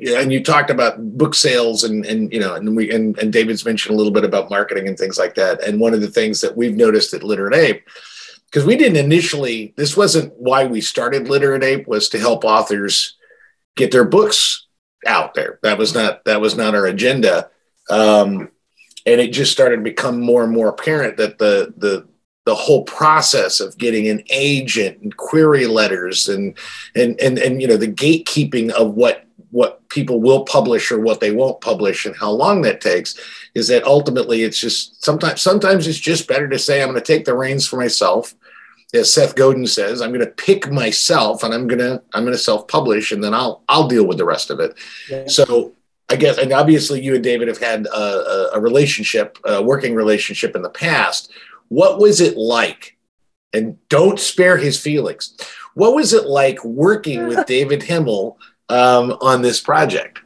yeah, 0.00 0.20
and 0.20 0.32
you 0.32 0.42
talked 0.42 0.70
about 0.70 1.16
book 1.18 1.34
sales 1.34 1.84
and 1.84 2.04
and 2.06 2.32
you 2.32 2.40
know 2.40 2.54
and 2.54 2.76
we 2.76 2.90
and, 2.90 3.18
and 3.18 3.32
David's 3.32 3.64
mentioned 3.64 3.94
a 3.94 3.96
little 3.96 4.12
bit 4.12 4.24
about 4.24 4.50
marketing 4.50 4.88
and 4.88 4.98
things 4.98 5.18
like 5.18 5.34
that. 5.34 5.62
And 5.62 5.80
one 5.80 5.94
of 5.94 6.00
the 6.00 6.10
things 6.10 6.40
that 6.40 6.56
we've 6.56 6.76
noticed 6.76 7.14
at 7.14 7.22
Literate 7.22 7.54
Ape, 7.54 7.88
because 8.46 8.64
we 8.64 8.76
didn't 8.76 9.04
initially, 9.04 9.74
this 9.76 9.96
wasn't 9.96 10.32
why 10.34 10.66
we 10.66 10.80
started 10.80 11.28
Literate 11.28 11.64
Ape, 11.64 11.86
was 11.86 12.08
to 12.10 12.18
help 12.18 12.44
authors 12.44 13.16
get 13.76 13.90
their 13.90 14.04
books 14.04 14.66
out 15.06 15.34
there. 15.34 15.58
That 15.62 15.78
was 15.78 15.94
not 15.94 16.24
that 16.24 16.40
was 16.40 16.56
not 16.56 16.74
our 16.74 16.86
agenda. 16.86 17.50
Um, 17.90 18.50
and 19.06 19.20
it 19.20 19.32
just 19.32 19.52
started 19.52 19.76
to 19.76 19.82
become 19.82 20.20
more 20.20 20.44
and 20.44 20.52
more 20.52 20.68
apparent 20.68 21.16
that 21.16 21.38
the 21.38 21.72
the 21.76 22.06
the 22.48 22.54
whole 22.54 22.84
process 22.84 23.60
of 23.60 23.76
getting 23.76 24.08
an 24.08 24.22
agent 24.30 24.98
and 25.02 25.14
query 25.18 25.66
letters 25.66 26.30
and 26.30 26.56
and 26.94 27.20
and 27.20 27.38
and 27.38 27.60
you 27.60 27.68
know 27.68 27.76
the 27.76 27.92
gatekeeping 27.92 28.70
of 28.70 28.94
what 28.94 29.27
what 29.50 29.86
people 29.88 30.20
will 30.20 30.44
publish 30.44 30.90
or 30.92 31.00
what 31.00 31.20
they 31.20 31.30
won't 31.30 31.60
publish 31.60 32.06
and 32.06 32.16
how 32.16 32.30
long 32.30 32.62
that 32.62 32.80
takes 32.80 33.18
is 33.54 33.68
that 33.68 33.84
ultimately 33.84 34.42
it's 34.42 34.58
just 34.58 35.02
sometimes 35.02 35.40
sometimes 35.40 35.86
it's 35.86 35.98
just 35.98 36.28
better 36.28 36.48
to 36.48 36.58
say 36.58 36.82
i'm 36.82 36.90
going 36.90 37.00
to 37.00 37.12
take 37.12 37.24
the 37.24 37.36
reins 37.36 37.66
for 37.66 37.76
myself 37.76 38.34
as 38.94 39.12
seth 39.12 39.34
godin 39.34 39.66
says 39.66 40.00
i'm 40.00 40.12
going 40.12 40.24
to 40.24 40.32
pick 40.32 40.70
myself 40.70 41.42
and 41.42 41.54
i'm 41.54 41.66
going 41.66 41.78
to 41.78 42.02
i'm 42.14 42.24
going 42.24 42.32
to 42.32 42.38
self-publish 42.38 43.12
and 43.12 43.24
then 43.24 43.34
i'll 43.34 43.62
i'll 43.68 43.88
deal 43.88 44.06
with 44.06 44.18
the 44.18 44.24
rest 44.24 44.50
of 44.50 44.60
it 44.60 44.74
yeah. 45.10 45.26
so 45.26 45.72
i 46.08 46.16
guess 46.16 46.38
and 46.38 46.52
obviously 46.52 47.00
you 47.02 47.14
and 47.14 47.24
david 47.24 47.48
have 47.48 47.58
had 47.58 47.86
a, 47.86 48.50
a 48.54 48.60
relationship 48.60 49.38
a 49.44 49.62
working 49.62 49.94
relationship 49.94 50.54
in 50.54 50.62
the 50.62 50.70
past 50.70 51.32
what 51.68 51.98
was 51.98 52.20
it 52.20 52.36
like? 52.36 52.96
And 53.52 53.76
don't 53.88 54.20
spare 54.20 54.56
his 54.56 54.80
feelings. 54.80 55.36
What 55.74 55.94
was 55.94 56.12
it 56.12 56.26
like 56.26 56.62
working 56.64 57.28
with 57.28 57.46
David 57.46 57.82
Himmel 57.82 58.38
um, 58.68 59.12
on 59.20 59.42
this 59.42 59.60
project? 59.60 60.20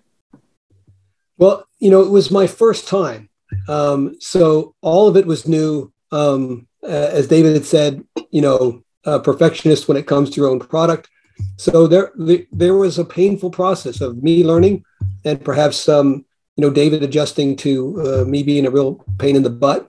Well, 1.38 1.66
you 1.78 1.90
know, 1.90 2.02
it 2.02 2.10
was 2.10 2.30
my 2.30 2.46
first 2.46 2.86
time. 2.88 3.28
Um, 3.68 4.16
so 4.20 4.74
all 4.80 5.08
of 5.08 5.16
it 5.16 5.26
was 5.26 5.48
new. 5.48 5.92
Um, 6.10 6.68
as 6.82 7.26
David 7.26 7.54
had 7.54 7.64
said, 7.64 8.04
you 8.30 8.42
know, 8.42 8.82
a 9.04 9.20
perfectionist 9.20 9.88
when 9.88 9.96
it 9.96 10.06
comes 10.06 10.30
to 10.30 10.40
your 10.40 10.50
own 10.50 10.60
product. 10.60 11.08
So 11.56 11.86
there, 11.86 12.12
the, 12.16 12.46
there 12.52 12.74
was 12.74 12.98
a 12.98 13.04
painful 13.04 13.50
process 13.50 14.00
of 14.00 14.22
me 14.22 14.44
learning, 14.44 14.84
and 15.24 15.44
perhaps 15.44 15.88
um, 15.88 16.24
you 16.56 16.62
know 16.62 16.70
David 16.70 17.02
adjusting 17.02 17.56
to 17.56 18.00
uh, 18.00 18.24
me 18.24 18.42
being 18.42 18.66
a 18.66 18.70
real 18.70 19.04
pain 19.18 19.36
in 19.36 19.42
the 19.42 19.50
butt 19.50 19.88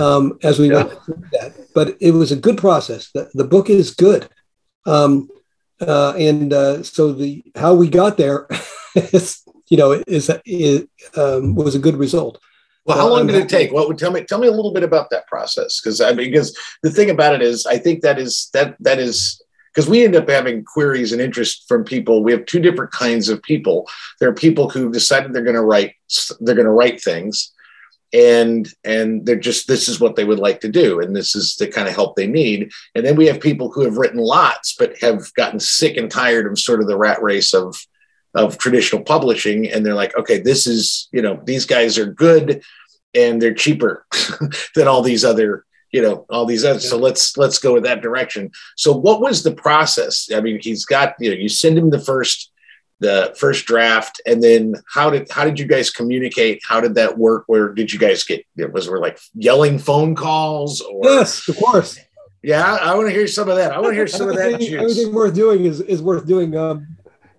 um, 0.00 0.38
as 0.42 0.58
we 0.58 0.70
yeah. 0.70 0.84
went 0.84 1.04
through 1.04 1.22
that. 1.32 1.54
But 1.74 1.96
it 2.00 2.12
was 2.12 2.32
a 2.32 2.36
good 2.36 2.58
process. 2.58 3.10
The, 3.12 3.30
the 3.34 3.44
book 3.44 3.68
is 3.70 3.94
good, 3.94 4.28
um, 4.86 5.28
uh, 5.80 6.14
and 6.18 6.52
uh, 6.52 6.82
so 6.82 7.12
the 7.12 7.42
how 7.54 7.74
we 7.74 7.88
got 7.88 8.16
there, 8.16 8.46
is, 8.94 9.42
you 9.68 9.76
know, 9.76 9.92
is, 10.06 10.30
is 10.44 10.86
um, 11.16 11.54
was 11.54 11.74
a 11.74 11.78
good 11.78 11.96
result. 11.96 12.40
Well, 12.84 12.96
how 12.96 13.08
long 13.08 13.26
did 13.26 13.36
it 13.36 13.50
take? 13.50 13.70
What 13.70 13.86
would 13.86 13.98
tell 13.98 14.10
me? 14.10 14.24
Tell 14.24 14.38
me 14.38 14.48
a 14.48 14.52
little 14.52 14.72
bit 14.72 14.82
about 14.82 15.10
that 15.10 15.26
process, 15.26 15.80
because 15.80 16.00
I 16.00 16.12
mean, 16.12 16.30
because 16.30 16.56
the 16.82 16.90
thing 16.90 17.10
about 17.10 17.34
it 17.34 17.42
is, 17.42 17.66
I 17.66 17.76
think 17.76 18.02
that 18.02 18.18
is 18.18 18.48
that 18.54 18.76
that 18.80 18.98
is 18.98 19.42
because 19.74 19.90
we 19.90 20.04
end 20.04 20.16
up 20.16 20.28
having 20.28 20.64
queries 20.64 21.12
and 21.12 21.20
interest 21.20 21.66
from 21.68 21.84
people. 21.84 22.24
We 22.24 22.32
have 22.32 22.46
two 22.46 22.60
different 22.60 22.90
kinds 22.90 23.28
of 23.28 23.42
people. 23.42 23.86
There 24.18 24.28
are 24.28 24.34
people 24.34 24.70
who've 24.70 24.90
decided 24.90 25.32
they're 25.32 25.42
going 25.42 25.54
to 25.54 25.62
write 25.62 25.92
they're 26.40 26.54
going 26.54 26.64
to 26.64 26.72
write 26.72 27.00
things, 27.00 27.52
and 28.12 28.68
and 28.84 29.26
they're 29.26 29.36
just 29.36 29.68
this 29.68 29.88
is 29.88 30.00
what 30.00 30.16
they 30.16 30.24
would 30.24 30.38
like 30.38 30.60
to 30.60 30.68
do, 30.68 31.00
and 31.00 31.14
this 31.14 31.34
is 31.34 31.56
the 31.56 31.66
kind 31.66 31.88
of 31.88 31.94
help 31.94 32.16
they 32.16 32.26
need. 32.26 32.70
And 32.94 33.04
then 33.04 33.16
we 33.16 33.26
have 33.26 33.40
people 33.40 33.70
who 33.70 33.82
have 33.82 33.98
written 33.98 34.20
lots 34.20 34.74
but 34.78 34.98
have 35.00 35.32
gotten 35.34 35.60
sick 35.60 35.96
and 35.96 36.10
tired 36.10 36.46
of 36.46 36.58
sort 36.58 36.80
of 36.80 36.88
the 36.88 36.96
rat 36.96 37.22
race 37.22 37.52
of 37.54 37.76
of 38.34 38.58
traditional 38.58 39.02
publishing 39.02 39.66
and 39.70 39.84
they're 39.84 39.94
like 39.94 40.14
okay 40.16 40.38
this 40.38 40.66
is 40.66 41.08
you 41.12 41.22
know 41.22 41.40
these 41.44 41.64
guys 41.64 41.96
are 41.96 42.04
good 42.06 42.62
and 43.14 43.40
they're 43.40 43.54
cheaper 43.54 44.06
than 44.74 44.86
all 44.86 45.02
these 45.02 45.24
other 45.24 45.64
you 45.92 46.02
know 46.02 46.26
all 46.30 46.44
these 46.44 46.64
other 46.64 46.80
so 46.80 46.96
let's 46.96 47.36
let's 47.36 47.58
go 47.58 47.76
in 47.76 47.82
that 47.82 48.02
direction. 48.02 48.50
So 48.76 48.92
what 48.92 49.20
was 49.20 49.42
the 49.42 49.54
process? 49.54 50.28
I 50.34 50.40
mean 50.40 50.60
he's 50.62 50.84
got 50.84 51.14
you 51.18 51.30
know 51.30 51.36
you 51.36 51.48
send 51.48 51.78
him 51.78 51.90
the 51.90 52.00
first 52.00 52.52
the 53.00 53.34
first 53.38 53.66
draft 53.66 54.20
and 54.26 54.42
then 54.42 54.74
how 54.92 55.08
did 55.08 55.30
how 55.30 55.44
did 55.44 55.58
you 55.58 55.66
guys 55.66 55.90
communicate 55.90 56.60
how 56.66 56.80
did 56.80 56.94
that 56.96 57.16
work 57.16 57.44
where 57.46 57.68
did 57.68 57.92
you 57.92 57.98
guys 57.98 58.24
get 58.24 58.44
it 58.56 58.72
was 58.72 58.86
there 58.86 58.98
like 58.98 59.18
yelling 59.34 59.78
phone 59.78 60.16
calls 60.16 60.80
or 60.80 61.04
yes 61.04 61.48
of 61.48 61.56
course 61.56 61.98
yeah 62.42 62.74
i 62.82 62.94
want 62.94 63.06
to 63.06 63.14
hear 63.14 63.28
some 63.28 63.48
of 63.48 63.56
that 63.56 63.70
i 63.72 63.78
want 63.78 63.92
to 63.92 63.94
hear 63.94 64.08
some 64.08 64.28
of 64.28 64.34
that 64.34 64.52
everything 64.54 65.14
worth 65.14 65.34
doing 65.34 65.64
is 65.64 65.80
is 65.82 66.02
worth 66.02 66.26
doing 66.26 66.56
um, 66.56 66.98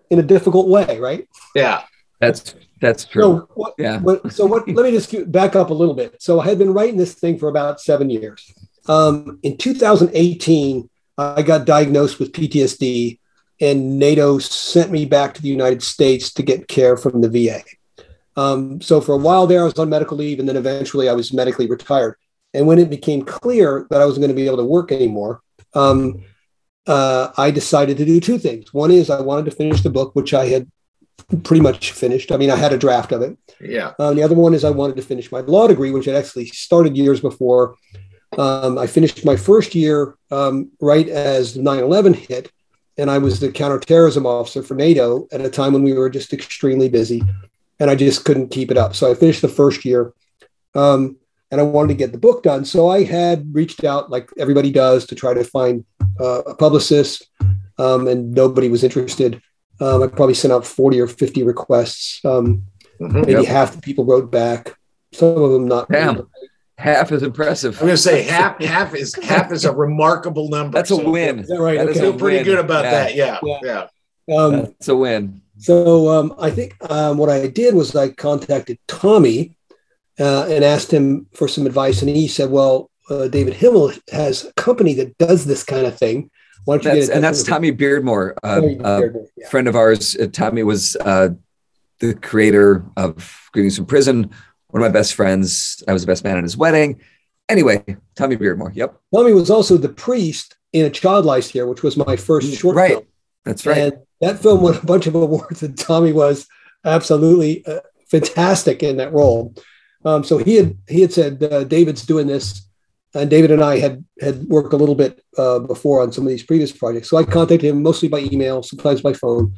in 0.10 0.20
a 0.20 0.24
difficult 0.24 0.68
way, 0.68 1.00
right? 1.00 1.28
Yeah, 1.56 1.84
that's 2.20 2.56
that's 2.82 3.06
true. 3.06 3.22
So 3.22 3.50
what, 3.54 3.74
yeah. 3.78 4.00
What, 4.00 4.32
so 4.32 4.46
what? 4.46 4.68
let 4.68 4.86
me 4.86 4.92
just 4.92 5.32
back 5.32 5.56
up 5.56 5.70
a 5.70 5.74
little 5.74 5.94
bit. 5.94 6.22
So 6.22 6.40
I 6.40 6.46
had 6.46 6.58
been 6.58 6.74
writing 6.74 6.98
this 6.98 7.14
thing 7.14 7.38
for 7.38 7.50
about 7.50 7.80
seven 7.80 8.10
years. 8.10 8.52
Um, 8.88 9.40
in 9.44 9.58
2018, 9.58 10.90
I 11.18 11.42
got 11.42 11.66
diagnosed 11.66 12.20
with 12.20 12.32
PTSD, 12.32 13.20
and 13.62 14.00
NATO 14.00 14.40
sent 14.40 14.92
me 14.92 15.06
back 15.06 15.34
to 15.34 15.42
the 15.42 15.50
United 15.50 15.84
States 15.84 16.32
to 16.34 16.44
get 16.44 16.68
care 16.68 16.96
from 16.98 17.22
the 17.22 17.30
VA. 17.30 17.64
Um, 18.36 18.80
so 18.82 19.02
for 19.02 19.14
a 19.14 19.18
while 19.18 19.48
there, 19.48 19.62
I 19.62 19.66
was 19.66 19.78
on 19.78 19.90
medical 19.90 20.18
leave, 20.18 20.40
and 20.40 20.48
then 20.48 20.56
eventually 20.56 21.10
I 21.10 21.14
was 21.14 21.34
medically 21.34 21.68
retired. 21.68 22.16
And 22.54 22.66
when 22.66 22.80
it 22.80 22.90
became 22.90 23.24
clear 23.24 23.86
that 23.90 24.02
I 24.02 24.06
wasn't 24.06 24.22
going 24.22 24.36
to 24.36 24.42
be 24.42 24.48
able 24.48 24.58
to 24.58 24.64
work 24.64 24.92
anymore, 24.92 25.42
um, 25.74 26.24
uh, 26.88 27.32
I 27.38 27.52
decided 27.52 27.98
to 27.98 28.06
do 28.06 28.20
two 28.20 28.38
things. 28.38 28.74
One 28.74 28.92
is 28.92 29.10
I 29.10 29.22
wanted 29.22 29.46
to 29.46 29.52
finish 29.52 29.82
the 29.82 29.90
book, 29.90 30.16
which 30.16 30.34
I 30.34 30.46
had 30.46 30.68
pretty 31.44 31.62
much 31.62 31.92
finished. 31.92 32.32
I 32.32 32.38
mean, 32.38 32.50
I 32.50 32.56
had 32.56 32.74
a 32.74 32.78
draft 32.78 33.12
of 33.12 33.22
it. 33.22 33.38
Yeah. 33.62 33.94
Uh, 34.00 34.14
the 34.14 34.24
other 34.24 34.36
one 34.36 34.54
is 34.54 34.64
I 34.64 34.72
wanted 34.72 34.96
to 34.96 35.04
finish 35.04 35.32
my 35.32 35.42
law 35.42 35.68
degree, 35.68 35.92
which 35.92 36.08
I 36.08 36.14
had 36.14 36.24
actually 36.24 36.48
started 36.48 36.98
years 36.98 37.20
before. 37.20 37.76
Um, 38.38 38.78
I 38.78 38.88
finished 38.88 39.26
my 39.26 39.36
first 39.36 39.76
year 39.76 40.16
um, 40.32 40.72
right 40.80 41.08
as 41.08 41.58
9 41.58 41.80
11 41.80 42.14
hit, 42.14 42.52
and 43.00 43.10
I 43.10 43.18
was 43.18 43.40
the 43.40 43.52
counterterrorism 43.52 44.26
officer 44.26 44.62
for 44.62 44.76
NATO 44.76 45.28
at 45.32 45.42
a 45.42 45.50
time 45.50 45.74
when 45.74 45.84
we 45.84 45.94
were 45.94 46.10
just 46.10 46.34
extremely 46.34 46.90
busy, 46.90 47.24
and 47.80 47.90
I 47.90 47.96
just 47.96 48.26
couldn't 48.26 48.50
keep 48.50 48.72
it 48.72 48.78
up. 48.78 48.96
So 48.96 49.10
I 49.10 49.16
finished 49.16 49.42
the 49.42 49.48
first 49.48 49.86
year. 49.86 50.14
Um, 50.76 51.18
and 51.52 51.60
I 51.60 51.64
wanted 51.64 51.90
to 51.90 51.94
get 51.96 52.12
the 52.12 52.18
book 52.18 52.44
done. 52.44 52.64
So 52.64 52.90
I 52.90 53.04
had 53.04 53.54
reached 53.54 53.84
out, 53.84 54.10
like 54.10 54.30
everybody 54.38 54.72
does, 54.72 55.08
to 55.08 55.16
try 55.16 55.34
to 55.34 55.44
find 55.44 55.84
uh, 56.20 56.44
a 56.44 56.56
publicist, 56.56 57.28
um, 57.78 58.08
and 58.08 58.34
nobody 58.34 58.70
was 58.70 58.84
interested. 58.84 59.42
Um, 59.82 60.04
I 60.04 60.08
probably 60.08 60.36
sent 60.36 60.54
out 60.54 60.66
40 60.66 61.00
or 61.00 61.08
50 61.08 61.44
requests. 61.44 62.24
Um, 62.24 62.66
mm-hmm, 63.00 63.22
maybe 63.22 63.32
yep. 63.32 63.46
half 63.46 63.76
the 63.76 63.82
people 63.82 64.06
wrote 64.06 64.30
back. 64.30 64.76
Some 65.12 65.42
of 65.42 65.52
them 65.52 65.68
not. 65.68 65.90
Damn. 65.90 66.30
Half 66.80 67.12
is 67.12 67.24
impressive. 67.24 67.76
I'm 67.76 67.88
going 67.88 67.98
to 67.98 67.98
say 67.98 68.22
half. 68.22 68.62
Half 68.62 68.96
is 68.96 69.14
half 69.16 69.52
is 69.52 69.66
a 69.66 69.74
remarkable 69.74 70.48
number. 70.48 70.78
That's 70.78 70.92
a 70.92 70.96
so, 70.96 71.10
win. 71.10 71.40
Is 71.40 71.50
that 71.50 71.60
right? 71.60 71.78
That 71.78 71.90
okay. 71.90 72.00
feel 72.00 72.18
pretty 72.18 72.42
good 72.42 72.58
about 72.58 72.86
yeah. 72.86 72.92
that. 72.92 73.16
Yeah, 73.16 73.40
yeah. 73.44 73.88
yeah. 74.28 74.38
Um, 74.38 74.52
That's 74.62 74.88
a 74.88 74.96
win. 74.96 75.42
So 75.58 76.08
um, 76.08 76.34
I 76.40 76.50
think 76.50 76.78
um, 76.90 77.18
what 77.18 77.30
I 77.30 77.48
did 77.48 77.76
was 77.76 77.94
I 77.98 78.10
contacted 78.10 78.80
Tommy 78.88 79.58
uh, 80.18 80.46
and 80.48 80.64
asked 80.64 80.90
him 80.90 81.28
for 81.34 81.50
some 81.50 81.66
advice, 81.66 82.02
and 82.02 82.10
he 82.10 82.30
said, 82.30 82.50
"Well, 82.50 82.90
uh, 83.10 83.28
David 83.28 83.56
Himmel 83.56 83.92
has 84.14 84.46
a 84.46 84.54
company 84.54 84.94
that 84.94 85.18
does 85.18 85.44
this 85.44 85.66
kind 85.66 85.86
of 85.86 85.98
thing. 85.98 86.32
Why 86.64 86.78
don't 86.78 86.86
you 86.86 86.92
that's, 86.92 87.08
get 87.08 87.16
And 87.16 87.24
that's 87.26 87.44
Tommy 87.44 87.74
Beardmore, 87.74 88.36
uh, 88.42 88.62
Beardmore 88.62 89.28
yeah. 89.36 89.50
friend 89.50 89.68
of 89.68 89.76
ours. 89.76 90.16
Uh, 90.16 90.28
Tommy 90.32 90.64
was 90.64 90.96
uh, 91.02 91.30
the 92.00 92.14
creator 92.14 92.86
of 92.96 93.50
Greetings 93.52 93.76
from 93.76 93.86
Prison. 93.86 94.30
One 94.70 94.84
of 94.84 94.92
my 94.92 94.94
best 94.94 95.16
friends. 95.16 95.84
I 95.88 95.94
was 95.94 96.04
the 96.04 96.08
best 96.08 96.24
man 96.24 96.38
at 96.38 96.44
his 96.44 96.58
wedding. 96.58 97.02
Anyway, 97.48 97.84
Tommy 98.16 98.38
Beardmore. 98.38 98.72
Yep. 98.76 99.00
Tommy 99.14 99.34
was 99.34 99.50
also 99.50 99.78
the 99.78 99.90
priest 99.90 100.56
in 100.74 100.86
A 100.86 100.90
Child 100.90 101.26
Lies 101.26 101.50
Here, 101.50 101.66
which 101.66 101.82
was 101.82 101.98
my 101.98 102.16
first 102.16 102.54
short 102.54 102.76
right. 102.76 102.92
film. 102.92 103.04
That's 103.46 103.66
right. 103.66 103.78
And 103.78 103.94
that 104.22 104.40
film 104.40 104.62
won 104.62 104.76
a 104.76 104.86
bunch 104.86 105.08
of 105.08 105.16
awards, 105.16 105.64
and 105.64 105.78
Tommy 105.78 106.14
was 106.14 106.48
absolutely 106.86 107.66
uh, 107.66 107.80
fantastic 108.10 108.84
in 108.84 108.98
that 108.98 109.14
role. 109.14 109.56
Um, 110.06 110.24
so 110.24 110.38
he 110.38 110.56
had 110.56 110.78
he 110.88 111.02
had 111.02 111.14
said 111.14 111.42
uh, 111.44 111.64
David's 111.64 112.06
doing 112.06 112.28
this, 112.28 112.68
and 113.14 113.30
David 113.30 113.52
and 113.52 113.64
I 113.64 113.80
had 113.80 114.06
had 114.22 114.44
worked 114.44 114.74
a 114.74 114.78
little 114.78 114.96
bit 114.96 115.24
uh, 115.38 115.60
before 115.60 116.02
on 116.02 116.12
some 116.12 116.26
of 116.26 116.30
these 116.30 116.44
previous 116.44 116.72
projects. 116.72 117.10
So 117.10 117.18
I 117.18 117.24
contacted 117.24 117.70
him 117.70 117.82
mostly 117.82 118.08
by 118.08 118.20
email, 118.20 118.62
sometimes 118.62 119.02
by 119.02 119.14
phone, 119.14 119.56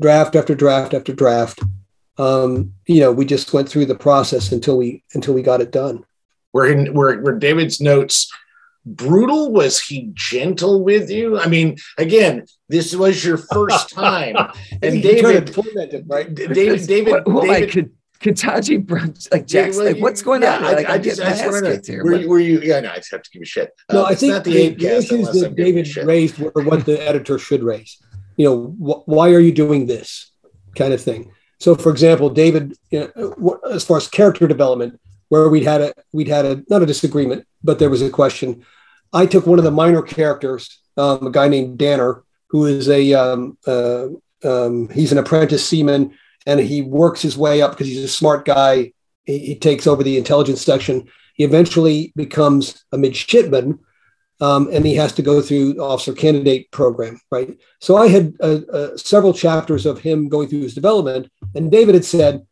draft 0.00 0.36
after 0.36 0.54
draft 0.54 0.92
after 0.92 1.14
draft. 1.14 1.60
Um, 2.18 2.74
you 2.86 3.00
know, 3.00 3.12
we 3.12 3.24
just 3.24 3.52
went 3.52 3.68
through 3.68 3.86
the 3.86 3.94
process 3.94 4.52
until 4.52 4.76
we 4.76 5.04
until 5.14 5.34
we 5.34 5.42
got 5.42 5.60
it 5.60 5.72
done. 5.72 6.04
Were 6.52 6.66
in 6.66 6.92
were, 6.92 7.20
were 7.20 7.38
David's 7.38 7.80
notes 7.80 8.30
brutal? 8.84 9.52
Was 9.52 9.80
he 9.80 10.10
gentle 10.14 10.82
with 10.82 11.10
you? 11.10 11.38
I 11.38 11.46
mean, 11.46 11.76
again, 11.96 12.46
this 12.68 12.94
was 12.94 13.24
your 13.24 13.38
first 13.38 13.90
time, 13.94 14.36
and 14.82 15.02
David, 15.02 15.56
right? 16.06 16.34
David, 16.34 16.86
David, 16.86 17.22
what, 17.26 17.42
David, 17.46 17.68
I 17.68 17.70
could 17.70 17.92
Kataji 18.20 18.84
brunch, 18.84 19.32
like 19.32 19.46
Jackson, 19.46 19.86
like, 19.86 19.98
what's 19.98 20.20
going 20.20 20.42
yeah, 20.42 20.56
on? 20.56 20.62
Like, 20.62 20.88
I, 20.88 20.94
I, 20.94 20.98
just, 20.98 21.20
I 21.22 21.30
just 21.30 21.46
want 21.46 21.84
to 21.84 21.96
know. 21.96 22.04
Were, 22.04 22.28
were, 22.28 22.38
you? 22.38 22.60
Yeah, 22.60 22.80
no, 22.80 22.90
I 22.90 22.96
just 22.96 23.10
have 23.12 23.22
to 23.22 23.30
give 23.30 23.42
a 23.42 23.46
shit. 23.46 23.70
No, 23.90 24.04
uh, 24.04 24.08
I 24.08 24.14
think 24.14 24.34
not 24.34 24.44
the, 24.44 24.68
the, 24.68 24.74
the 24.74 24.98
issues 24.98 25.32
that 25.32 25.56
David 25.56 25.96
raised 25.96 26.38
were 26.38 26.52
what 26.62 26.84
the 26.84 27.02
editor 27.08 27.38
should 27.38 27.62
raise. 27.62 27.98
You 28.36 28.46
know, 28.46 28.66
wh- 28.66 29.08
why 29.08 29.30
are 29.30 29.40
you 29.40 29.52
doing 29.52 29.86
this 29.86 30.32
kind 30.76 30.92
of 30.92 31.00
thing? 31.00 31.32
So, 31.60 31.74
for 31.74 31.90
example, 31.90 32.30
David, 32.30 32.76
you 32.90 33.12
know, 33.16 33.60
as 33.70 33.84
far 33.84 33.98
as 33.98 34.08
character 34.08 34.48
development, 34.48 34.98
where 35.28 35.48
we'd 35.48 35.64
had 35.64 35.80
a 35.80 35.94
we'd 36.12 36.28
had 36.28 36.44
a 36.44 36.64
not 36.68 36.82
a 36.82 36.86
disagreement, 36.86 37.46
but 37.62 37.78
there 37.78 37.90
was 37.90 38.02
a 38.02 38.10
question. 38.10 38.64
I 39.12 39.26
took 39.26 39.46
one 39.46 39.58
of 39.58 39.64
the 39.64 39.70
minor 39.70 40.02
characters, 40.02 40.80
um, 40.96 41.26
a 41.26 41.30
guy 41.30 41.48
named 41.48 41.78
Danner, 41.78 42.24
who 42.48 42.66
is 42.66 42.88
a 42.88 43.12
um, 43.14 43.58
uh, 43.66 44.08
um, 44.42 44.88
he's 44.88 45.12
an 45.12 45.18
apprentice 45.18 45.66
seaman 45.66 46.14
and 46.46 46.60
he 46.60 46.82
works 46.82 47.22
his 47.22 47.36
way 47.36 47.62
up 47.62 47.72
because 47.72 47.86
he's 47.86 48.04
a 48.04 48.08
smart 48.08 48.44
guy. 48.44 48.92
He, 49.24 49.38
he, 49.38 49.54
takes 49.54 49.86
over 49.86 50.02
the 50.02 50.16
intelligence 50.16 50.62
section. 50.62 51.08
He 51.34 51.44
eventually 51.44 52.12
becomes 52.16 52.84
a 52.92 52.98
midshipman, 52.98 53.78
um, 54.40 54.68
and 54.72 54.86
he 54.86 54.94
has 54.96 55.12
to 55.14 55.22
go 55.22 55.42
through 55.42 55.80
officer 55.80 56.12
candidate 56.12 56.70
program, 56.70 57.20
right? 57.30 57.58
So 57.80 57.96
I 57.96 58.08
had 58.08 58.34
uh, 58.40 58.60
uh, 58.72 58.96
several 58.96 59.34
chapters 59.34 59.86
of 59.86 60.00
him 60.00 60.28
going 60.28 60.48
through 60.48 60.62
his 60.62 60.74
development, 60.74 61.30
and 61.54 61.70
David 61.70 61.94
had 61.94 62.04
said, 62.04 62.46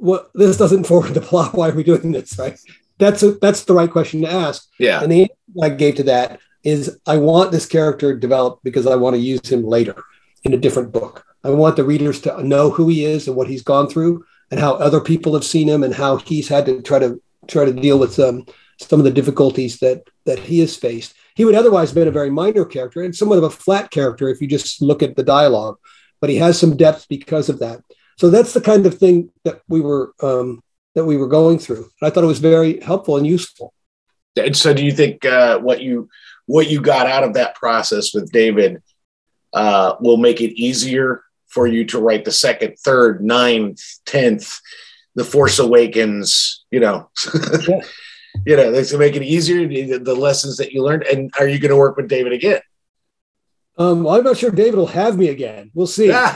"Well, 0.00 0.28
this 0.34 0.56
doesn't 0.56 0.84
forward 0.88 1.14
the 1.14 1.20
plot. 1.20 1.54
Why 1.54 1.70
are 1.70 1.74
we 1.74 1.82
doing 1.82 2.12
this?" 2.12 2.38
Right? 2.38 2.58
That's 2.98 3.22
a, 3.22 3.32
that's 3.32 3.64
the 3.64 3.74
right 3.74 3.90
question 3.90 4.22
to 4.22 4.30
ask. 4.30 4.68
Yeah. 4.78 5.02
And 5.02 5.12
the 5.12 5.22
answer 5.22 5.34
I 5.62 5.68
gave 5.70 5.96
to 5.96 6.02
that 6.04 6.40
is, 6.64 6.98
I 7.06 7.18
want 7.18 7.52
this 7.52 7.66
character 7.66 8.16
developed 8.16 8.64
because 8.64 8.86
I 8.86 8.96
want 8.96 9.14
to 9.14 9.20
use 9.20 9.46
him 9.48 9.64
later 9.64 10.02
in 10.44 10.54
a 10.54 10.58
different 10.58 10.92
book. 10.92 11.24
I 11.44 11.50
want 11.50 11.76
the 11.76 11.84
readers 11.84 12.20
to 12.22 12.42
know 12.42 12.70
who 12.70 12.88
he 12.88 13.04
is 13.04 13.28
and 13.28 13.36
what 13.36 13.48
he's 13.48 13.62
gone 13.62 13.88
through 13.88 14.24
and 14.50 14.58
how 14.58 14.74
other 14.74 15.00
people 15.00 15.34
have 15.34 15.44
seen 15.44 15.68
him 15.68 15.82
and 15.82 15.94
how 15.94 16.16
he's 16.16 16.48
had 16.48 16.66
to 16.66 16.82
try 16.82 16.98
to 16.98 17.20
try 17.46 17.64
to 17.64 17.72
deal 17.72 17.98
with 17.98 18.18
um, 18.18 18.46
some 18.78 19.00
of 19.00 19.04
the 19.04 19.10
difficulties 19.10 19.78
that 19.78 20.02
that 20.24 20.38
he 20.38 20.58
has 20.60 20.76
faced. 20.76 21.14
He 21.34 21.44
would 21.44 21.54
otherwise 21.54 21.90
have 21.90 21.94
been 21.94 22.08
a 22.08 22.12
very 22.12 22.30
minor 22.30 22.64
character 22.64 23.02
and 23.02 23.14
somewhat 23.14 23.38
of 23.38 23.44
a 23.44 23.50
flat 23.50 23.90
character 23.90 24.28
if 24.28 24.40
you 24.40 24.46
just 24.46 24.80
look 24.80 25.02
at 25.02 25.16
the 25.16 25.22
dialogue, 25.22 25.76
but 26.20 26.30
he 26.30 26.36
has 26.36 26.58
some 26.58 26.76
depth 26.76 27.06
because 27.08 27.48
of 27.48 27.58
that. 27.60 27.80
So 28.18 28.30
that's 28.30 28.54
the 28.54 28.60
kind 28.60 28.86
of 28.86 28.98
thing 28.98 29.30
that 29.44 29.60
we 29.68 29.80
were 29.80 30.12
um, 30.22 30.62
that 30.94 31.04
we 31.04 31.16
were 31.16 31.28
going 31.28 31.58
through. 31.58 31.90
I 32.02 32.10
thought 32.10 32.24
it 32.24 32.28
was 32.28 32.38
very 32.38 32.80
helpful 32.80 33.16
and 33.16 33.26
useful. 33.26 33.72
And 34.36 34.56
so, 34.56 34.74
do 34.74 34.84
you 34.84 34.92
think 34.92 35.24
uh, 35.24 35.58
what 35.58 35.80
you 35.80 36.08
what 36.46 36.68
you 36.68 36.80
got 36.80 37.06
out 37.06 37.24
of 37.24 37.34
that 37.34 37.54
process 37.54 38.14
with 38.14 38.32
David 38.32 38.82
uh, 39.52 39.96
will 40.00 40.16
make 40.16 40.40
it 40.40 40.58
easier 40.60 41.22
for 41.48 41.66
you 41.66 41.84
to 41.86 42.00
write 42.00 42.24
the 42.24 42.32
second, 42.32 42.76
third, 42.78 43.22
ninth, 43.22 43.80
tenth, 44.04 44.58
the 45.14 45.24
Force 45.24 45.58
Awakens? 45.58 46.64
You 46.70 46.80
know, 46.80 47.10
yeah. 47.68 47.80
You 48.44 48.56
know, 48.56 48.70
this 48.70 48.92
will 48.92 48.98
make 48.98 49.16
it 49.16 49.22
easier. 49.22 49.66
The 49.98 50.14
lessons 50.14 50.56
that 50.56 50.72
you 50.72 50.82
learned, 50.82 51.04
and 51.04 51.30
are 51.38 51.48
you 51.48 51.58
going 51.58 51.70
to 51.70 51.76
work 51.76 51.96
with 51.96 52.08
David 52.08 52.32
again? 52.32 52.60
Um, 53.78 54.04
well, 54.04 54.16
I'm 54.16 54.24
not 54.24 54.38
sure 54.38 54.50
David 54.50 54.76
will 54.76 54.86
have 54.86 55.18
me 55.18 55.28
again. 55.28 55.70
We'll 55.74 55.86
see. 55.86 56.08
no, 56.08 56.32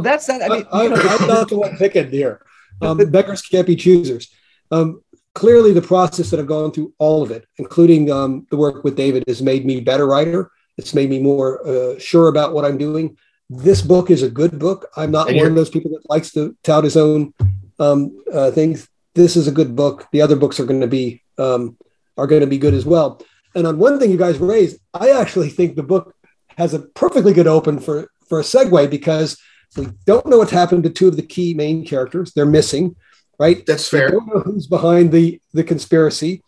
that's 0.00 0.28
not. 0.28 0.42
I 0.42 0.48
mean, 0.48 0.66
I, 0.72 0.84
am 0.84 1.26
not 1.28 1.48
the 1.48 1.58
one 1.58 1.76
picking 1.76 2.10
here. 2.10 2.40
Um, 2.80 2.96
beggars 3.10 3.42
can't 3.42 3.66
be 3.66 3.76
choosers. 3.76 4.32
Um, 4.70 5.02
clearly, 5.34 5.72
the 5.72 5.82
process 5.82 6.30
that 6.30 6.40
I've 6.40 6.46
gone 6.46 6.72
through, 6.72 6.94
all 6.98 7.22
of 7.22 7.30
it, 7.30 7.46
including 7.58 8.10
um, 8.10 8.46
the 8.50 8.56
work 8.56 8.82
with 8.82 8.96
David, 8.96 9.24
has 9.28 9.42
made 9.42 9.66
me 9.66 9.80
better 9.80 10.06
writer. 10.06 10.50
It's 10.78 10.94
made 10.94 11.10
me 11.10 11.20
more 11.20 11.66
uh, 11.66 11.98
sure 11.98 12.28
about 12.28 12.54
what 12.54 12.64
I'm 12.64 12.78
doing. 12.78 13.18
This 13.50 13.82
book 13.82 14.10
is 14.10 14.22
a 14.22 14.30
good 14.30 14.58
book. 14.58 14.88
I'm 14.96 15.10
not 15.10 15.26
one 15.26 15.46
of 15.46 15.54
those 15.54 15.70
people 15.70 15.90
that 15.92 16.08
likes 16.08 16.32
to 16.32 16.56
tout 16.62 16.84
his 16.84 16.96
own 16.96 17.34
um, 17.78 18.22
uh, 18.32 18.50
things. 18.52 18.88
This 19.18 19.34
is 19.34 19.48
a 19.48 19.52
good 19.52 19.74
book. 19.74 20.06
The 20.12 20.22
other 20.22 20.36
books 20.36 20.60
are 20.60 20.64
going 20.64 20.80
to 20.80 20.86
be 20.86 21.24
um, 21.38 21.76
are 22.16 22.28
going 22.28 22.40
to 22.40 22.46
be 22.46 22.56
good 22.56 22.72
as 22.72 22.86
well. 22.86 23.20
And 23.56 23.66
on 23.66 23.76
one 23.76 23.98
thing 23.98 24.12
you 24.12 24.16
guys 24.16 24.38
raised, 24.38 24.78
I 24.94 25.10
actually 25.10 25.48
think 25.48 25.74
the 25.74 25.82
book 25.82 26.14
has 26.56 26.72
a 26.72 26.78
perfectly 26.78 27.32
good 27.32 27.48
open 27.48 27.80
for 27.80 28.12
for 28.28 28.38
a 28.38 28.44
segue 28.44 28.88
because 28.88 29.36
we 29.76 29.88
don't 30.06 30.26
know 30.26 30.38
what's 30.38 30.52
happened 30.52 30.84
to 30.84 30.90
two 30.90 31.08
of 31.08 31.16
the 31.16 31.26
key 31.26 31.52
main 31.52 31.84
characters. 31.84 32.32
They're 32.32 32.46
missing, 32.46 32.94
right? 33.40 33.66
That's 33.66 33.88
fair. 33.88 34.06
We 34.06 34.12
don't 34.12 34.28
know 34.28 34.40
who's 34.40 34.68
behind 34.68 35.10
the 35.10 35.40
the 35.52 35.64
conspiracy. 35.64 36.44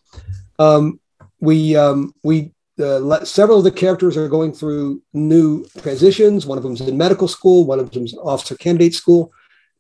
Um, 0.61 1.01
we 1.41 1.75
um, 1.75 2.15
we 2.23 2.53
uh, 2.81 3.25
several 3.25 3.59
of 3.59 3.65
the 3.65 3.73
characters 3.73 4.17
are 4.17 4.29
going 4.29 4.53
through 4.53 5.03
new 5.13 5.67
transitions. 5.79 6.47
One 6.47 6.57
of 6.57 6.63
them's 6.63 6.83
in 6.83 6.97
medical 6.97 7.27
school. 7.27 7.67
One 7.67 7.81
of 7.81 7.91
them's 7.91 8.15
officer 8.15 8.55
candidate 8.55 8.95
school. 8.95 9.33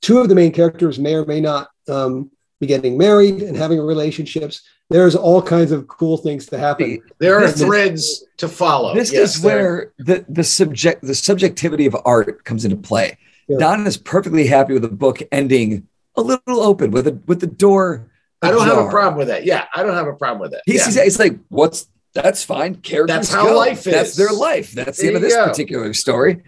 Two 0.03 0.18
of 0.18 0.28
the 0.28 0.34
main 0.34 0.51
characters 0.51 0.99
may 0.99 1.14
or 1.14 1.24
may 1.24 1.41
not 1.41 1.68
um, 1.88 2.32
be 2.61 2.66
getting 2.66 2.96
married 2.96 3.42
and 3.42 3.56
having 3.56 3.80
relationships 3.80 4.62
there's 4.90 5.14
all 5.14 5.40
kinds 5.40 5.70
of 5.70 5.86
cool 5.86 6.16
things 6.16 6.46
to 6.46 6.58
happen. 6.58 7.00
There 7.18 7.42
are 7.42 7.48
threads 7.48 8.24
to 8.38 8.48
follow. 8.48 8.92
This 8.92 9.12
yes, 9.12 9.36
is 9.36 9.42
where 9.42 9.92
the 9.98 10.24
the 10.28 10.42
subject 10.42 11.02
the 11.02 11.14
subjectivity 11.14 11.86
of 11.86 11.96
art 12.04 12.44
comes 12.44 12.64
into 12.64 12.76
play. 12.76 13.16
Yeah. 13.46 13.58
Don 13.58 13.86
is 13.86 13.96
perfectly 13.96 14.48
happy 14.48 14.72
with 14.72 14.82
the 14.82 14.88
book 14.88 15.22
ending 15.30 15.86
a 16.16 16.22
little 16.22 16.61
open 16.61 16.90
with 16.90 17.06
a 17.06 17.12
with 17.26 17.40
the 17.40 17.46
door. 17.46 18.11
I 18.42 18.50
don't 18.50 18.66
have 18.66 18.78
a 18.78 18.90
problem 18.90 19.16
with 19.16 19.28
that. 19.28 19.44
Yeah, 19.44 19.66
I 19.74 19.82
don't 19.84 19.94
have 19.94 20.08
a 20.08 20.14
problem 20.14 20.40
with 20.40 20.52
that. 20.52 20.62
He's, 20.66 20.96
yeah. 20.96 21.04
he's 21.04 21.18
like, 21.18 21.38
what's 21.48 21.86
that's 22.12 22.42
fine. 22.42 22.76
Characters 22.76 23.14
that's 23.14 23.32
how 23.32 23.46
go. 23.46 23.56
life 23.56 23.86
is. 23.86 23.92
That's 23.92 24.16
their 24.16 24.32
life. 24.32 24.72
That's 24.72 24.98
there 24.98 25.12
the 25.12 25.14
end 25.14 25.16
of 25.16 25.22
this 25.22 25.36
go. 25.36 25.46
particular 25.46 25.94
story 25.94 26.42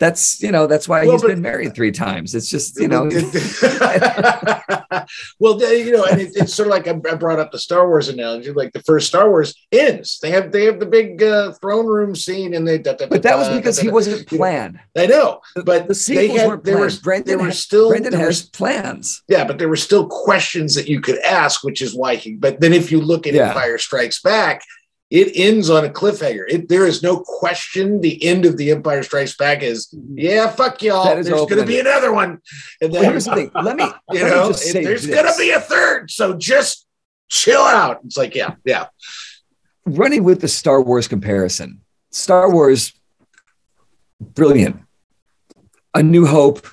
that's 0.00 0.42
you 0.42 0.50
know 0.50 0.66
that's 0.66 0.88
why 0.88 1.02
well, 1.02 1.12
he's 1.12 1.22
but, 1.22 1.28
been 1.28 1.42
married 1.42 1.74
three 1.74 1.92
times. 1.92 2.34
It's 2.34 2.48
just 2.48 2.80
you 2.80 2.88
know. 2.88 3.04
well 5.38 5.60
you 5.60 5.92
know 5.92 6.04
and 6.04 6.20
it, 6.20 6.32
it's 6.34 6.54
sort 6.54 6.66
of 6.66 6.72
like 6.72 6.88
I, 6.88 6.92
brought 6.92 7.38
up 7.38 7.52
the 7.52 7.58
star 7.58 7.86
wars 7.86 8.08
analogy 8.08 8.50
like 8.50 8.72
the 8.72 8.82
first 8.82 9.08
star 9.08 9.28
wars 9.28 9.54
ends. 9.70 10.18
They 10.20 10.30
have 10.30 10.52
they 10.52 10.64
have 10.64 10.80
the 10.80 10.86
big 10.86 11.22
uh, 11.22 11.52
throne 11.52 11.86
room 11.86 12.16
scene 12.16 12.54
and 12.54 12.66
they 12.66 12.78
da, 12.78 12.94
da, 12.94 13.06
but 13.06 13.22
that 13.22 13.36
was 13.36 13.50
because 13.50 13.78
he 13.78 13.90
wasn't 13.90 14.26
planned. 14.26 14.80
I 14.96 15.06
know 15.06 15.42
but 15.64 15.86
the 15.86 15.94
sequels 15.94 16.28
they 16.28 16.38
had, 16.38 16.64
planned. 16.64 16.80
Were, 16.80 16.90
Brendan 17.02 17.36
there 17.36 17.46
were 17.46 17.52
still 17.52 17.90
Brendan 17.90 18.14
has 18.14 18.42
plans. 18.42 19.22
Yeah 19.28 19.44
but 19.44 19.58
there 19.58 19.68
were 19.68 19.76
still 19.76 20.08
questions 20.08 20.74
that 20.74 20.88
you 20.88 21.02
could 21.02 21.18
ask 21.18 21.62
which 21.62 21.82
is 21.82 21.94
why 21.94 22.16
he 22.16 22.36
but 22.36 22.60
then 22.60 22.72
if 22.72 22.90
you 22.90 23.02
look 23.02 23.26
at 23.26 23.34
yeah. 23.34 23.48
empire 23.48 23.76
strikes 23.76 24.22
back 24.22 24.62
it 25.10 25.32
ends 25.34 25.68
on 25.68 25.84
a 25.84 25.88
cliffhanger. 25.88 26.44
It, 26.48 26.68
there 26.68 26.86
is 26.86 27.02
no 27.02 27.18
question. 27.18 28.00
The 28.00 28.24
end 28.24 28.46
of 28.46 28.56
the 28.56 28.70
Empire 28.70 29.02
Strikes 29.02 29.36
Back 29.36 29.62
is, 29.62 29.88
mm-hmm. 29.88 30.18
yeah, 30.18 30.48
fuck 30.48 30.82
y'all. 30.82 31.04
There's 31.04 31.28
going 31.28 31.56
to 31.56 31.66
be 31.66 31.80
another 31.80 32.12
one. 32.12 32.40
And 32.80 32.94
then, 32.94 33.04
here's 33.04 33.24
the 33.24 33.34
thing. 33.34 33.50
Let 33.60 33.76
me, 33.76 33.84
you 34.12 34.22
let 34.22 34.30
know, 34.30 34.48
me 34.50 34.84
there's 34.84 35.06
going 35.06 35.26
to 35.26 35.34
be 35.36 35.50
a 35.50 35.60
third. 35.60 36.12
So 36.12 36.36
just 36.36 36.86
chill 37.28 37.60
out. 37.60 38.00
It's 38.04 38.16
like, 38.16 38.36
yeah, 38.36 38.54
yeah. 38.64 38.86
Running 39.84 40.22
with 40.22 40.40
the 40.40 40.48
Star 40.48 40.80
Wars 40.80 41.08
comparison, 41.08 41.80
Star 42.10 42.50
Wars, 42.50 42.92
brilliant. 44.20 44.80
A 45.92 46.04
New 46.04 46.24
Hope, 46.24 46.68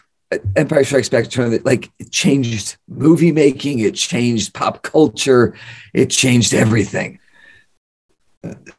Empire 0.56 0.84
Strikes 0.84 1.10
Back, 1.10 1.36
like 1.66 1.90
it 1.98 2.12
changed 2.12 2.78
movie 2.88 3.32
making, 3.32 3.80
it 3.80 3.96
changed 3.96 4.54
pop 4.54 4.84
culture, 4.84 5.56
it 5.92 6.12
changed 6.12 6.54
everything 6.54 7.18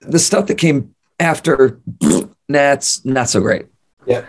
the 0.01 0.19
stuff 0.19 0.47
that 0.47 0.57
came 0.59 0.95
after 1.21 1.81
that's 2.49 3.05
not 3.05 3.29
so 3.29 3.41
great. 3.41 3.67
Yeah. 4.07 4.27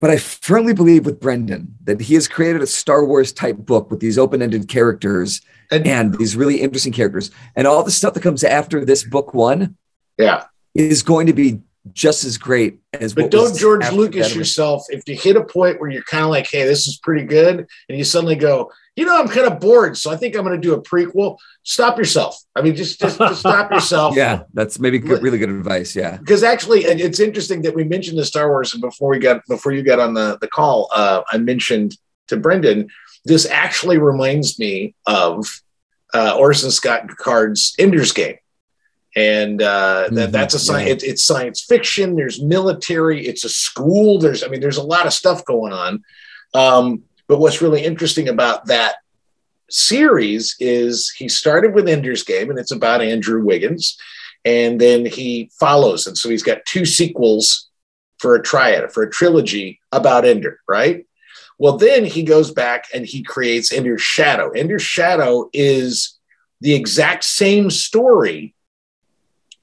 But 0.00 0.10
I 0.10 0.16
firmly 0.16 0.72
believe 0.72 1.04
with 1.04 1.20
Brendan 1.20 1.74
that 1.84 2.00
he 2.00 2.14
has 2.14 2.26
created 2.26 2.62
a 2.62 2.66
Star 2.66 3.04
Wars 3.04 3.32
type 3.32 3.56
book 3.56 3.90
with 3.90 4.00
these 4.00 4.16
open 4.16 4.40
ended 4.40 4.66
characters 4.66 5.42
and, 5.70 5.86
and, 5.86 6.14
these 6.14 6.36
really 6.36 6.62
interesting 6.62 6.92
characters. 6.92 7.30
And 7.54 7.66
all 7.66 7.82
the 7.82 7.90
stuff 7.90 8.14
that 8.14 8.22
comes 8.22 8.42
after 8.42 8.84
this 8.84 9.04
book 9.04 9.34
one 9.34 9.76
yeah. 10.16 10.44
is 10.74 11.02
going 11.02 11.26
to 11.26 11.34
be 11.34 11.60
just 11.92 12.24
as 12.24 12.36
great 12.36 12.78
as 12.92 13.14
but 13.14 13.30
don't 13.30 13.56
george 13.56 13.90
lucas 13.92 14.34
yourself 14.34 14.84
if 14.90 15.02
you 15.08 15.16
hit 15.16 15.34
a 15.34 15.42
point 15.42 15.80
where 15.80 15.88
you're 15.88 16.02
kind 16.02 16.24
of 16.24 16.30
like 16.30 16.46
hey 16.46 16.64
this 16.64 16.86
is 16.86 16.98
pretty 16.98 17.24
good 17.24 17.66
and 17.88 17.98
you 17.98 18.04
suddenly 18.04 18.36
go 18.36 18.70
you 18.96 19.04
know, 19.04 19.18
I'm 19.18 19.28
kind 19.28 19.46
of 19.46 19.60
bored, 19.60 19.96
so 19.96 20.10
I 20.10 20.16
think 20.16 20.34
I'm 20.34 20.44
going 20.44 20.60
to 20.60 20.60
do 20.60 20.74
a 20.74 20.82
prequel. 20.82 21.38
Stop 21.62 21.96
yourself. 21.98 22.36
I 22.54 22.62
mean, 22.62 22.74
just 22.74 23.00
just, 23.00 23.18
just 23.18 23.40
stop 23.40 23.70
yourself. 23.72 24.16
yeah, 24.16 24.42
that's 24.52 24.78
maybe 24.78 24.98
good, 24.98 25.22
really 25.22 25.38
good 25.38 25.50
advice. 25.50 25.94
Yeah, 25.94 26.16
because 26.16 26.42
actually, 26.42 26.84
it's 26.84 27.20
interesting 27.20 27.62
that 27.62 27.74
we 27.74 27.84
mentioned 27.84 28.18
the 28.18 28.24
Star 28.24 28.48
Wars, 28.48 28.72
and 28.72 28.80
before 28.80 29.10
we 29.10 29.18
got 29.18 29.46
before 29.46 29.72
you 29.72 29.82
got 29.82 30.00
on 30.00 30.14
the 30.14 30.38
the 30.40 30.48
call, 30.48 30.88
uh, 30.94 31.22
I 31.30 31.38
mentioned 31.38 31.96
to 32.28 32.36
Brendan. 32.36 32.88
This 33.24 33.46
actually 33.46 33.98
reminds 33.98 34.58
me 34.58 34.94
of 35.06 35.46
uh, 36.14 36.36
Orson 36.38 36.70
Scott 36.70 37.08
Card's 37.16 37.74
Ender's 37.78 38.12
Game 38.12 38.36
and 39.16 39.60
uh, 39.60 40.02
that, 40.02 40.12
mm-hmm. 40.12 40.32
that's 40.32 40.54
a 40.54 40.58
science. 40.58 41.02
Yeah. 41.02 41.08
It, 41.08 41.12
it's 41.12 41.24
science 41.24 41.62
fiction. 41.62 42.14
There's 42.14 42.42
military. 42.42 43.26
It's 43.26 43.44
a 43.44 43.48
school. 43.48 44.18
There's, 44.18 44.44
I 44.44 44.48
mean, 44.48 44.60
there's 44.60 44.76
a 44.76 44.82
lot 44.82 45.06
of 45.06 45.12
stuff 45.12 45.44
going 45.44 45.72
on. 45.72 46.04
Um, 46.54 47.02
but 47.30 47.38
what's 47.38 47.62
really 47.62 47.84
interesting 47.84 48.28
about 48.28 48.66
that 48.66 48.96
series 49.70 50.56
is 50.58 51.14
he 51.16 51.28
started 51.28 51.76
with 51.76 51.88
Ender's 51.88 52.24
Game, 52.24 52.50
and 52.50 52.58
it's 52.58 52.72
about 52.72 53.00
Andrew 53.00 53.44
Wiggins, 53.44 53.96
and 54.44 54.80
then 54.80 55.06
he 55.06 55.48
follows, 55.60 56.08
and 56.08 56.18
so 56.18 56.28
he's 56.28 56.42
got 56.42 56.64
two 56.66 56.84
sequels 56.84 57.70
for 58.18 58.34
a 58.34 58.42
triad, 58.42 58.90
for 58.90 59.04
a 59.04 59.10
trilogy 59.10 59.78
about 59.92 60.24
Ender, 60.24 60.58
right? 60.68 61.06
Well, 61.56 61.76
then 61.76 62.04
he 62.04 62.24
goes 62.24 62.50
back 62.50 62.86
and 62.92 63.06
he 63.06 63.22
creates 63.22 63.72
Ender's 63.72 64.02
Shadow. 64.02 64.50
Ender's 64.50 64.82
Shadow 64.82 65.50
is 65.52 66.18
the 66.60 66.74
exact 66.74 67.22
same 67.22 67.70
story 67.70 68.56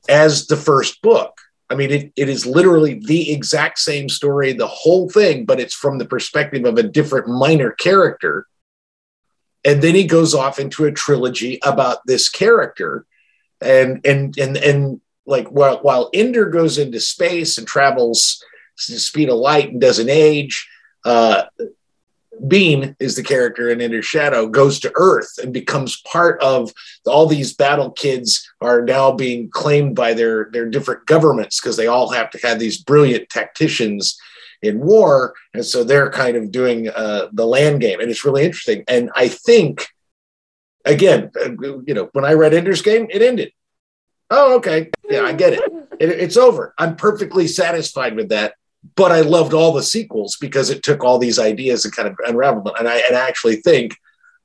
as 0.08 0.48
the 0.48 0.56
first 0.56 1.02
book. 1.02 1.42
I 1.70 1.76
mean, 1.76 1.92
it, 1.92 2.14
it 2.16 2.30
is 2.30 2.46
literally 2.46 2.96
the 2.96 3.32
exact 3.32 3.80
same 3.80 4.08
story, 4.08 4.54
the 4.54 4.68
whole 4.68 5.10
thing, 5.10 5.46
but 5.46 5.60
it's 5.60 5.74
from 5.74 5.98
the 5.98 6.06
perspective 6.06 6.66
of 6.66 6.78
a 6.78 6.84
different 6.84 7.28
minor 7.28 7.72
character. 7.72 8.48
And 9.66 9.82
then 9.82 9.96
he 9.96 10.06
goes 10.06 10.34
off 10.34 10.60
into 10.60 10.86
a 10.86 10.92
trilogy 10.92 11.60
about 11.64 12.06
this 12.06 12.30
character. 12.30 13.06
And 13.60 14.06
and 14.06 14.38
and 14.38 14.56
and 14.56 15.02
like 15.26 15.48
while 15.48 15.80
while 15.80 16.10
Ender 16.14 16.46
goes 16.46 16.78
into 16.78 17.00
space 17.00 17.58
and 17.58 17.68
travels 17.68 18.42
the 18.88 19.00
speed 19.00 19.30
of 19.30 19.38
light 19.38 19.72
and 19.72 19.82
doesn't 19.82 20.10
age, 20.10 20.70
uh, 21.04 21.44
Bean 22.48 22.96
is 23.00 23.16
the 23.16 23.24
character 23.24 23.70
in 23.70 23.82
Ender 23.82 24.02
Shadow, 24.02 24.48
goes 24.48 24.80
to 24.82 24.92
Earth 24.96 25.38
and 25.42 25.54
becomes 25.54 26.02
part 26.02 26.42
of 26.42 26.72
all 27.06 27.26
these 27.26 27.54
battle 27.54 27.92
kids 27.92 28.48
are 28.62 28.82
now 28.82 29.12
being 29.12 29.50
claimed 29.50 29.96
by 29.96 30.14
their, 30.14 30.50
their 30.52 30.70
different 30.70 31.06
governments 31.06 31.60
because 31.60 31.78
they 31.78 31.88
all 31.88 32.12
have 32.12 32.30
to 32.32 32.40
have 32.48 32.60
these 32.60 32.82
brilliant 32.82 33.30
tacticians 33.30 34.18
in 34.62 34.80
war. 34.80 35.34
And 35.54 35.66
so 35.66 35.84
they're 35.84 36.12
kind 36.12 36.38
of 36.38 36.52
doing 36.52 36.90
uh, 36.90 37.30
the 37.32 37.46
land 37.46 37.82
game. 37.82 38.00
And 38.00 38.10
it's 38.10 38.26
really 38.26 38.44
interesting. 38.44 38.84
And 38.88 39.10
I 39.16 39.28
think, 39.28 39.88
again, 40.86 41.32
uh, 41.40 41.52
you 41.86 41.94
know, 41.94 42.10
when 42.14 42.26
I 42.26 42.34
read 42.34 42.54
Ender's 42.54 42.82
Game, 42.82 43.08
it 43.10 43.22
ended. 43.22 43.52
Oh, 44.30 44.58
okay. 44.58 44.90
Yeah, 45.10 45.22
I 45.22 45.34
get 45.34 45.54
it. 45.54 45.62
it 46.00 46.10
it's 46.10 46.38
over. 46.38 46.74
I'm 46.78 46.96
perfectly 46.96 47.48
satisfied 47.48 48.16
with 48.16 48.30
that 48.30 48.56
but 48.96 49.12
I 49.12 49.22
loved 49.22 49.54
all 49.54 49.74
the 49.74 49.84
sequels 49.84 50.38
because 50.40 50.70
it 50.70 50.84
took 50.84 51.04
all 51.04 51.20
these 51.20 51.40
ideas 51.40 51.86
and 51.86 51.96
kind 51.96 52.08
of 52.08 52.18
unraveled 52.26 52.66
them. 52.66 52.76
And 52.80 52.88
I, 52.88 52.98
and 52.98 53.16
I 53.16 53.28
actually 53.28 53.58
think 53.58 53.96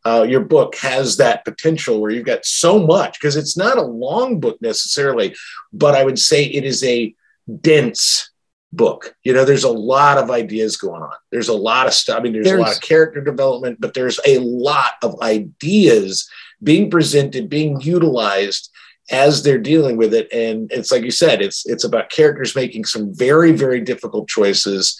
uh, 0.05 0.27
your 0.29 0.41
book 0.41 0.77
has 0.77 1.17
that 1.19 1.45
potential 1.45 2.01
where 2.01 2.11
you've 2.11 2.27
got 2.27 2.45
so 2.45 2.85
much 2.85 3.19
because 3.21 3.37
it's 3.37 3.57
not 3.57 3.79
a 3.79 3.83
long 3.83 4.41
book 4.41 4.61
necessarily, 4.61 5.35
but 5.73 5.95
I 5.95 6.05
would 6.05 6.19
say 6.19 6.45
it 6.45 6.65
is 6.65 6.83
a 6.83 7.15
dense 7.61 8.31
book. 8.73 9.15
You 9.23 9.33
know, 9.33 9.45
there's 9.45 9.65
a 9.65 9.73
lot 9.73 10.19
of 10.19 10.31
ideas 10.31 10.77
going 10.77 11.03
on. 11.03 11.13
There's 11.31 11.49
a 11.49 11.55
lot 11.55 11.87
of 11.87 11.93
stuff. 11.93 12.19
I 12.19 12.23
mean, 12.23 12.33
there's, 12.33 12.47
there's, 12.47 12.59
a 12.59 12.63
lot 12.63 12.77
of 12.77 12.83
character 12.83 13.21
development, 13.21 13.81
but 13.81 13.95
there's 13.95 14.19
a 14.27 14.39
lot 14.39 14.93
of 15.03 15.21
ideas 15.21 16.29
being 16.63 16.91
presented, 16.91 17.49
being 17.49 17.81
utilized 17.81 18.71
as 19.11 19.43
they're 19.43 19.59
dealing 19.59 19.97
with 19.97 20.15
it. 20.15 20.33
And 20.33 20.71
it's 20.73 20.93
like 20.93 21.03
you 21.03 21.11
said, 21.11 21.43
it's 21.43 21.67
it's 21.67 21.85
about 21.85 22.11
characters 22.11 22.55
making 22.55 22.85
some 22.85 23.15
very, 23.15 23.53
very 23.53 23.81
difficult 23.81 24.29
choices, 24.29 24.99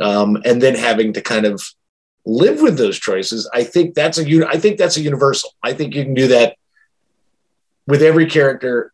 um, 0.00 0.38
and 0.44 0.62
then 0.62 0.74
having 0.74 1.12
to 1.12 1.20
kind 1.20 1.46
of 1.46 1.62
live 2.26 2.62
with 2.62 2.78
those 2.78 2.98
choices. 2.98 3.48
I 3.52 3.64
think 3.64 3.94
that's 3.94 4.18
a 4.18 4.48
I 4.48 4.58
think 4.58 4.78
that's 4.78 4.96
a 4.96 5.02
universal. 5.02 5.50
I 5.62 5.72
think 5.72 5.94
you 5.94 6.04
can 6.04 6.14
do 6.14 6.28
that 6.28 6.56
with 7.86 8.02
every 8.02 8.26
character 8.26 8.92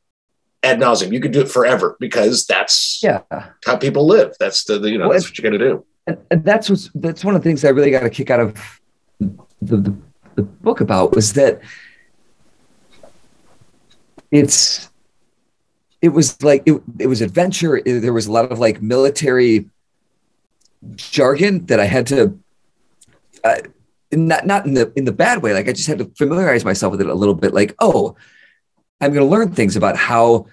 ad 0.63 0.79
nauseum. 0.79 1.13
You 1.13 1.21
could 1.21 1.33
do 1.33 1.41
it 1.41 1.49
forever 1.49 1.97
because 2.01 2.47
that's 2.47 3.01
yeah 3.03 3.23
how 3.65 3.77
people 3.77 4.07
live. 4.07 4.35
That's 4.41 4.65
the, 4.65 4.79
the 4.79 4.91
you 4.91 4.99
know 4.99 5.09
well, 5.09 5.13
that's 5.13 5.29
what 5.29 5.39
you're 5.39 5.51
gonna 5.51 5.65
do. 5.65 5.87
And, 6.07 6.19
and 6.31 6.45
that's 6.45 6.69
what's 6.69 6.91
that's 6.95 7.25
one 7.25 7.35
of 7.35 7.43
the 7.43 7.49
things 7.49 7.65
I 7.65 7.71
really 7.71 7.91
got 7.91 8.05
a 8.05 8.11
kick 8.11 8.31
out 8.31 8.41
of 8.41 8.81
the, 9.21 9.31
the, 9.63 9.97
the 10.35 10.43
book 10.43 10.81
about 10.81 11.15
was 11.15 11.35
that 11.35 11.61
it's 14.31 14.89
it 16.03 16.11
was 16.11 16.43
like 16.43 16.63
it, 16.67 16.81
it 16.99 17.07
was 17.07 17.21
adventure. 17.21 17.77
It, 17.77 18.01
there 18.01 18.13
was 18.13 18.27
a 18.27 18.33
lot 18.33 18.51
of 18.51 18.59
like 18.59 18.81
military 18.81 19.69
jargon 20.95 21.67
that 21.67 21.81
I 21.81 21.87
had 21.87 22.07
to. 22.09 22.39
Uh, 23.45 23.57
not 24.13 24.45
not 24.45 24.67
in 24.67 24.75
the 24.75 24.93
in 24.97 25.05
the 25.05 25.13
bad 25.13 25.43
way. 25.43 25.53
Like 25.53 25.69
I 25.69 25.73
just 25.73 25.87
had 25.87 25.99
to 25.99 26.11
familiarize 26.17 26.65
myself 26.65 26.91
with 26.93 27.01
it 27.01 27.07
a 27.07 27.15
little 27.15 27.35
bit. 27.35 27.55
Like, 27.55 27.75
oh, 27.79 28.17
I'm 29.01 29.13
going 29.13 29.25
to 29.25 29.31
learn 29.31 29.53
things 29.53 29.77
about 29.77 29.97
how 29.97 30.47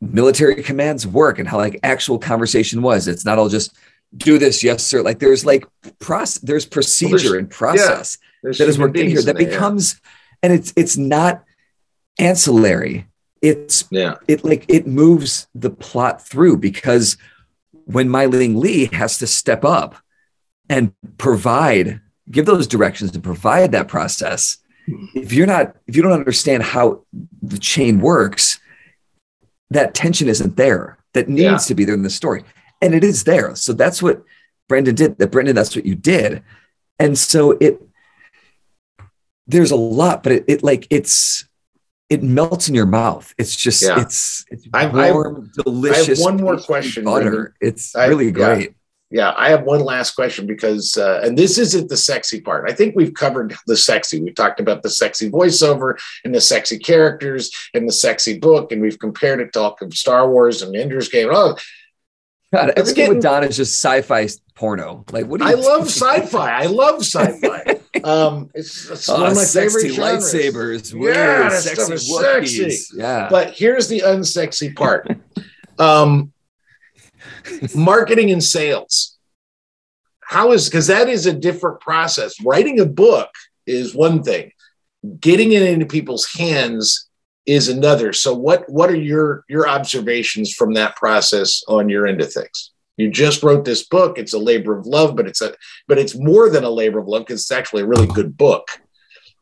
military 0.00 0.62
commands 0.62 1.06
work 1.06 1.38
and 1.38 1.48
how 1.48 1.56
like 1.56 1.80
actual 1.82 2.18
conversation 2.18 2.82
was. 2.82 3.08
It's 3.08 3.24
not 3.24 3.38
all 3.38 3.48
just 3.48 3.76
do 4.16 4.38
this, 4.38 4.62
yes, 4.62 4.86
sir. 4.86 5.02
Like 5.02 5.18
there's 5.18 5.44
like 5.44 5.64
process, 5.98 6.42
there's 6.42 6.66
procedure 6.66 7.10
well, 7.10 7.20
there's, 7.20 7.32
and 7.32 7.50
process 7.50 8.18
yeah, 8.42 8.52
that 8.52 8.68
is 8.68 8.78
worked 8.78 8.96
in 8.96 9.08
here 9.08 9.22
that 9.22 9.36
becomes, 9.36 9.94
yeah. 9.94 10.10
and 10.44 10.52
it's 10.52 10.72
it's 10.76 10.96
not 10.96 11.44
ancillary. 12.18 13.06
It's 13.42 13.84
yeah, 13.90 14.14
it 14.26 14.44
like 14.44 14.64
it 14.68 14.86
moves 14.86 15.48
the 15.54 15.70
plot 15.70 16.26
through 16.26 16.58
because 16.58 17.18
when 17.84 18.10
Mei 18.10 18.26
Ling 18.26 18.56
Lee 18.58 18.86
has 18.86 19.18
to 19.18 19.26
step 19.26 19.64
up 19.64 19.96
and 20.70 20.94
provide, 21.18 22.00
give 22.30 22.46
those 22.46 22.66
directions 22.66 23.14
and 23.14 23.22
provide 23.22 23.72
that 23.72 23.88
process, 23.88 24.56
if 25.14 25.32
you're 25.32 25.46
not 25.46 25.76
if 25.86 25.94
you 25.94 26.02
don't 26.02 26.12
understand 26.12 26.62
how 26.62 27.04
the 27.42 27.58
chain 27.58 28.00
works 28.00 28.60
that 29.74 29.94
tension 29.94 30.28
isn't 30.28 30.56
there. 30.56 30.98
That 31.12 31.28
needs 31.28 31.40
yeah. 31.40 31.58
to 31.58 31.74
be 31.74 31.84
there 31.84 31.94
in 31.94 32.02
the 32.02 32.10
story. 32.10 32.44
And 32.82 32.94
it 32.94 33.04
is 33.04 33.24
there. 33.24 33.54
So 33.54 33.72
that's 33.72 34.02
what 34.02 34.24
brendan 34.66 34.94
did 34.94 35.18
that 35.18 35.30
brendan 35.30 35.54
that's 35.54 35.76
what 35.76 35.84
you 35.84 35.94
did. 35.94 36.42
And 36.98 37.18
so 37.18 37.52
it 37.52 37.80
there's 39.46 39.70
a 39.70 39.76
lot 39.76 40.22
but 40.22 40.32
it, 40.32 40.44
it 40.48 40.62
like 40.62 40.86
it's 40.90 41.46
it 42.10 42.22
melts 42.22 42.68
in 42.68 42.74
your 42.74 42.86
mouth 42.86 43.34
it's 43.38 43.56
just 43.56 43.82
yeah. 43.82 44.00
it's 44.00 44.44
it's 44.50 44.66
warm 44.72 45.50
I, 45.58 45.62
delicious 45.62 46.20
I 46.20 46.22
have 46.22 46.34
one 46.34 46.44
more 46.44 46.58
question 46.58 47.04
butter 47.04 47.54
it's 47.60 47.94
I, 47.94 48.06
really 48.06 48.30
great 48.30 48.70
yeah 48.70 48.76
yeah, 49.14 49.32
I 49.36 49.50
have 49.50 49.62
one 49.62 49.78
last 49.78 50.16
question 50.16 50.44
because, 50.44 50.96
uh, 50.96 51.20
and 51.22 51.38
this 51.38 51.56
isn't 51.56 51.88
the 51.88 51.96
sexy 51.96 52.40
part. 52.40 52.68
I 52.68 52.74
think 52.74 52.96
we've 52.96 53.14
covered 53.14 53.54
the 53.68 53.76
sexy. 53.76 54.20
We 54.20 54.32
talked 54.32 54.58
about 54.58 54.82
the 54.82 54.90
sexy 54.90 55.30
voiceover 55.30 56.00
and 56.24 56.34
the 56.34 56.40
sexy 56.40 56.80
characters 56.80 57.52
and 57.74 57.86
the 57.86 57.92
sexy 57.92 58.40
book, 58.40 58.72
and 58.72 58.82
we've 58.82 58.98
compared 58.98 59.40
it 59.40 59.52
to 59.52 59.60
all 59.60 59.76
of 59.80 59.94
Star 59.94 60.28
Wars 60.28 60.62
and 60.62 60.74
Ender's 60.74 61.08
Game. 61.08 61.28
Oh, 61.30 61.56
God, 62.54 62.72
everything 62.76 62.94
getting, 62.94 63.14
with 63.14 63.22
Don 63.22 63.44
is 63.44 63.56
just 63.56 63.82
sci-fi 63.82 64.28
porno. 64.54 65.04
Like, 65.10 65.26
what? 65.26 65.42
I 65.42 65.54
love 65.54 65.82
sci-fi. 65.88 66.50
I 66.50 66.66
love 66.66 67.04
sci-fi. 67.04 67.80
um, 68.04 68.50
it's, 68.54 68.90
it's 68.90 69.08
oh, 69.08 69.20
one 69.20 69.30
of 69.30 69.36
my 69.36 69.44
favorite 69.44 69.92
genres. 69.92 70.32
lightsabers. 70.32 70.94
Yeah, 70.94 71.48
that 71.48 71.62
stuff 71.62 71.90
is 71.90 72.18
sexy. 72.18 72.76
Yeah, 72.94 73.28
but 73.30 73.52
here's 73.52 73.88
the 73.88 74.00
unsexy 74.00 74.74
part. 74.74 75.08
um, 75.78 76.32
marketing 77.74 78.30
and 78.30 78.42
sales 78.42 79.14
how 80.24 80.52
is 80.52 80.68
because 80.68 80.86
that 80.86 81.08
is 81.08 81.26
a 81.26 81.32
different 81.32 81.80
process 81.80 82.34
writing 82.42 82.80
a 82.80 82.86
book 82.86 83.30
is 83.66 83.94
one 83.94 84.22
thing 84.22 84.50
getting 85.20 85.52
it 85.52 85.62
into 85.62 85.86
people's 85.86 86.26
hands 86.32 87.08
is 87.46 87.68
another. 87.68 88.12
So 88.12 88.34
what 88.34 88.68
what 88.68 88.90
are 88.90 88.96
your 88.96 89.44
your 89.48 89.68
observations 89.68 90.52
from 90.54 90.74
that 90.74 90.96
process 90.96 91.62
on 91.68 91.88
your 91.88 92.06
end 92.06 92.20
of 92.20 92.32
things? 92.32 92.70
You 92.96 93.10
just 93.10 93.42
wrote 93.42 93.64
this 93.64 93.84
book. 93.84 94.18
It's 94.18 94.32
a 94.32 94.38
labor 94.38 94.78
of 94.78 94.86
love 94.86 95.16
but 95.16 95.26
it's 95.26 95.40
a 95.40 95.54
but 95.88 95.98
it's 95.98 96.16
more 96.16 96.48
than 96.48 96.64
a 96.64 96.70
labor 96.70 96.98
of 96.98 97.08
love 97.08 97.22
because 97.22 97.42
it's 97.42 97.52
actually 97.52 97.82
a 97.82 97.86
really 97.86 98.06
good 98.06 98.36
book. 98.36 98.68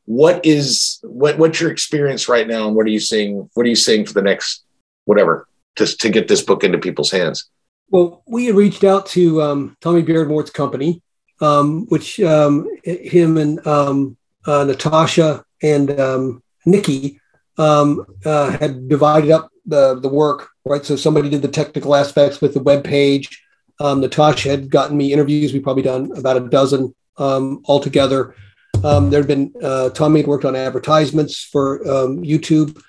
What 0.04 0.44
is 0.44 0.98
what 1.02 1.38
what's 1.38 1.60
your 1.60 1.70
experience 1.70 2.28
right 2.28 2.48
now 2.48 2.66
and 2.66 2.76
what 2.76 2.86
are 2.86 2.90
you 2.90 3.00
seeing 3.00 3.48
what 3.54 3.66
are 3.66 3.70
you 3.70 3.76
seeing 3.76 4.04
for 4.04 4.14
the 4.14 4.22
next 4.22 4.64
whatever 5.04 5.46
to, 5.76 5.86
to 5.86 6.08
get 6.10 6.28
this 6.28 6.42
book 6.42 6.64
into 6.64 6.78
people's 6.78 7.10
hands? 7.10 7.48
Well, 7.90 8.22
we 8.26 8.46
had 8.46 8.56
reached 8.56 8.84
out 8.84 9.06
to 9.08 9.42
um, 9.42 9.76
Tommy 9.82 10.02
Beardmore's 10.02 10.50
company, 10.50 11.02
um, 11.42 11.86
which 11.88 12.18
um, 12.20 12.66
him 12.84 13.36
and 13.36 13.64
um, 13.66 14.16
uh, 14.46 14.64
Natasha 14.64 15.44
and 15.62 16.00
um, 16.00 16.42
Nikki 16.64 17.20
um, 17.58 18.04
uh, 18.24 18.50
had 18.58 18.88
divided 18.88 19.30
up 19.30 19.50
the, 19.66 19.98
the 20.00 20.08
work, 20.08 20.50
right? 20.64 20.84
So 20.84 20.96
somebody 20.96 21.28
did 21.28 21.42
the 21.42 21.48
technical 21.48 21.94
aspects 21.94 22.40
with 22.40 22.54
the 22.54 22.62
web 22.62 22.84
page. 22.84 23.42
Um, 23.80 24.00
Natasha 24.00 24.50
had 24.50 24.70
gotten 24.70 24.96
me 24.96 25.12
interviews. 25.12 25.52
We 25.52 25.60
probably 25.60 25.82
done 25.82 26.12
about 26.16 26.36
a 26.36 26.48
dozen 26.48 26.94
um, 27.18 27.62
altogether. 27.66 28.34
there 28.82 29.20
had 29.20 29.26
been 29.26 29.52
uh, 29.62 29.90
Tommy 29.90 30.20
had 30.20 30.28
worked 30.28 30.44
on 30.44 30.56
advertisements 30.56 31.42
for 31.42 31.80
YouTube. 31.80 32.80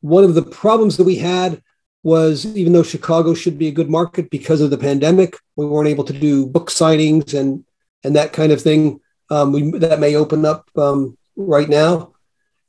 One 0.00 0.24
of 0.24 0.34
the 0.34 0.42
problems 0.42 0.96
that 0.96 1.04
we 1.04 1.16
had 1.16 1.62
was 2.02 2.46
even 2.46 2.72
though 2.72 2.82
Chicago 2.82 3.34
should 3.34 3.58
be 3.58 3.68
a 3.68 3.72
good 3.72 3.90
market 3.90 4.30
because 4.30 4.60
of 4.60 4.70
the 4.70 4.78
pandemic, 4.78 5.36
we 5.56 5.66
weren't 5.66 5.88
able 5.88 6.04
to 6.04 6.12
do 6.12 6.46
book 6.46 6.70
signings 6.70 7.38
and 7.38 7.64
and 8.04 8.14
that 8.16 8.32
kind 8.32 8.52
of 8.52 8.62
thing. 8.62 9.00
Um, 9.30 9.52
we, 9.52 9.70
that 9.78 10.00
may 10.00 10.14
open 10.16 10.44
up 10.46 10.70
um, 10.76 11.18
right 11.36 11.68
now. 11.68 12.14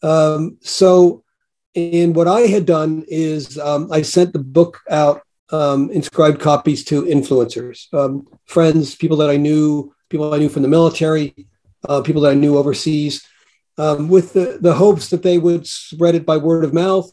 Um, 0.02 0.58
so, 0.62 1.24
and 1.76 2.16
what 2.16 2.28
I 2.28 2.42
had 2.42 2.66
done 2.66 3.06
is 3.08 3.58
um, 3.60 3.92
I 3.92 4.02
sent 4.02 4.34
the 4.34 4.40
book 4.40 4.80
out, 4.90 5.22
um, 5.52 5.90
inscribed 5.92 6.40
copies 6.40 6.84
to 6.86 7.04
influencers, 7.04 7.92
um, 7.94 8.28
friends, 8.46 8.96
people 8.96 9.18
that 9.18 9.30
I 9.30 9.38
knew, 9.38 9.94
people 10.10 10.34
I 10.34 10.38
knew 10.38 10.50
from 10.50 10.64
the 10.64 10.68
military, 10.68 11.48
uh, 11.88 12.02
people 12.02 12.22
that 12.24 12.32
I 12.32 12.36
knew 12.36 12.58
overseas, 12.58 13.26
with 13.78 14.34
the, 14.34 14.58
the 14.60 14.74
hopes 14.74 15.10
that 15.10 15.24
they 15.24 15.38
would 15.38 15.66
spread 15.66 16.16
it 16.16 16.26
by 16.26 16.38
word 16.38 16.66
of 16.66 16.74
mouth 16.74 17.10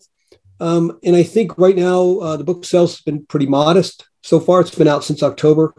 um, 0.60 0.98
and 1.04 1.14
I 1.14 1.22
think 1.22 1.58
right 1.58 1.76
now 1.76 2.18
uh, 2.18 2.36
the 2.36 2.44
book 2.44 2.64
sales 2.64 2.96
has 2.96 3.00
been 3.02 3.26
pretty 3.26 3.46
modest 3.46 4.08
so 4.22 4.40
far. 4.40 4.60
It's 4.60 4.74
been 4.74 4.88
out 4.88 5.04
since 5.04 5.22
October. 5.22 5.74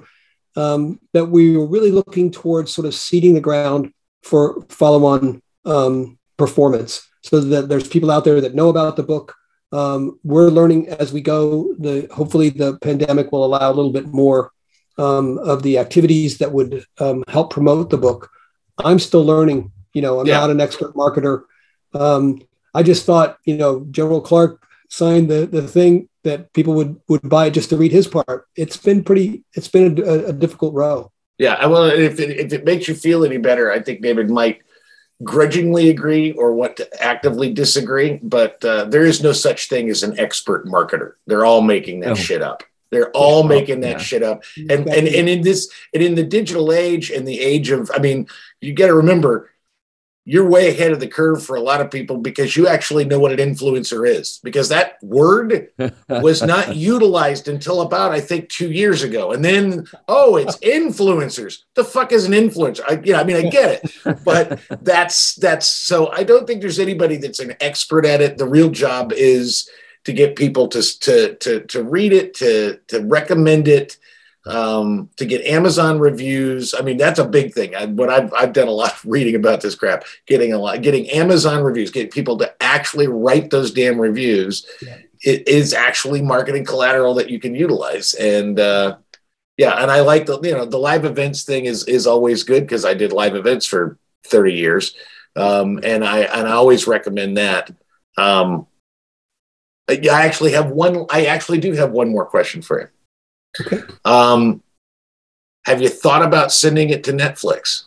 Um, 0.56 1.00
that 1.14 1.26
we 1.26 1.56
were 1.56 1.68
really 1.68 1.92
looking 1.92 2.32
towards 2.32 2.74
sort 2.74 2.88
of 2.88 2.96
seeding 2.96 3.36
the 3.36 3.42
ground 3.42 3.94
for 4.24 4.66
follow-on 4.70 5.44
um, 5.66 6.18
performance, 6.36 7.08
so 7.28 7.40
that 7.42 7.70
there's 7.70 7.88
people 7.88 8.12
out 8.12 8.24
there 8.24 8.42
that 8.42 8.56
know 8.56 8.70
about 8.70 8.96
the 8.96 9.04
book. 9.04 9.36
Um, 9.72 10.20
we're 10.24 10.50
learning 10.50 10.88
as 10.90 11.12
we 11.12 11.22
go. 11.22 11.76
The 11.78 12.08
hopefully 12.12 12.50
the 12.50 12.78
pandemic 12.80 13.32
will 13.32 13.46
allow 13.46 13.70
a 13.70 13.74
little 13.74 13.92
bit 13.92 14.08
more 14.08 14.52
um, 14.98 15.38
of 15.40 15.64
the 15.64 15.78
activities 15.78 16.38
that 16.38 16.52
would 16.52 16.86
um, 17.00 17.24
help 17.28 17.52
promote 17.52 17.90
the 17.90 17.98
book. 17.98 18.30
I'm 18.78 19.00
still 19.00 19.26
learning. 19.26 19.72
You 19.94 20.02
know, 20.02 20.20
I'm 20.20 20.28
yeah. 20.28 20.40
not 20.40 20.52
an 20.52 20.62
expert 20.62 20.94
marketer. 20.94 21.44
Um, 21.94 22.42
I 22.74 22.84
just 22.84 23.06
thought, 23.06 23.38
you 23.44 23.58
know, 23.58 23.86
General 23.92 24.22
Clark 24.22 24.64
signed 24.90 25.30
the 25.30 25.46
the 25.46 25.68
thing 25.68 26.08
that 26.24 26.54
people 26.54 26.74
would 26.76 27.02
would 27.10 27.28
buy 27.28 27.50
just 27.50 27.70
to 27.70 27.78
read 27.78 27.92
his 27.92 28.08
part. 28.08 28.48
It's 28.56 28.78
been 28.78 29.04
pretty. 29.04 29.44
It's 29.54 29.68
been 29.68 30.00
a, 30.00 30.28
a 30.28 30.34
difficult 30.34 30.74
row. 30.74 31.12
Yeah, 31.38 31.66
well, 31.68 31.86
if 31.86 32.20
it, 32.20 32.32
if 32.40 32.54
it 32.54 32.66
makes 32.66 32.88
you 32.88 32.96
feel 32.96 33.24
any 33.24 33.38
better, 33.38 33.72
I 33.72 33.80
think 33.80 34.02
David 34.02 34.30
might 34.30 34.62
grudgingly 35.24 35.90
agree 35.90 36.32
or 36.34 36.54
want 36.54 36.78
to 36.78 37.04
actively 37.04 37.52
disagree. 37.54 38.20
But 38.22 38.64
uh, 38.64 38.86
there 38.86 39.06
is 39.06 39.22
no 39.22 39.32
such 39.32 39.70
thing 39.70 39.90
as 39.90 40.04
an 40.04 40.20
expert 40.20 40.66
marketer. 40.66 41.14
They're 41.26 41.46
all 41.46 41.62
making 41.62 42.02
that 42.02 42.12
oh. 42.12 42.16
shit 42.16 42.42
up. 42.42 42.64
They're 42.90 43.12
all 43.12 43.42
yeah, 43.44 43.50
making 43.50 43.82
that 43.82 43.98
yeah. 43.98 43.98
shit 43.98 44.24
up. 44.24 44.44
And 44.58 44.88
and 44.88 45.08
and 45.08 45.30
in 45.30 45.42
this 45.42 45.70
and 45.94 46.02
in 46.02 46.16
the 46.16 46.24
digital 46.24 46.72
age 46.72 47.12
and 47.12 47.28
the 47.28 47.40
age 47.40 47.70
of, 47.70 47.92
I 47.94 48.00
mean, 48.00 48.28
you 48.62 48.74
got 48.74 48.88
to 48.88 48.94
remember 48.94 49.50
you're 50.30 50.46
way 50.46 50.70
ahead 50.70 50.92
of 50.92 51.00
the 51.00 51.08
curve 51.08 51.42
for 51.42 51.56
a 51.56 51.62
lot 51.62 51.80
of 51.80 51.90
people 51.90 52.18
because 52.18 52.58
you 52.58 52.68
actually 52.68 53.06
know 53.06 53.18
what 53.18 53.32
an 53.32 53.38
influencer 53.38 54.06
is 54.06 54.42
because 54.44 54.68
that 54.68 55.02
word 55.02 55.72
was 56.10 56.44
not 56.44 56.76
utilized 56.76 57.48
until 57.48 57.80
about 57.80 58.12
i 58.12 58.20
think 58.20 58.50
two 58.50 58.70
years 58.70 59.04
ago. 59.04 59.32
And 59.32 59.44
then 59.44 59.88
oh 60.10 60.36
it's 60.36 60.58
influencers. 60.58 61.60
The 61.76 61.86
fuck 61.86 62.12
is 62.12 62.26
an 62.26 62.34
influencer? 62.34 62.82
I, 62.90 63.02
you 63.06 63.14
know, 63.14 63.22
I 63.22 63.24
mean 63.24 63.38
i 63.38 63.50
get 63.50 63.82
it. 63.82 64.24
But 64.26 64.60
that's 64.82 65.36
that's 65.36 65.68
so 65.68 66.12
i 66.12 66.24
don't 66.24 66.46
think 66.46 66.60
there's 66.60 66.80
anybody 66.80 67.16
that's 67.16 67.40
an 67.40 67.56
expert 67.62 68.06
at 68.06 68.20
it. 68.20 68.38
The 68.38 68.50
real 68.50 68.70
job 68.70 69.14
is 69.14 69.70
to 70.04 70.12
get 70.12 70.36
people 70.36 70.68
to 70.68 70.82
to 71.00 71.36
to, 71.36 71.62
to 71.62 71.84
read 71.84 72.12
it 72.12 72.34
to 72.36 72.80
to 72.88 73.00
recommend 73.00 73.70
it 73.70 73.98
um, 74.48 75.10
to 75.18 75.26
get 75.26 75.46
Amazon 75.46 76.00
reviews. 76.00 76.74
I 76.74 76.82
mean, 76.82 76.98
that's 76.98 77.20
a 77.20 77.28
big 77.28 77.54
thing. 77.54 77.76
I, 77.76 77.86
what 77.86 78.10
I've, 78.10 78.34
I've 78.34 78.54
done 78.54 78.68
a 78.68 78.72
lot 78.72 78.94
of 78.94 79.06
reading 79.06 79.36
about 79.36 79.62
this 79.62 79.76
crap, 79.76 80.04
getting 80.26 80.54
a 80.54 80.58
lot, 80.58 80.82
getting 80.82 81.10
Amazon 81.10 81.64
reviews, 81.64 81.92
getting 81.92 82.12
people 82.12 82.38
to 82.38 82.54
actually 82.62 83.08
write 83.08 83.50
those 83.50 83.72
damn 83.72 84.00
reviews. 84.00 84.66
Yeah. 84.82 84.98
It 85.24 85.48
is 85.48 85.74
actually 85.74 86.22
marketing 86.22 86.66
collateral 86.66 87.16
that 87.16 87.30
you 87.30 87.40
can 87.40 87.56
utilize. 87.56 88.14
And, 88.14 88.60
uh, 88.60 88.98
yeah, 89.58 89.82
and 89.82 89.90
I 89.90 90.02
like 90.02 90.28
the 90.28 90.40
you 90.42 90.54
know 90.54 90.66
the 90.66 90.78
live 90.78 91.04
events 91.04 91.44
thing 91.44 91.66
is 91.66 91.84
is 91.86 92.06
always 92.06 92.44
good 92.44 92.62
because 92.64 92.86
I 92.86 92.94
did 92.94 93.12
live 93.12 93.36
events 93.36 93.66
for 93.66 93.98
30 94.28 94.54
years, 94.54 94.96
um, 95.36 95.80
and 95.84 96.06
I 96.06 96.20
and 96.20 96.48
I 96.48 96.52
always 96.52 96.86
recommend 96.86 97.38
that. 97.38 97.72
Um, 98.18 98.68
I 99.90 100.00
actually 100.10 100.52
have 100.52 100.70
one. 100.70 101.08
I 101.10 101.26
actually 101.26 101.60
do 101.60 101.74
have 101.74 101.92
one 101.92 102.10
more 102.10 102.26
question 102.26 102.62
for 102.62 102.82
you. 102.82 102.88
Okay. 103.62 103.82
Um, 104.06 104.62
have 105.66 105.82
you 105.82 105.90
thought 105.90 106.24
about 106.24 106.52
sending 106.52 106.90
it 106.90 107.04
to 107.06 107.12
Netflix? 107.12 107.86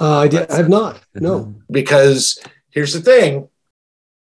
Uh, 0.00 0.20
I, 0.20 0.28
did, 0.28 0.50
I 0.50 0.56
have 0.56 0.68
not. 0.68 1.00
No. 1.14 1.54
Because 1.70 2.38
here's 2.70 2.92
the 2.92 3.00
thing. 3.00 3.48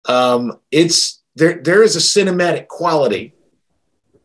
Um, 0.07 0.59
it's 0.71 1.21
there. 1.35 1.61
There 1.61 1.83
is 1.83 1.95
a 1.95 1.99
cinematic 1.99 2.67
quality 2.67 3.33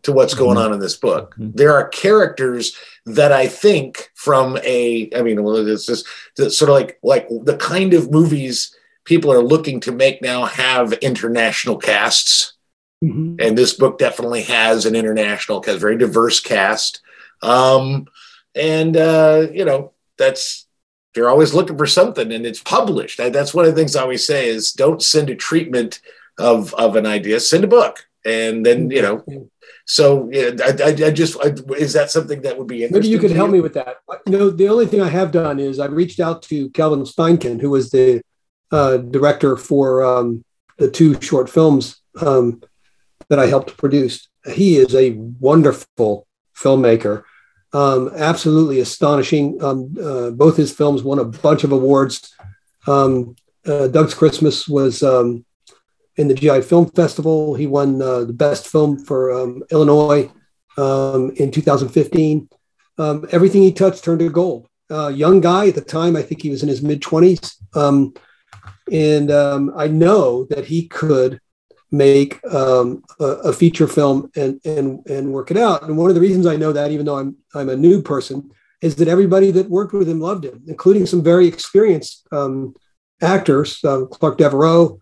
to 0.02 0.12
what's 0.12 0.34
going 0.34 0.56
mm-hmm. 0.56 0.66
on 0.66 0.72
in 0.72 0.80
this 0.80 0.96
book. 0.96 1.34
Mm-hmm. 1.34 1.56
There 1.56 1.74
are 1.74 1.88
characters 1.88 2.76
that 3.06 3.32
I 3.32 3.48
think 3.48 4.10
from 4.14 4.58
a. 4.64 5.10
I 5.14 5.22
mean, 5.22 5.42
well, 5.42 5.66
it's 5.66 5.86
just 5.86 6.06
sort 6.36 6.70
of 6.70 6.74
like 6.76 6.98
like 7.02 7.28
the 7.28 7.56
kind 7.56 7.94
of 7.94 8.10
movies 8.10 8.76
people 9.04 9.32
are 9.32 9.42
looking 9.42 9.80
to 9.80 9.92
make 9.92 10.22
now 10.22 10.44
have 10.44 10.92
international 10.94 11.76
casts. 11.76 12.54
Mm-hmm. 13.02 13.36
And 13.40 13.58
this 13.58 13.74
book 13.74 13.98
definitely 13.98 14.42
has 14.42 14.86
an 14.86 14.94
international, 14.94 15.62
has 15.64 15.80
very 15.80 15.98
diverse 15.98 16.40
cast. 16.40 17.00
Um, 17.42 18.06
and 18.54 18.96
uh, 18.96 19.48
you 19.52 19.64
know, 19.64 19.92
that's 20.18 20.66
they're 21.14 21.28
always 21.28 21.52
looking 21.52 21.76
for 21.76 21.86
something, 21.86 22.32
and 22.32 22.46
it's 22.46 22.62
published. 22.62 23.18
That's 23.18 23.52
one 23.52 23.64
of 23.64 23.74
the 23.74 23.80
things 23.80 23.96
I 23.96 24.02
always 24.02 24.26
say 24.26 24.48
is 24.48 24.72
don't 24.72 25.02
send 25.02 25.30
a 25.30 25.34
treatment 25.34 26.00
of 26.38 26.74
of 26.74 26.96
an 26.96 27.06
idea, 27.06 27.40
send 27.40 27.64
a 27.64 27.68
book, 27.68 28.06
and 28.24 28.64
then 28.64 28.90
you 28.90 29.02
know. 29.02 29.24
So 29.84 30.28
yeah, 30.30 30.50
I, 30.64 30.70
I, 30.82 31.06
I 31.06 31.10
just 31.10 31.36
I, 31.40 31.54
is 31.76 31.92
that 31.94 32.10
something 32.10 32.42
that 32.42 32.56
would 32.56 32.68
be 32.68 32.84
interesting? 32.84 33.00
Maybe 33.00 33.08
you 33.08 33.18
could 33.18 33.36
help 33.36 33.48
you? 33.48 33.54
me 33.54 33.60
with 33.60 33.74
that. 33.74 33.96
You 34.26 34.38
know, 34.38 34.50
the 34.50 34.68
only 34.68 34.86
thing 34.86 35.00
I 35.00 35.08
have 35.08 35.32
done 35.32 35.58
is 35.58 35.80
I 35.80 35.86
reached 35.86 36.20
out 36.20 36.42
to 36.44 36.70
Kelvin 36.70 37.02
Steinken, 37.02 37.60
who 37.60 37.70
was 37.70 37.90
the 37.90 38.22
uh, 38.70 38.98
director 38.98 39.56
for 39.56 40.04
um, 40.04 40.44
the 40.78 40.90
two 40.90 41.20
short 41.20 41.50
films 41.50 42.00
um, 42.20 42.62
that 43.32 43.38
I 43.38 43.46
helped 43.46 43.78
produce. 43.78 44.28
He 44.44 44.76
is 44.76 44.94
a 44.94 45.12
wonderful 45.40 46.26
filmmaker, 46.54 47.22
um, 47.72 48.10
absolutely 48.14 48.78
astonishing. 48.80 49.56
Um, 49.64 49.96
uh, 49.98 50.32
both 50.32 50.58
his 50.58 50.70
films 50.70 51.02
won 51.02 51.18
a 51.18 51.24
bunch 51.24 51.64
of 51.64 51.72
awards. 51.72 52.34
Um, 52.86 53.34
uh, 53.64 53.88
Doug's 53.88 54.12
Christmas 54.12 54.68
was 54.68 55.02
um, 55.02 55.46
in 56.16 56.28
the 56.28 56.34
GI 56.34 56.60
Film 56.60 56.90
Festival. 56.90 57.54
He 57.54 57.66
won 57.66 58.02
uh, 58.02 58.24
the 58.24 58.34
best 58.34 58.68
film 58.68 59.02
for 59.02 59.32
um, 59.32 59.62
Illinois 59.70 60.30
um, 60.76 61.30
in 61.36 61.50
2015. 61.50 62.50
everything 62.98 63.62
he 63.62 63.72
touched 63.72 64.04
turned 64.04 64.20
to 64.20 64.28
gold. 64.28 64.68
Young 64.90 65.40
guy 65.40 65.68
at 65.68 65.74
the 65.74 65.80
time, 65.80 66.16
I 66.16 66.22
think 66.22 66.42
he 66.42 66.50
was 66.50 66.62
in 66.62 66.68
his 66.68 66.82
mid 66.82 67.00
20s. 67.00 67.54
and 68.92 69.32
I 69.74 69.86
know 69.86 70.44
that 70.50 70.66
he 70.66 70.86
could 70.86 71.40
make 71.92 72.44
um, 72.52 73.04
a, 73.20 73.24
a, 73.24 73.52
feature 73.52 73.86
film 73.86 74.30
and 74.34 74.58
and 74.64 75.06
and 75.06 75.32
work 75.32 75.50
it 75.50 75.58
out. 75.58 75.82
And 75.82 75.96
one 75.96 76.08
of 76.08 76.14
the 76.14 76.20
reasons 76.20 76.46
I 76.46 76.56
know 76.56 76.72
that, 76.72 76.90
even 76.90 77.06
though 77.06 77.18
I'm 77.18 77.36
I'm 77.54 77.68
a 77.68 77.76
new 77.76 78.02
person, 78.02 78.50
is 78.80 78.96
that 78.96 79.08
everybody 79.08 79.50
that 79.52 79.68
worked 79.68 79.92
with 79.92 80.08
him 80.08 80.18
loved 80.18 80.44
him, 80.44 80.64
including 80.66 81.06
some 81.06 81.22
very 81.22 81.46
experienced 81.46 82.26
um, 82.32 82.74
actors. 83.20 83.78
Uh, 83.84 84.06
Clark 84.06 84.38
Devereaux, 84.38 84.98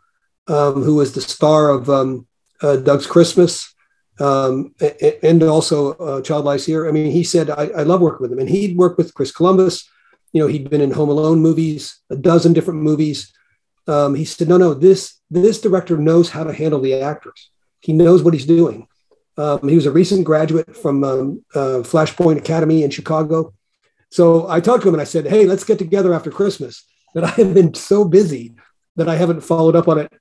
um, 0.49 0.83
who 0.83 0.97
was 0.97 1.15
the 1.15 1.21
star 1.21 1.71
of 1.71 1.89
um, 1.89 2.27
uh, 2.61 2.77
Doug's 2.77 3.07
Christmas, 3.07 3.73
um, 4.19 4.75
and 5.23 5.43
also 5.45 5.93
uh, 5.95 6.21
Child 6.23 6.45
Lies 6.45 6.67
Here. 6.67 6.89
I 6.89 6.93
mean, 6.93 7.13
he 7.13 7.23
said 7.23 7.51
I, 7.51 7.69
I 7.69 7.83
love 7.85 8.01
working 8.01 8.23
with 8.23 8.33
him, 8.33 8.41
and 8.41 8.51
he'd 8.51 8.77
worked 8.77 8.99
with 8.99 9.15
Chris 9.15 9.31
Columbus. 9.31 9.89
You 10.33 10.43
know, 10.43 10.49
he'd 10.49 10.71
been 10.71 10.81
in 10.81 10.91
Home 10.93 11.09
Alone 11.09 11.39
movies, 11.39 12.01
a 12.11 12.17
dozen 12.17 12.53
different 12.53 12.83
movies. 12.83 13.33
Um, 13.87 14.17
he 14.17 14.25
said, 14.25 14.49
"No, 14.49 14.57
no, 14.57 14.75
this 14.75 15.20
this 15.31 15.61
director 15.61 15.97
knows 15.97 16.31
how 16.31 16.45
to 16.45 16.53
handle 16.53 16.81
the 16.81 16.95
actors. 16.95 17.51
He 17.81 17.93
knows 17.93 18.23
what 18.23 18.35
he's 18.35 18.47
doing. 18.47 18.87
Um, 19.37 19.69
he 19.69 19.75
was 19.75 19.87
a 19.87 19.91
recent 19.91 20.25
graduate 20.25 20.77
from 20.77 21.05
um, 21.05 21.45
uh, 21.55 21.83
Flashpoint 21.83 22.37
Academy 22.37 22.83
in 22.83 22.91
Chicago. 22.91 23.55
So 24.11 24.49
I 24.49 24.61
talked 24.61 24.83
to 24.83 24.89
him 24.89 24.95
and 24.95 25.01
I 25.01 25.05
said, 25.05 25.27
"Hey, 25.27 25.47
let's 25.47 25.65
get 25.65 25.79
together 25.79 26.13
after 26.13 26.31
Christmas." 26.31 26.85
But 27.15 27.25
I 27.31 27.31
have 27.31 27.55
been 27.55 27.75
so 27.75 28.05
busy 28.05 28.55
that 28.97 29.09
I 29.09 29.17
haven't 29.17 29.41
followed 29.41 29.77
up 29.77 29.89
on 29.89 29.99
it. 29.99 30.13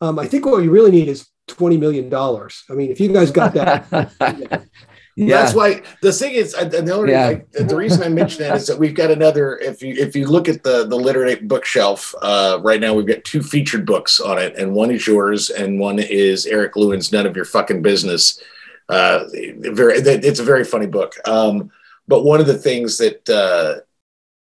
Um, 0.00 0.18
I 0.18 0.26
think 0.26 0.44
what 0.44 0.60
we 0.60 0.68
really 0.68 0.90
need 0.90 1.08
is 1.08 1.26
twenty 1.46 1.78
million 1.78 2.08
dollars. 2.08 2.64
I 2.68 2.74
mean, 2.74 2.90
if 2.90 3.00
you 3.00 3.12
guys 3.12 3.30
got 3.30 3.54
that, 3.54 4.12
yeah. 5.16 5.42
That's 5.42 5.54
why 5.54 5.82
the 6.02 6.12
thing 6.12 6.34
is, 6.34 6.52
the 6.52 6.92
only 6.92 7.12
yeah. 7.12 7.26
like, 7.26 7.50
the 7.52 7.74
reason 7.74 8.02
I 8.02 8.08
mention 8.10 8.42
that 8.42 8.56
is 8.56 8.66
that 8.66 8.78
we've 8.78 8.94
got 8.94 9.10
another. 9.10 9.56
If 9.56 9.82
you 9.82 9.94
if 9.94 10.14
you 10.14 10.26
look 10.26 10.46
at 10.46 10.62
the 10.62 10.86
the 10.86 10.96
literate 10.96 11.48
bookshelf 11.48 12.14
uh, 12.20 12.58
right 12.62 12.80
now, 12.80 12.92
we've 12.92 13.06
got 13.06 13.24
two 13.24 13.42
featured 13.42 13.86
books 13.86 14.20
on 14.20 14.36
it, 14.38 14.56
and 14.56 14.74
one 14.74 14.90
is 14.90 15.06
yours, 15.06 15.48
and 15.48 15.80
one 15.80 15.98
is 15.98 16.44
Eric 16.44 16.76
Lewin's 16.76 17.12
"None 17.12 17.26
of 17.26 17.34
Your 17.34 17.46
Fucking 17.46 17.80
Business." 17.80 18.42
Uh, 18.90 19.24
very, 19.58 19.96
it's 19.98 20.38
a 20.38 20.44
very 20.44 20.64
funny 20.64 20.86
book. 20.86 21.14
Um, 21.26 21.70
but 22.06 22.22
one 22.22 22.40
of 22.40 22.46
the 22.46 22.58
things 22.58 22.98
that 22.98 23.28
uh, 23.28 23.80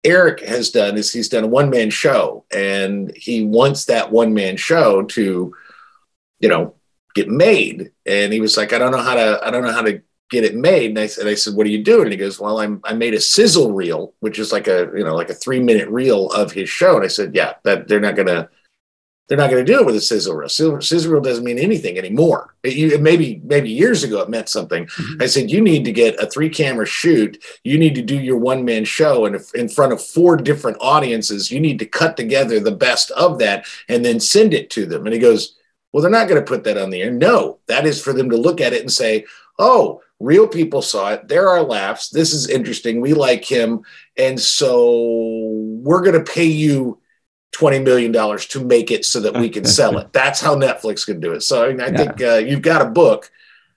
Eric 0.04 0.40
has 0.40 0.70
done 0.70 0.96
is 0.96 1.12
he's 1.12 1.30
done 1.30 1.44
a 1.44 1.48
one 1.48 1.70
man 1.70 1.88
show, 1.90 2.44
and 2.52 3.10
he 3.16 3.44
wants 3.44 3.86
that 3.86 4.12
one 4.12 4.34
man 4.34 4.58
show 4.58 5.02
to, 5.04 5.54
you 6.40 6.48
know, 6.48 6.74
get 7.14 7.28
made. 7.28 7.90
And 8.06 8.32
he 8.32 8.40
was 8.40 8.56
like, 8.56 8.72
I 8.72 8.78
don't 8.78 8.92
know 8.92 9.02
how 9.02 9.14
to, 9.14 9.40
I 9.42 9.50
don't 9.50 9.64
know 9.64 9.72
how 9.72 9.82
to 9.82 10.02
get 10.30 10.44
it 10.44 10.54
made. 10.54 10.90
And 10.90 10.98
I 10.98 11.06
said, 11.06 11.26
I 11.26 11.34
said, 11.34 11.54
what 11.54 11.66
are 11.66 11.70
you 11.70 11.82
doing? 11.82 12.04
And 12.04 12.12
he 12.12 12.18
goes, 12.18 12.38
well, 12.38 12.60
I'm, 12.60 12.80
I 12.84 12.92
made 12.94 13.14
a 13.14 13.20
sizzle 13.20 13.72
reel, 13.72 14.14
which 14.20 14.38
is 14.38 14.52
like 14.52 14.68
a, 14.68 14.90
you 14.94 15.04
know, 15.04 15.14
like 15.14 15.30
a 15.30 15.34
three 15.34 15.60
minute 15.60 15.88
reel 15.88 16.30
of 16.32 16.52
his 16.52 16.68
show. 16.68 16.96
And 16.96 17.04
I 17.04 17.08
said, 17.08 17.34
yeah, 17.34 17.54
that 17.64 17.88
they're 17.88 18.00
not 18.00 18.16
going 18.16 18.28
to, 18.28 18.48
they're 19.28 19.38
not 19.38 19.50
going 19.50 19.64
to 19.64 19.72
do 19.72 19.80
it 19.80 19.84
with 19.84 19.94
a 19.94 20.00
sizzle 20.00 20.34
reel. 20.34 20.48
Sizzle, 20.48 20.80
sizzle 20.80 21.12
reel 21.12 21.20
doesn't 21.20 21.44
mean 21.44 21.58
anything 21.58 21.98
anymore. 21.98 22.54
It, 22.62 22.74
you, 22.74 22.98
maybe, 22.98 23.42
maybe 23.44 23.70
years 23.70 24.02
ago 24.02 24.20
it 24.20 24.30
meant 24.30 24.48
something. 24.48 24.86
Mm-hmm. 24.86 25.22
I 25.22 25.26
said, 25.26 25.50
you 25.50 25.60
need 25.60 25.84
to 25.84 25.92
get 25.92 26.18
a 26.22 26.26
three 26.26 26.48
camera 26.48 26.86
shoot. 26.86 27.42
You 27.62 27.78
need 27.78 27.94
to 27.94 28.02
do 28.02 28.18
your 28.18 28.38
one 28.38 28.64
man 28.64 28.84
show. 28.84 29.26
And 29.26 29.36
if, 29.36 29.54
in 29.54 29.68
front 29.68 29.92
of 29.92 30.02
four 30.02 30.36
different 30.36 30.78
audiences, 30.80 31.50
you 31.50 31.60
need 31.60 31.78
to 31.78 31.86
cut 31.86 32.16
together 32.16 32.58
the 32.58 32.70
best 32.70 33.10
of 33.12 33.38
that 33.38 33.66
and 33.88 34.04
then 34.04 34.18
send 34.18 34.54
it 34.54 34.70
to 34.70 34.86
them. 34.86 35.06
And 35.06 35.14
he 35.14 35.20
goes, 35.20 35.56
well, 35.92 36.02
they're 36.02 36.10
not 36.10 36.28
going 36.28 36.40
to 36.40 36.46
put 36.46 36.64
that 36.64 36.78
on 36.78 36.90
the 36.90 37.02
air. 37.02 37.10
No, 37.10 37.58
that 37.66 37.86
is 37.86 38.02
for 38.02 38.12
them 38.12 38.30
to 38.30 38.36
look 38.36 38.60
at 38.60 38.72
it 38.72 38.82
and 38.82 38.92
say, 38.92 39.24
oh, 39.58 40.02
real 40.20 40.48
people 40.48 40.82
saw 40.82 41.12
it. 41.12 41.28
There 41.28 41.48
are 41.48 41.62
laughs. 41.62 42.08
This 42.10 42.32
is 42.32 42.48
interesting. 42.48 43.00
We 43.00 43.14
like 43.14 43.44
him. 43.44 43.82
And 44.16 44.38
so 44.38 45.50
we're 45.82 46.02
going 46.02 46.22
to 46.22 46.32
pay 46.32 46.46
you 46.46 47.00
$20 47.52 47.84
million 47.84 48.12
to 48.12 48.64
make 48.64 48.90
it 48.90 49.04
so 49.04 49.20
that 49.20 49.34
we 49.34 49.48
can 49.48 49.64
sell 49.64 49.98
it. 49.98 50.12
That's 50.12 50.40
how 50.40 50.54
Netflix 50.54 51.06
can 51.06 51.20
do 51.20 51.32
it. 51.32 51.42
So 51.42 51.64
I, 51.64 51.68
I 51.68 51.70
yeah. 51.70 51.96
think 51.96 52.22
uh, 52.22 52.36
you've 52.36 52.62
got 52.62 52.82
a 52.82 52.90
book. 52.90 53.30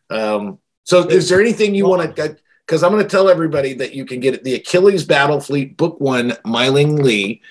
Um, 0.09 0.59
so 0.83 1.07
is 1.07 1.29
there 1.29 1.39
anything 1.39 1.75
you 1.75 1.87
want 1.87 2.15
to, 2.15 2.37
because 2.65 2.83
I'm 2.83 2.91
going 2.91 3.03
to 3.03 3.09
tell 3.09 3.29
everybody 3.29 3.73
that 3.75 3.93
you 3.93 4.05
can 4.05 4.19
get 4.19 4.33
it, 4.33 4.43
the 4.43 4.55
Achilles 4.55 5.05
Battle 5.05 5.39
Fleet 5.39 5.77
Book 5.77 5.99
One, 6.01 6.33
Mei 6.45 6.69
Ling 6.69 6.97
Lee. 6.97 7.41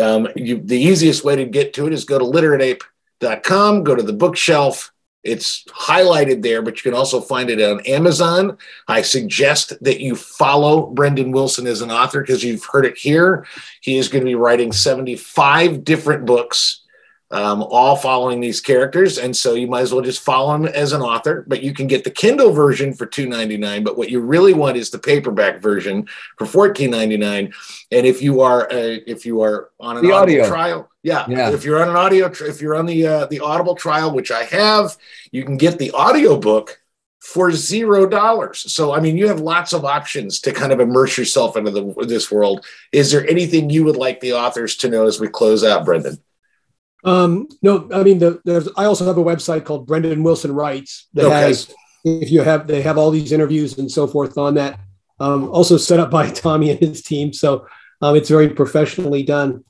Um, 0.00 0.28
you, 0.36 0.60
the 0.62 0.78
easiest 0.78 1.24
way 1.24 1.36
to 1.36 1.44
get 1.46 1.74
to 1.74 1.86
it 1.86 1.92
is 1.92 2.04
go 2.04 2.18
to 2.18 2.24
literateape.com, 2.24 3.84
go 3.84 3.94
to 3.94 4.02
the 4.02 4.12
bookshelf, 4.12 4.92
it's 5.26 5.64
highlighted 5.64 6.42
there, 6.42 6.62
but 6.62 6.76
you 6.76 6.90
can 6.90 6.98
also 6.98 7.20
find 7.20 7.50
it 7.50 7.60
on 7.60 7.84
Amazon. 7.86 8.56
I 8.88 9.02
suggest 9.02 9.72
that 9.82 10.00
you 10.00 10.16
follow 10.16 10.86
Brendan 10.86 11.32
Wilson 11.32 11.66
as 11.66 11.82
an 11.82 11.90
author 11.90 12.20
because 12.20 12.44
you've 12.44 12.64
heard 12.64 12.86
it 12.86 12.96
here. 12.96 13.46
He 13.80 13.98
is 13.98 14.08
going 14.08 14.22
to 14.22 14.28
be 14.28 14.34
writing 14.34 14.72
75 14.72 15.84
different 15.84 16.26
books 16.26 16.82
um, 17.30 17.62
all 17.62 17.96
following 17.96 18.40
these 18.40 18.60
characters. 18.60 19.18
And 19.18 19.36
so 19.36 19.54
you 19.54 19.66
might 19.66 19.80
as 19.80 19.92
well 19.92 20.02
just 20.02 20.22
follow 20.22 20.54
him 20.54 20.66
as 20.66 20.92
an 20.92 21.02
author, 21.02 21.44
but 21.48 21.62
you 21.62 21.74
can 21.74 21.86
get 21.86 22.04
the 22.04 22.10
Kindle 22.10 22.52
version 22.52 22.92
for 22.92 23.06
$2.99. 23.06 23.84
But 23.84 23.98
what 23.98 24.10
you 24.10 24.20
really 24.20 24.54
want 24.54 24.76
is 24.76 24.90
the 24.90 24.98
paperback 24.98 25.60
version 25.60 26.06
for 26.38 26.46
$14.99. 26.46 27.52
And 27.90 28.06
if 28.06 28.22
you 28.22 28.42
are 28.42 28.70
uh, 28.70 28.98
if 29.06 29.26
you 29.26 29.42
are 29.42 29.70
on 29.80 29.96
an 29.96 30.04
audio, 30.06 30.16
audio 30.16 30.48
trial, 30.48 30.90
yeah, 31.06 31.24
yeah, 31.28 31.52
if 31.52 31.64
you're 31.64 31.80
on 31.80 31.88
an 31.88 31.94
audio, 31.94 32.26
if 32.26 32.60
you're 32.60 32.74
on 32.74 32.84
the 32.84 33.06
uh, 33.06 33.26
the 33.26 33.38
Audible 33.38 33.76
trial, 33.76 34.10
which 34.12 34.32
I 34.32 34.42
have, 34.42 34.96
you 35.30 35.44
can 35.44 35.56
get 35.56 35.78
the 35.78 35.92
audio 35.92 36.36
book 36.36 36.80
for 37.20 37.52
zero 37.52 38.08
dollars. 38.08 38.72
So 38.72 38.92
I 38.92 38.98
mean, 38.98 39.16
you 39.16 39.28
have 39.28 39.38
lots 39.38 39.72
of 39.72 39.84
options 39.84 40.40
to 40.40 40.52
kind 40.52 40.72
of 40.72 40.80
immerse 40.80 41.16
yourself 41.16 41.56
into 41.56 41.70
the, 41.70 41.94
this 42.08 42.28
world. 42.28 42.66
Is 42.90 43.12
there 43.12 43.24
anything 43.28 43.70
you 43.70 43.84
would 43.84 43.94
like 43.94 44.18
the 44.18 44.32
authors 44.32 44.76
to 44.78 44.88
know 44.88 45.06
as 45.06 45.20
we 45.20 45.28
close 45.28 45.62
out, 45.62 45.84
Brendan? 45.84 46.18
Um, 47.04 47.46
no, 47.62 47.88
I 47.94 48.02
mean, 48.02 48.18
the, 48.18 48.40
there's, 48.44 48.68
I 48.76 48.86
also 48.86 49.06
have 49.06 49.16
a 49.16 49.22
website 49.22 49.64
called 49.64 49.86
Brendan 49.86 50.24
Wilson 50.24 50.52
Writes 50.52 51.06
that 51.14 51.26
okay. 51.26 51.40
has, 51.40 51.72
if 52.04 52.32
you 52.32 52.42
have, 52.42 52.66
they 52.66 52.82
have 52.82 52.98
all 52.98 53.12
these 53.12 53.30
interviews 53.30 53.78
and 53.78 53.88
so 53.88 54.08
forth 54.08 54.36
on 54.36 54.54
that. 54.54 54.80
Um, 55.20 55.48
also 55.50 55.76
set 55.76 56.00
up 56.00 56.10
by 56.10 56.30
Tommy 56.32 56.70
and 56.70 56.80
his 56.80 57.00
team. 57.00 57.32
So 57.32 57.68
um, 58.02 58.16
it's 58.16 58.28
very 58.28 58.48
professionally 58.48 59.22
done. 59.22 59.62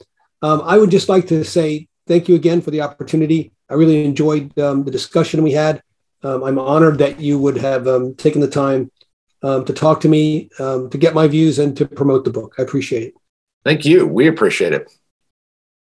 Um, 0.42 0.62
I 0.64 0.78
would 0.78 0.90
just 0.90 1.08
like 1.08 1.26
to 1.28 1.44
say 1.44 1.88
thank 2.06 2.28
you 2.28 2.34
again 2.34 2.60
for 2.60 2.70
the 2.70 2.82
opportunity. 2.82 3.52
I 3.68 3.74
really 3.74 4.04
enjoyed 4.04 4.56
um, 4.58 4.84
the 4.84 4.90
discussion 4.90 5.42
we 5.42 5.52
had. 5.52 5.82
Um, 6.22 6.44
I'm 6.44 6.58
honored 6.58 6.98
that 6.98 7.20
you 7.20 7.38
would 7.38 7.56
have 7.56 7.86
um, 7.86 8.14
taken 8.14 8.40
the 8.40 8.48
time 8.48 8.90
to 9.42 9.72
talk 9.72 10.00
to 10.00 10.08
me, 10.08 10.48
to 10.58 10.88
get 10.98 11.14
my 11.14 11.28
views, 11.28 11.60
and 11.60 11.76
to 11.76 11.86
promote 11.86 12.24
the 12.24 12.30
book. 12.30 12.54
I 12.58 12.62
appreciate 12.62 13.04
it. 13.04 13.14
Thank 13.66 13.84
you. 13.84 14.06
We 14.06 14.28
appreciate 14.28 14.72
it. 14.72 14.88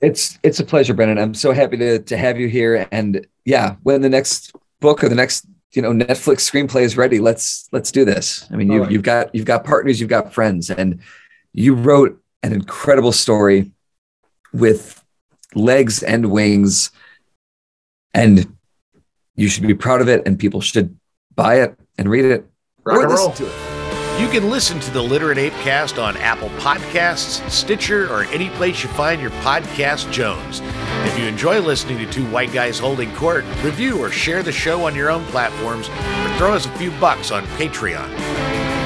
It's 0.01 0.39
it's 0.41 0.59
a 0.59 0.65
pleasure, 0.65 0.95
Brendan. 0.95 1.19
I'm 1.19 1.35
so 1.35 1.51
happy 1.51 1.77
to 1.77 1.99
to 1.99 2.17
have 2.17 2.39
you 2.39 2.47
here. 2.47 2.87
And 2.91 3.25
yeah, 3.45 3.75
when 3.83 4.01
the 4.01 4.09
next 4.09 4.55
book 4.79 5.03
or 5.03 5.09
the 5.09 5.15
next 5.15 5.45
you 5.73 5.83
know 5.83 5.91
Netflix 5.91 6.49
screenplay 6.49 6.81
is 6.81 6.97
ready, 6.97 7.19
let's 7.19 7.69
let's 7.71 7.91
do 7.91 8.03
this. 8.03 8.47
I 8.51 8.55
mean, 8.55 8.71
you, 8.71 8.81
right. 8.81 8.91
you've 8.91 9.03
got 9.03 9.33
you've 9.35 9.45
got 9.45 9.63
partners, 9.63 9.99
you've 9.99 10.09
got 10.09 10.33
friends, 10.33 10.71
and 10.71 10.99
you 11.53 11.75
wrote 11.75 12.19
an 12.41 12.53
incredible 12.53 13.11
story 13.11 13.71
with 14.55 15.03
legs 15.53 16.03
and 16.03 16.31
wings, 16.31 16.91
and 18.13 18.55
you 19.35 19.49
should 19.49 19.67
be 19.67 19.73
proud 19.73 20.01
of 20.01 20.09
it, 20.09 20.25
and 20.25 20.39
people 20.39 20.61
should 20.61 20.97
buy 21.35 21.61
it 21.61 21.77
and 21.97 22.09
read 22.09 22.25
it 22.25 22.45
Rock 22.83 23.03
or 23.03 23.09
listen 23.09 23.33
to 23.33 23.45
it. 23.47 23.75
You 24.19 24.29
can 24.29 24.49
listen 24.49 24.79
to 24.79 24.91
the 24.91 25.01
Literate 25.01 25.37
Apecast 25.37 26.01
on 26.01 26.15
Apple 26.17 26.47
Podcasts, 26.51 27.47
Stitcher, 27.49 28.09
or 28.09 28.23
any 28.25 28.49
place 28.51 28.81
you 28.81 28.87
find 28.91 29.21
your 29.21 29.31
podcast 29.31 30.09
Jones. 30.09 30.61
If 31.05 31.19
you 31.19 31.25
enjoy 31.25 31.59
listening 31.59 31.97
to 31.97 32.09
two 32.09 32.25
white 32.31 32.53
guys 32.53 32.79
holding 32.79 33.13
court, 33.15 33.43
review 33.61 33.99
or 33.99 34.11
share 34.11 34.41
the 34.41 34.53
show 34.53 34.85
on 34.85 34.95
your 34.95 35.09
own 35.09 35.25
platforms, 35.25 35.89
or 35.89 36.37
throw 36.37 36.53
us 36.53 36.65
a 36.65 36.77
few 36.77 36.91
bucks 36.91 37.29
on 37.29 37.43
Patreon. 37.57 38.54